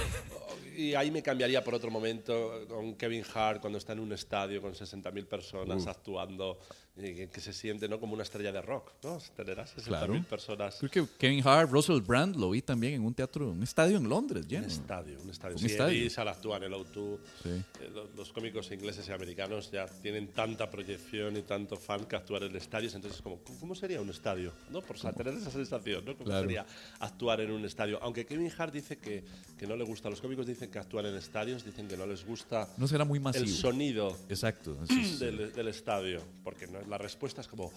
[0.76, 4.60] y ahí me cambiaría por otro momento con Kevin Hart cuando está en un estadio
[4.60, 6.58] con 60.000 personas actuando
[6.96, 7.98] y que, se siente ¿no?
[7.98, 9.18] como una estrella de rock, ¿no?
[9.34, 10.24] Tener a 60.000 Claro.
[10.28, 10.76] personas.
[10.78, 14.08] Creo que Kevin Hart, Russell Brand lo vi también en un teatro, un estadio en
[14.08, 14.64] Londres, lleno.
[14.66, 15.54] Un estadio, un estadio.
[15.56, 16.30] Un sí, estadio.
[16.30, 17.18] Actúa en el O2.
[17.42, 17.48] Sí.
[17.48, 22.14] Eh, lo- los, cómicos ingleses y americanos ya tienen tanta proyección y tanto fan que
[22.14, 22.94] actuar en estadios.
[22.94, 24.52] Entonces, es como, ¿cómo sería un estadio?
[24.70, 24.80] ¿No?
[24.80, 26.12] Por tener esa sensación, ¿no?
[26.14, 26.42] ¿Cómo Claro.
[26.42, 26.64] sería
[27.00, 27.98] actuar en un estadio?
[28.00, 29.24] Aunque Kevin Hart dice que,
[29.58, 30.08] que no le gusta.
[30.08, 33.16] Los cómicos dicen que actúan en estadios, dicen que no les gusta No será muy
[33.18, 33.46] el masivo.
[33.48, 34.78] sonido Exacto.
[34.88, 36.22] es- del, del estadio.
[36.44, 37.72] Porque no- la respuesta es como,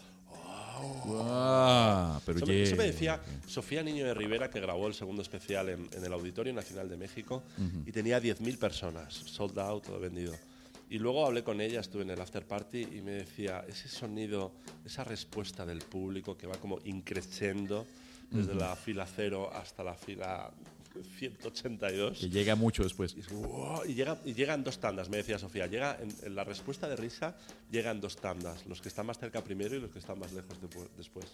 [1.15, 2.91] Ah, pero Eso me, eso me yeah.
[2.91, 6.89] decía Sofía Niño de Rivera, que grabó el segundo especial en, en el Auditorio Nacional
[6.89, 7.43] de México
[7.85, 10.33] y tenía 10.000 personas, sold out, todo vendido.
[10.89, 14.51] Y luego hablé con ella, estuve en el after party y me decía, ese sonido,
[14.85, 17.85] esa respuesta del público que va como increciendo
[18.31, 20.51] desde la fila cero hasta la fila
[21.17, 22.19] 182.
[22.19, 23.15] Que llega mucho después.
[23.15, 25.67] Y, "Wow", y llega, y llega en dos tandas, me decía Sofía.
[25.67, 27.35] Llega en, en la respuesta de risa
[27.71, 28.65] llega en dos tandas.
[28.67, 31.25] Los que están más cerca primero y los que están más lejos depu- después.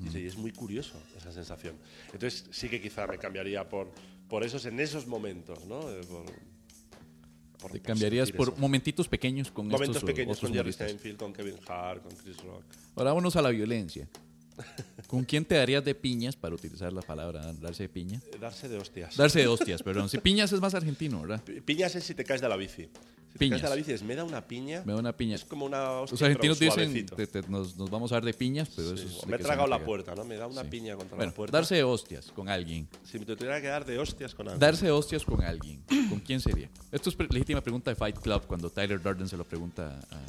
[0.00, 1.76] Y dice, y es muy curioso esa sensación.
[2.12, 3.90] Entonces sí que quizá me cambiaría por,
[4.28, 5.88] por esos en esos momentos, ¿no?
[5.90, 6.53] Eh, por-
[7.68, 8.56] por- Te cambiarías por eso.
[8.58, 10.72] momentitos pequeños con momentos estos pequeños otros con Jerry.
[10.72, 12.64] Seinfeld, con Kevin Hart, con Chris Rock.
[12.96, 14.08] Ahora vámonos a la violencia.
[15.08, 18.20] ¿Con quién te darías de piñas, para utilizar la palabra darse de piña?
[18.32, 19.16] Eh, Darse de hostias.
[19.16, 20.08] Darse de hostias, perdón.
[20.08, 21.42] Si piñas es más argentino, ¿verdad?
[21.42, 22.88] Pi- Piñas es si te caes de la bici.
[23.34, 23.62] Si Piñas.
[23.62, 24.82] la bici me da una piña.
[24.86, 25.34] Me da una piña.
[25.34, 27.16] Es como una hostia, Los argentinos dicen, suavecito.
[27.16, 29.38] te- te- nos, nos vamos a dar de piñas, pero Sí, eso es me he
[29.40, 30.24] tragado la puerta, ¿no?
[30.24, 30.68] Me da una Sí.
[30.68, 31.56] piña contra Bueno, la puerta.
[31.58, 32.86] darse de hostias con alguien.
[33.02, 34.60] Si me tuviera que dar de hostias con alguien.
[34.60, 35.82] Darse de hostias con alguien.
[36.08, 36.70] ¿Con quién sería?
[36.92, 40.20] Esto es legítima pregunta de Fight Club cuando Tyler Durden se lo pregunta a...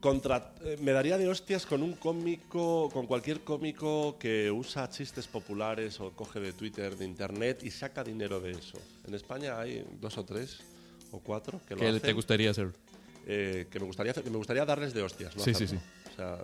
[0.00, 5.26] Contra, eh, me daría de hostias con un cómico, con cualquier cómico que usa chistes
[5.28, 8.76] populares o coge de Twitter, de internet y saca dinero de eso.
[9.06, 10.58] En España hay dos o tres
[11.14, 12.00] o cuatro que lo ¿Qué hacen.
[12.02, 12.72] te gustaría hacer?
[13.26, 15.34] eh, que me gustaría hacer- que me gustaría darles de hostias.
[15.36, 15.42] ¿no?
[15.42, 15.82] Sí, sí, hacerlo.
[16.12, 16.38] O sea,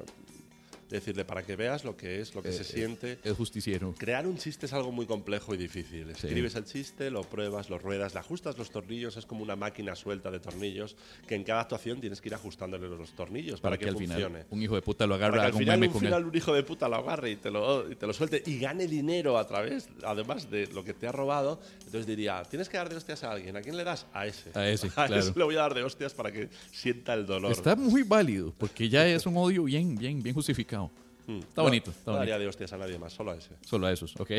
[0.91, 3.19] decirle para que veas lo que es, lo que Eh, se siente.
[3.25, 3.95] Es justiciero.
[3.97, 6.11] Crear un chiste es algo muy complejo y difícil.
[6.11, 9.95] Escribes el chiste, lo pruebas, lo ruedas, le ajustas los tornillos, es como una máquina
[9.95, 10.97] suelta de tornillos
[11.27, 14.25] que en cada actuación tienes que ir ajustándole los tornillos para, Para que al funcione.
[14.41, 16.29] final un hijo de puta lo Para que al final, un, con final él.
[16.29, 18.87] un hijo de puta lo agarre y te lo, y te lo suelte y gane
[18.89, 21.61] dinero a través, además de lo que te ha robado.
[21.85, 23.57] Entonces diría, tienes que dar de hostias a alguien.
[23.57, 24.07] ¿A quién le das?
[24.12, 24.51] A ese.
[24.59, 25.17] A ese, A claro.
[25.17, 27.53] ese le voy a dar de hostias para que sienta el dolor.
[27.53, 30.80] Está muy válido, porque ya es un odio bien, bien, bien justificado.
[31.27, 31.39] Mm.
[31.39, 32.19] Está No, bonito, está no bonito.
[32.19, 33.51] daría de hostias a nadie más, solo a ese.
[33.65, 34.31] Solo a esos, ok.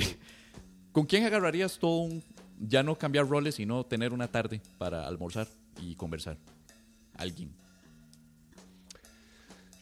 [0.92, 2.24] ¿Con quién agarrarías todo un...
[2.60, 5.48] Ya no cambiar roles, sino tener una tarde para almorzar
[5.82, 6.38] y conversar?
[7.16, 7.52] Alguien.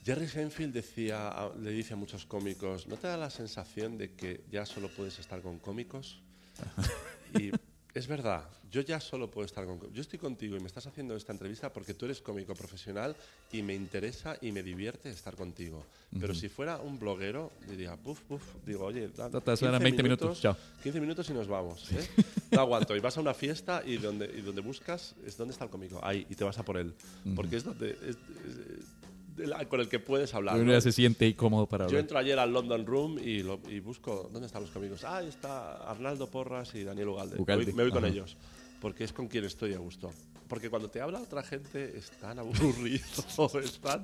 [0.06, 4.44] Jerry Seinfeld decía, le dice a muchos cómicos, ¿no te da la sensación de que
[4.50, 6.22] ya solo puedes estar con cómicos?
[7.40, 7.52] y
[7.94, 9.80] es verdad, yo ya solo puedo estar con...
[9.94, 13.16] Yo estoy contigo y me estás haciendo esta entrevista porque tú eres cómico profesional
[13.52, 15.86] y me interesa y me divierte estar contigo.
[16.20, 20.04] Pero si fuera un bloguero, diría, puf, puf, digo, oye, da Ta, ta, suena 20
[20.04, 20.56] minutos, chao.
[20.84, 21.92] 15 minutos y nos vamos.
[21.92, 22.08] ¿eh?
[22.52, 22.96] No aguanto.
[22.96, 26.00] Y vas a una fiesta y donde, y donde buscas es dónde está el cómico.
[26.04, 26.94] Ahí, y te vas a por él.
[27.36, 27.92] Porque es donde...
[27.92, 30.60] es- es- la- con el que puedes hablar.
[30.60, 30.82] Uno ¿no?
[30.82, 32.02] se siente ahí cómodo para Yo hablar.
[32.02, 35.04] entro ayer al London Room y, lo- y busco dónde están los cómicos.
[35.06, 37.36] Ah, ahí está Arnaldo Porras y Daniel Ugalde.
[37.36, 38.36] Me Ugalde, voy, me voy con ellos.
[38.80, 40.12] Porque es con quien estoy a gusto.
[40.48, 43.26] Porque cuando te habla otra gente están aburridos.
[43.64, 44.02] están.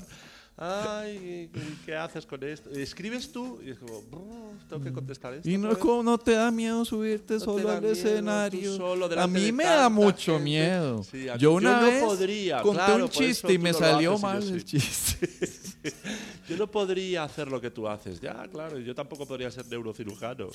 [0.57, 1.49] Ay,
[1.85, 2.69] ¿qué haces con esto?
[2.69, 5.49] Escribes tú y es como, "Brr, tengo que contestar esto.
[5.49, 5.77] Y no, vez".
[5.79, 8.77] ¿cómo no te da miedo subirte No solo al miedo, escenario?
[8.77, 10.43] solo a mí me da mucho gente.
[10.45, 11.03] miedo.
[11.03, 14.41] Sí, yo yo una no vez podría, conté claro, un chiste y me salió mal
[14.41, 14.53] sí.
[14.53, 15.29] el chiste.
[16.49, 18.19] Yo no podría hacer lo que tú haces.
[18.19, 20.49] Ya, claro, yo tampoco podría ser neurocirujano.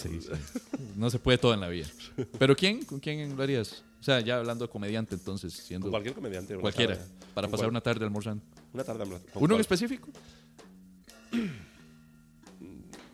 [0.96, 1.86] no se puede todo en la vida.
[2.38, 2.84] ¿Pero quién?
[2.84, 3.82] ¿Con quién lo harías?
[4.00, 6.56] O sea, ya hablando de comediante, entonces, siendo Con cualquier comediante.
[6.56, 7.10] cualquiera, tarde.
[7.34, 8.42] para pasar cual- una tarde almorzando.
[8.72, 9.04] Una tarde.
[9.04, 10.08] con ¿Uno en cual- específico?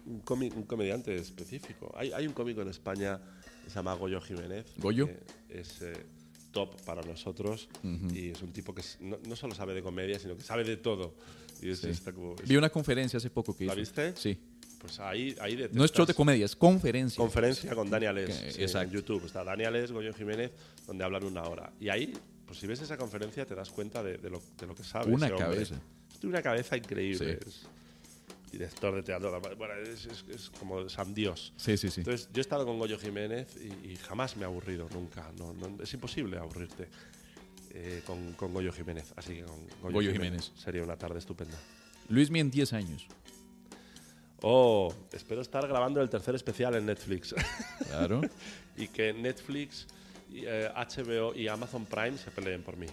[0.07, 1.93] un, comi- un comediante específico.
[1.97, 3.21] Hay, hay un cómico en España
[3.65, 4.67] que se llama Goyo Jiménez.
[4.79, 5.07] ¿Goyo?
[5.07, 5.19] que
[5.49, 6.07] es eh,
[6.53, 7.69] top para nosotros
[8.13, 10.77] y es un tipo que no, no solo sabe de comedia, sino que sabe de
[10.77, 11.15] todo.
[11.63, 11.89] Y Sí.
[11.89, 13.81] está como- es- Vi una conferencia hace poco que ¿La hizo.
[13.81, 14.15] viste?
[14.17, 14.39] Sí.
[14.79, 17.17] pues ahí, ahí No es detectas- show de comedia, es conferencia.
[17.17, 18.55] Conferencia con Daniel Es.
[18.55, 18.63] Sí.
[18.63, 20.53] En YouTube está Daniel Es, Goyo Jiménez,
[20.87, 21.73] donde hablan una hora.
[21.81, 22.13] Y ahí,
[22.47, 25.11] pues si ves esa conferencia, te das cuenta de, de lo, de lo que sabe.
[25.13, 25.81] Una ese cabeza.
[26.21, 27.39] Tiene una cabeza increíble.
[27.43, 27.49] Sí.
[27.49, 27.67] Es
[28.53, 29.41] director de teatro.
[29.57, 31.53] Bueno, es, es- es como San Dios.
[31.57, 32.03] Sí, sí, sí.
[32.03, 35.33] Entonces, yo he estado con Goyo Jiménez y, y jamás me he aburrido, nunca.
[35.39, 36.87] No, no- es imposible aburrirte
[37.79, 39.13] eh, con, con Goyo Jiménez.
[39.17, 40.63] Así que con Goyo, Goyo Jiménez, Jiménez.
[40.65, 41.59] sería una tarde estupenda.
[42.09, 43.07] Luismi en 10 años.
[44.43, 47.35] Oh, espero estar grabando el tercer especial en Netflix.
[47.89, 48.21] Claro.
[48.77, 49.87] y que Netflix,
[50.33, 52.87] eh, HBO y Amazon Prime se peleen por mí.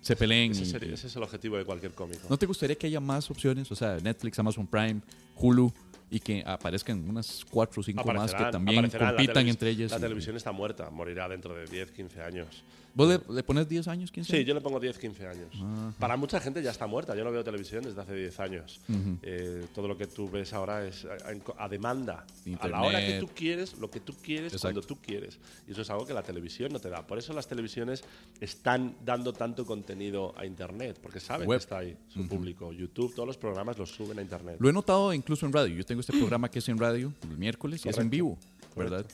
[0.00, 0.52] Se peleen.
[0.52, 2.26] Ese, sería- ese es el objetivo de cualquier cómico.
[2.28, 3.70] ¿No te gustaría que haya más opciones?
[3.72, 5.00] O sea, Netflix, Amazon Prime,
[5.36, 5.72] Hulu,
[6.10, 9.90] y que aparezcan unas 4 o 5 más que también compitan entre ellas.
[9.92, 12.62] La televisión está muerta, morirá dentro de 10, 15 años.
[12.96, 14.46] ¿Vos le, le pones 10 años, 15 Sí, años?
[14.48, 15.50] yo le pongo 10, 15 años.
[15.98, 17.16] Para mucha gente ya está muerta.
[17.16, 18.80] Yo no veo televisión desde hace 10 años.
[19.22, 22.24] Eh, todo lo que tú ves ahora es a, a- demanda.
[22.60, 23.20] A la hora que Internet.
[23.20, 24.62] tú quieres, lo que tú quieres, Exacto.
[24.66, 25.38] cuando tú quieres.
[25.66, 27.04] Y eso es algo que la televisión no te da.
[27.06, 28.04] Por eso las televisiones
[28.40, 31.58] están dando tanto contenido a Internet, porque saben Web.
[31.58, 32.72] que está ahí su público.
[32.72, 34.56] YouTube, todos los programas los suben a Internet.
[34.60, 35.74] Lo he notado incluso en radio.
[35.74, 38.10] Yo tengo este programa que es en radio el miércoles y es en Correcto.
[38.10, 38.38] vivo,
[38.76, 39.06] ¿verdad?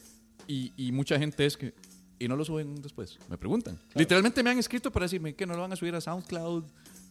[0.47, 1.73] Y, y mucha gente es que...
[2.21, 3.19] Y no lo suben después.
[3.31, 3.79] Me preguntan.
[3.95, 6.65] Literalmente me han escrito para decirme que no lo van a subir a SoundCloud,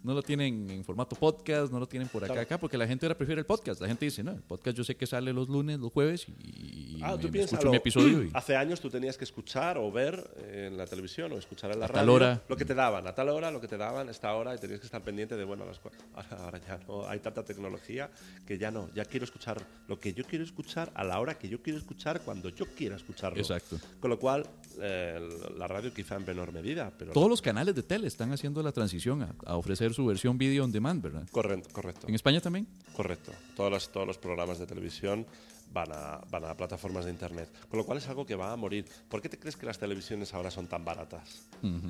[0.03, 2.45] no lo tienen en formato podcast, no lo tienen por acá, Claro.
[2.45, 3.81] acá, porque la gente ahora prefiere el podcast.
[3.81, 6.97] La gente dice, no, el podcast yo sé que sale los lunes, los jueves y,
[6.97, 7.53] y Ah, me- tú me piensas.
[7.53, 8.23] escucho mi episodio.
[8.23, 11.71] y- Hace años tú tenías que escuchar o ver eh, en la televisión o escuchar
[11.71, 12.41] en la A radio tal hora.
[12.47, 14.79] lo que te daban, a tal hora, lo que te daban, esta hora, y tenías
[14.79, 15.79] que estar pendiente de, bueno, las
[16.15, 18.09] ahora, ahora ya no, hay tanta tecnología
[18.47, 21.49] que ya no, ya quiero escuchar lo que yo quiero escuchar a la hora que
[21.49, 23.37] yo quiero escuchar cuando yo quiera escucharlo.
[23.39, 23.77] Exacto.
[23.99, 24.45] Con lo cual,
[24.81, 25.19] eh,
[25.57, 27.11] la radio quizá en menor medida, pero...
[27.11, 30.63] Todos los canales de tele están haciendo la transición a, a ofrecer su versión video
[30.63, 31.27] on demand, ¿verdad?
[31.31, 32.07] Correcto, correcto.
[32.07, 32.67] En España también.
[32.95, 33.31] Correcto.
[33.55, 35.25] Todos los, todos los programas de televisión
[35.71, 37.47] van a, van a plataformas de Internet.
[37.69, 38.85] Con lo cual es algo que va a morir.
[39.07, 41.43] ¿Por qué te crees que las televisiones ahora son tan baratas?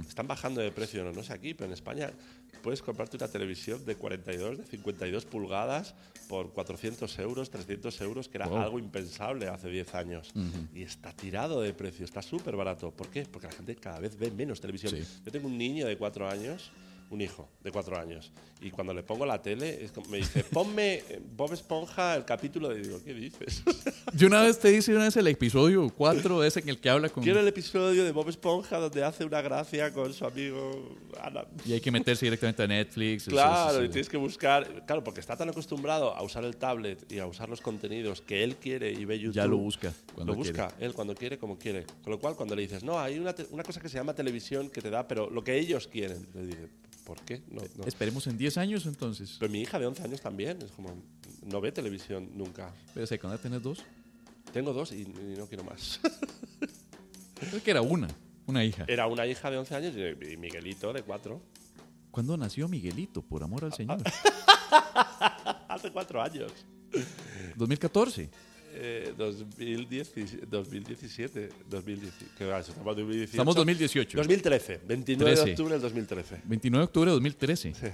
[0.08, 2.12] Están bajando de precio, no, no sé aquí, pero en España
[2.62, 5.96] puedes comprarte una televisión de 42, de 52 pulgadas
[6.28, 8.58] por 400 euros, 300 euros, que era Wow.
[8.58, 10.34] algo impensable hace 10 años.
[10.76, 12.92] Y está tirado de precio, está súper barato.
[12.92, 13.24] ¿Por qué?
[13.32, 14.92] Porque la gente cada vez ve menos televisión.
[14.94, 15.04] Sí.
[15.26, 16.70] Yo tengo un niño de 4 años
[17.10, 18.32] un hijo de cuatro años.
[18.62, 21.02] Y cuando le pongo la tele, es como- me dice, ponme
[21.36, 22.82] Bob Esponja el capítulo de...
[22.82, 23.64] Digo, ¿qué dices?
[24.14, 27.10] Yo una vez te hice una vez el episodio 4, ese en el que habla
[27.10, 27.24] con...
[27.24, 31.46] Quiero el episodio de Bob Esponja donde hace una gracia con su amigo Ana.
[31.66, 33.24] Y hay que meterse directamente a Netflix.
[33.24, 34.86] eso- Claro, eso- y tienes que buscar...
[34.86, 38.44] Claro, porque está tan acostumbrado a usar el tablet y a usar los contenidos que
[38.44, 39.36] él quiere y ve YouTube.
[39.36, 41.86] Ya lo busca cuando lo busca él cuando quiere, como quiere.
[42.04, 44.70] Con lo cual, cuando le dices, no, hay una, una cosa que se llama televisión
[44.70, 46.28] que te da, pero lo que ellos quieren.
[46.34, 46.68] Le dice,
[47.10, 47.42] ¿por qué?
[47.50, 47.86] No, no.
[47.86, 49.38] Esperemos en 10 años entonces.
[49.40, 50.96] Pero mi hija de 11 años también, es como,
[51.42, 52.72] no ve televisión nunca.
[52.94, 53.80] Pero sé, cuando tenés dos.
[54.54, 56.00] Tengo dos y, y no quiero más.
[57.50, 58.08] Creo que era una,
[58.46, 58.86] una hija.
[58.88, 61.42] Era una hija de 11 años y y Miguelito de 4.
[62.12, 63.24] ¿Cuándo nació Miguelito?
[63.24, 64.04] Por amor al Señor.
[65.68, 66.52] Hace 4 años.
[67.56, 68.30] 2014.
[68.72, 72.32] Eh, 2017, 2017, 2017.
[72.38, 72.60] ¿Qué va?
[72.60, 73.32] Estamos en 2018.
[73.32, 74.18] Estamos 2018.
[74.18, 75.46] 2013, 29 13.
[75.46, 76.42] de octubre del 2013.
[76.46, 77.74] 29 de octubre de 2013.
[77.74, 77.88] Sí,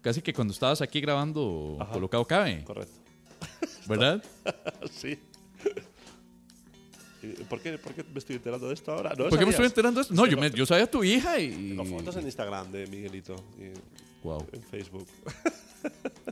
[0.00, 1.92] Casi que cuando estabas aquí grabando Ajá.
[1.92, 2.94] Colocado Cabe, correcto.
[3.86, 4.24] ¿verdad?
[4.90, 5.18] sí.
[7.22, 9.10] ¿Y ¿Por qué, ¿Por qué me estoy enterando de esto ahora?
[9.10, 10.14] ¿No ¿Por qué me estoy enterando de esto?
[10.14, 11.50] No, yo, me- yo sabía tu hija y...
[11.76, 13.72] Tengo fotos en Instagram de Miguelito y
[14.24, 15.06] Wow, en Facebook.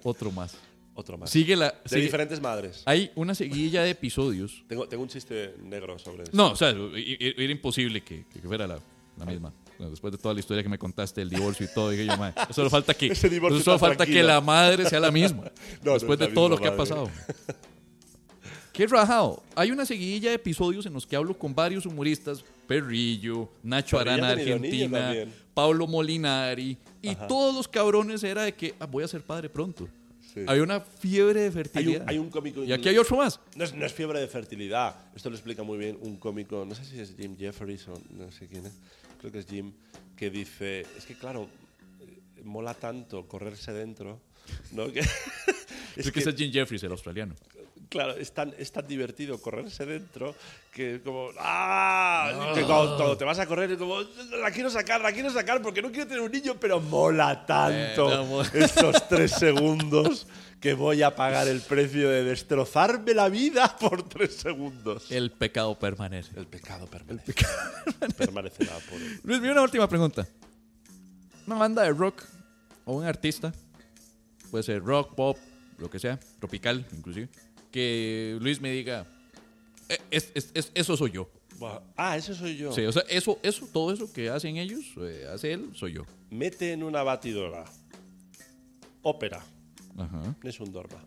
[0.02, 0.56] otro más.
[1.00, 1.30] Otro más.
[1.30, 1.66] Sigue la...
[1.70, 2.82] de sigue- diferentes madres.
[2.84, 4.64] Hay una seguilla de episodios.
[4.66, 6.32] Tengo, tengo un chiste negro sobre eso.
[6.34, 8.80] No, o sea, era imposible que, que fuera la,
[9.16, 9.54] la misma.
[9.78, 12.16] Bueno, después de toda la historia que me contaste, el divorcio y todo, dije yo,
[12.16, 14.26] "Mae, solo falta que, solo falta que tranquilo".
[14.26, 15.44] la madre sea la misma.
[15.84, 16.76] no después de todo lo que ha madre.
[16.82, 17.08] pasado.
[18.72, 19.42] Qué rajado.
[19.54, 24.30] Hay una seguidilla de episodios en los que hablo con varios humoristas, Perrillo, Nacho Arana
[24.30, 25.14] Argentina.
[25.54, 29.88] Pablo Molinari, y todos los cabrones era de que ah, voy a ser padre pronto.
[30.32, 30.40] Sí.
[30.46, 32.02] Hay una fiebre de Hay fertilidad.
[32.02, 32.62] un, hay un cómico.
[32.62, 33.40] y aquí hay otro más.
[33.56, 34.94] No es, no es fiebre de fertilidad.
[35.16, 38.30] Esto lo explica muy bien un cómico, no sé si es Jim Jeffries o no
[38.30, 38.72] sé quién es,
[39.20, 39.72] creo que es Jim,
[40.16, 41.48] que dice, es que claro,
[42.00, 44.20] eh, mola tanto correrse dentro,
[44.72, 44.92] ¿no?
[44.92, 47.34] Que, Es es que, es Jim Jeffries, el australiano.
[47.88, 50.34] Claro, es tan, es tan divertido correrse dentro
[50.72, 52.52] que como, ¡ah!
[52.54, 54.00] Que cuando, cuando te vas a correr es como,
[54.40, 58.12] la quiero sacar, la quiero sacar porque no quiero tener un niño, pero mola tanto
[58.12, 60.26] Eh, no, estos tres segundos
[60.60, 65.10] que voy a pagar el precio de destrozarme la vida por tres segundos.
[65.10, 66.38] El pecado permanece.
[66.38, 67.32] El pecado permanece.
[68.16, 70.26] Permanecerá por Luis, mira una última pregunta.
[71.46, 72.24] Una banda de rock
[72.84, 73.52] o un artista,
[74.50, 75.38] puede ser rock, pop,
[75.78, 77.28] lo que sea, tropical inclusive,
[77.70, 79.06] que Luis me diga,
[79.88, 81.30] "Eh, es- es- es- eso soy yo.
[81.96, 82.72] Ah, eso soy yo.
[82.72, 86.06] Sí, o sea, eso, eso, todo eso que hacen ellos, eh, hace él, soy yo.
[86.30, 87.64] Mete en una batidora.
[89.02, 89.44] Ópera.
[89.96, 90.36] Ajá.
[90.44, 91.04] Es un dorma.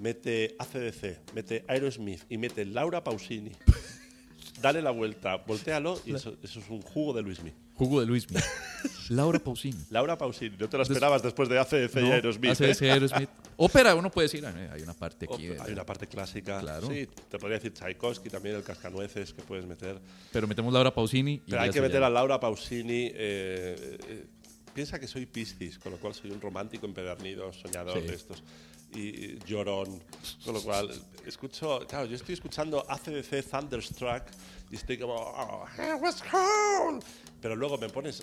[0.00, 3.52] Mete ACDC, mete Aerosmith y mete Laura Pausini.
[4.60, 7.52] Dale la vuelta, voltealo y eso, eso es un jugo de Luismi.
[7.76, 8.26] Jugo de Luis.
[9.10, 9.78] Laura Pausini.
[9.90, 12.50] Laura Pausini, no te lo esperabas después de ACDC y Aerosmith.
[12.52, 12.70] hace ¿eh?
[12.70, 13.28] ese Aerosmith.
[13.56, 15.48] Ópera, uno puede decir, "Ah, hay una parte aquí.
[15.60, 16.60] Hay una parte clásica.
[16.60, 16.88] Claro.
[16.88, 19.98] Sí, te podría decir Tchaikovsky también, el cascanueces que puedes meter.
[20.32, 21.34] Pero metemos Laura Pausini.
[21.34, 23.06] y Pero hay que meter a Laura Pausini.
[23.14, 24.26] eh, eh,
[24.74, 28.06] piensa que soy Piscis, con lo cual soy un romántico empedernido, soñador Sí.
[28.08, 28.42] de estos.
[28.94, 30.02] Y y llorón.
[30.44, 30.90] Con lo cual,
[31.26, 31.80] escucho.
[31.88, 34.22] Claro, yo estoy escuchando ACDC Thunderstruck
[34.70, 35.14] y estoy como.
[35.14, 37.02] "Oh, I was cold".
[37.40, 38.22] Pero luego me pones.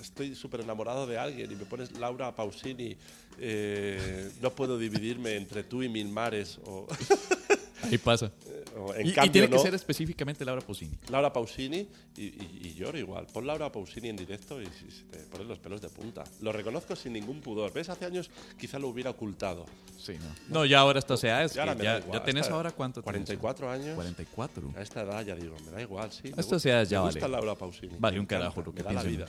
[0.00, 2.96] Estoy súper enamorado de alguien y me pones Laura Pausini.
[3.40, 6.58] eh, no puedo dividirme entre tú y mil mares.
[6.64, 6.86] O,
[7.82, 8.32] Ahí pasa.
[8.76, 9.62] o en Y, y cambio, tiene que no.
[9.62, 10.96] ser específicamente Laura Pausini.
[11.10, 13.26] Laura Pausini y, y- y lloro igual.
[13.32, 16.24] Pon Laura Pausini en directo y, si- te ponen los pelos de punta.
[16.40, 17.72] Lo reconozco sin ningún pudor.
[17.72, 17.88] ¿Ves?
[17.88, 19.66] Hace años quizá lo hubiera ocultado.
[19.98, 20.12] Sí,
[20.48, 20.60] no.
[20.60, 21.54] No, ya ahora estas edades.
[21.56, 23.00] Y ahora que ya, ya tenés Esta- ahora cuánto.
[23.02, 23.24] tenés?
[23.26, 23.94] 44 años.
[23.94, 24.72] 44.
[24.76, 26.30] A esta edad ya digo, me da igual, sí.
[26.64, 27.32] gu- edades ya me gusta vale.
[27.32, 27.94] Laura Pausini.
[27.98, 29.26] Vale un encanta, carajo lo que me da la vida.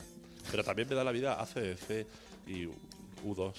[0.50, 2.06] Pero también me da la vida ACDC
[2.46, 2.66] y
[3.26, 3.52] U2.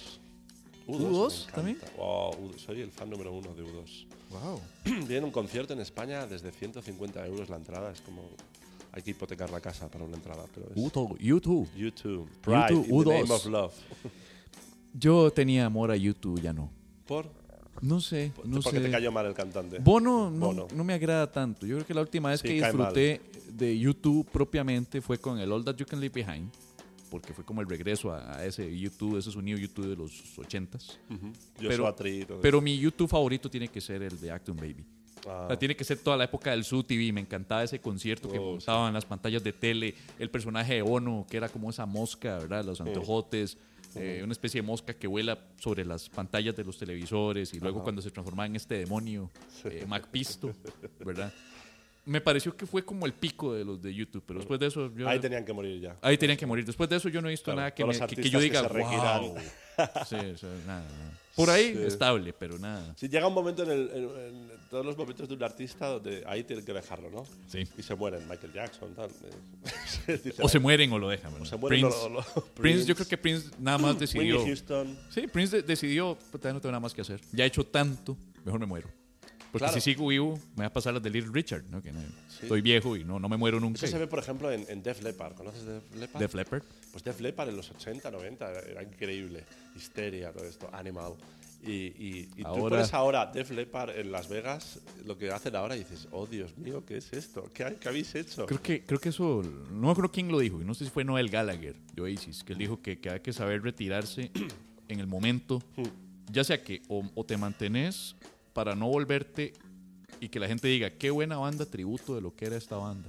[0.86, 1.52] ¿U2 me encanta.
[1.54, 1.78] también?
[1.96, 4.06] Wow, soy el fan número uno de U2.
[4.30, 4.60] Wow.
[5.06, 7.90] Viene un concierto en España desde 150 euros la entrada.
[7.92, 8.22] Es como.
[8.94, 10.44] Hay que hipotecar la casa para una entrada.
[10.54, 11.18] Pero es YouTube.
[11.18, 11.68] YouTube.
[11.74, 12.28] YouTube.
[12.42, 13.20] Pride YouTube, in the U2.
[13.22, 13.72] name of love.
[14.94, 16.70] Yo tenía amor a YouTube, ya no.
[17.06, 17.26] ¿Por?
[17.80, 18.84] No sé, no Porque sé.
[18.84, 19.78] te cayó mal el cantante.
[19.78, 20.68] Bono no, Bono.
[20.74, 21.66] no me agrada tanto.
[21.66, 25.50] Yo creo que la última vez Sí, que disfruté de YouTube propiamente fue con el
[25.50, 26.50] All That You Can Leave Behind,
[27.12, 30.98] porque fue como el regreso a, a ese YouTube, ese sonido YouTube de los 80s.
[31.10, 31.30] Ujú.
[31.58, 34.56] pero- Joshua Tree y todo Pero mi YouTube favorito tiene que ser el de Acton
[34.56, 34.84] Baby.
[35.26, 37.12] Ah, O sea, tiene que ser toda la época del Zoo TV.
[37.12, 39.94] Me encantaba ese concierto que Oh, montaban en las pantallas de tele.
[40.18, 42.64] El personaje de Bono, que era como esa mosca, ¿verdad?
[42.64, 43.56] Los antojotes.
[43.94, 47.52] eh, una especie de mosca que vuela sobre las pantallas de los televisores.
[47.52, 49.30] Y luego cuando se transformaba en este demonio,
[49.64, 50.54] eh, Macpisto,
[51.04, 51.30] ¿verdad?
[52.04, 54.92] me pareció que fue como el pico de los de YouTube, pero después de eso
[54.94, 55.08] yo...
[55.08, 55.96] Ahí tenían que morir ya.
[56.02, 56.64] Ahí tenían que morir.
[56.64, 58.44] Después de eso yo no he visto Claro, nada que, me- que- que yo que
[58.44, 59.20] diga, retiran".
[59.20, 59.36] wow.
[60.08, 61.18] Sí, o sea, nada, nada.
[61.34, 61.82] Por ahí Sí.
[61.84, 62.94] estable, pero nada.
[62.96, 66.22] Sí, llega un momento en, el- en- en todos los momentos de un artista donde
[66.26, 67.24] ahí tienen que dejarlo, ¿no?
[67.48, 67.66] Sí.
[67.78, 69.08] Y se mueren, Michael Jackson, tal.
[70.42, 71.32] O se "Ay, mueren o lo dejan.
[71.32, 71.46] ¿verdad?
[71.48, 74.36] se mueren Prince, o lo- lo- Prince, yo creo que Prince nada más decidió...
[74.36, 74.98] Whitney Houston.
[75.08, 77.20] Sí, Prince de- decidió, ya no tengo nada más que hacer.
[77.32, 78.88] Ya he hecho tanto, mejor me muero.
[79.52, 79.74] Porque Claro.
[79.74, 81.82] si sigo vivo, me va a pasar las de Little Richard, ¿no?
[81.82, 82.00] Que no-
[82.40, 83.76] estoy viejo y no, no me muero nunca.
[83.76, 85.34] Eso se ve, por ejemplo, en, en Def Leppard.
[85.34, 86.20] ¿Conoces Def Leppard?
[86.22, 86.62] Def Leppard.
[86.90, 89.44] Pues Def Leppard en los 80, 90 era, era increíble.
[89.76, 91.12] Histeria, todo esto, Animal.
[91.64, 95.54] Y, y, y tú Ahora- pones ahora Def Leppard en Las Vegas, lo que hacen
[95.54, 97.50] ahora, y dices, oh Dios mío, ¿qué es esto?
[97.54, 98.46] ¿Qué, hay- qué habéis hecho?
[98.46, 100.90] Creo que, creo que eso, no me acuerdo quién lo dijo, y no sé si
[100.90, 104.32] fue Noel Gallagher de Oasis, que él dijo que, que hay que saber retirarse
[104.88, 105.62] en el momento,
[106.32, 108.16] ya sea que o, o te mantenés
[108.52, 109.52] para no volverte
[110.20, 113.08] y que la gente diga, qué buena banda tributo de lo que era esta banda.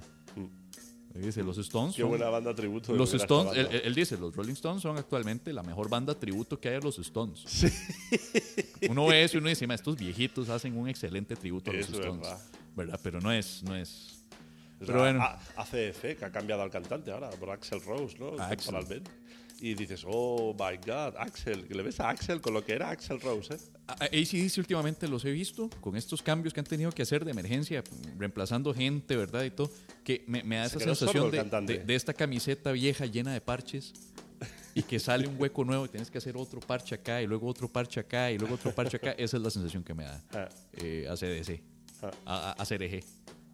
[1.15, 2.91] Él Dice, los Stones Qué son- buena banda tributo.
[2.91, 6.59] de Los Stones, él, él- dice, los Rolling Stones son actualmente la mejor banda tributo
[6.59, 7.43] que hay a los Stones.
[8.89, 11.83] Uno ve eso y uno dice, "Ma, estos viejitos hacen un excelente tributo a los
[11.83, 12.21] Eso es Stones.
[12.21, 12.41] verdad.
[12.75, 12.99] ¿Verdad?
[13.03, 14.25] Pero no es, no es...
[14.81, 15.23] O Pero sea, bueno.
[15.55, 18.37] ACF, que ha cambiado al cantante ahora, por Axel Rose, ¿no?
[18.39, 18.65] A Axl.
[18.71, 19.11] Temporalmente.
[19.65, 22.89] Y dices, oh my god, Axel, que le ves a Axel con lo que era
[22.89, 23.57] Axel Rose, ¿eh?
[23.87, 27.81] AC/DC últimamente los he visto con estos cambios que han tenido que hacer de emergencia,
[28.17, 29.45] reemplazando gente, ¿verdad?
[29.45, 29.71] Y todo,
[30.03, 33.31] que me, me da Se esa quedó sensación de, de- de esta camiseta vieja llena
[33.31, 33.93] de parches
[34.75, 37.47] y que sale un hueco nuevo y tienes que hacer otro parche acá y luego
[37.47, 39.11] otro parche acá y luego otro parche acá.
[39.11, 41.61] Esa es la sensación que me da Ah, eh, a CDC,
[42.01, 42.11] ah.
[42.25, 43.01] a, a, a CRG.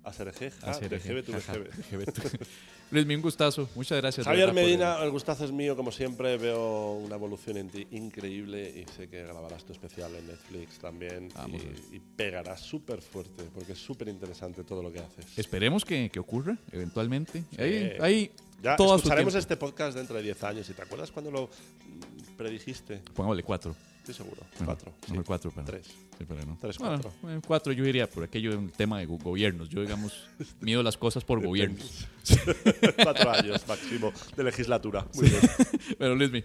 [0.04, 1.70] A Sergej, a CRG, de GB tu jaja, GB.
[1.92, 2.22] GB tu.
[2.92, 3.70] Luis, un gustazo.
[3.76, 4.26] Muchas gracias.
[4.26, 6.38] Javier Medina, el gustazo es mío, como siempre.
[6.38, 11.30] Veo una evolución en ti increíble y sé que grabarás tu especial en Netflix también.
[11.48, 15.38] Y, y pegarás súper fuerte porque es súper interesante todo lo que haces.
[15.38, 17.44] Esperemos que, que ocurra eventualmente.
[17.60, 18.32] Ahí, ahí
[18.64, 20.70] Ya todo escucharemos este podcast dentro de 10 años.
[20.70, 23.02] ¿Y te acuerdas cuando lo mm, predijiste?
[23.14, 23.76] Pongámosle cuatro.
[24.10, 24.42] Estoy seguro.
[24.66, 24.92] Cuatro.
[25.08, 25.14] sí.
[25.26, 25.86] cuatro, pero- Tres.
[25.88, 26.58] Sí, pero no.
[26.60, 27.14] Tres, cuatro.
[27.24, 29.70] en cuatro yo diría por aquello un tema de go- gobiernos.
[29.70, 30.28] Yo, digamos,
[30.62, 32.08] mido las cosas por gobiernos.
[33.04, 35.06] Cuatro años máximo de legislatura.
[35.16, 35.42] Muy bien.
[35.98, 36.44] Pero Luismi,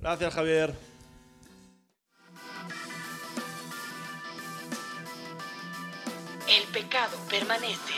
[0.00, 0.74] Gracias, Javier.
[6.48, 7.94] El pecado permanece.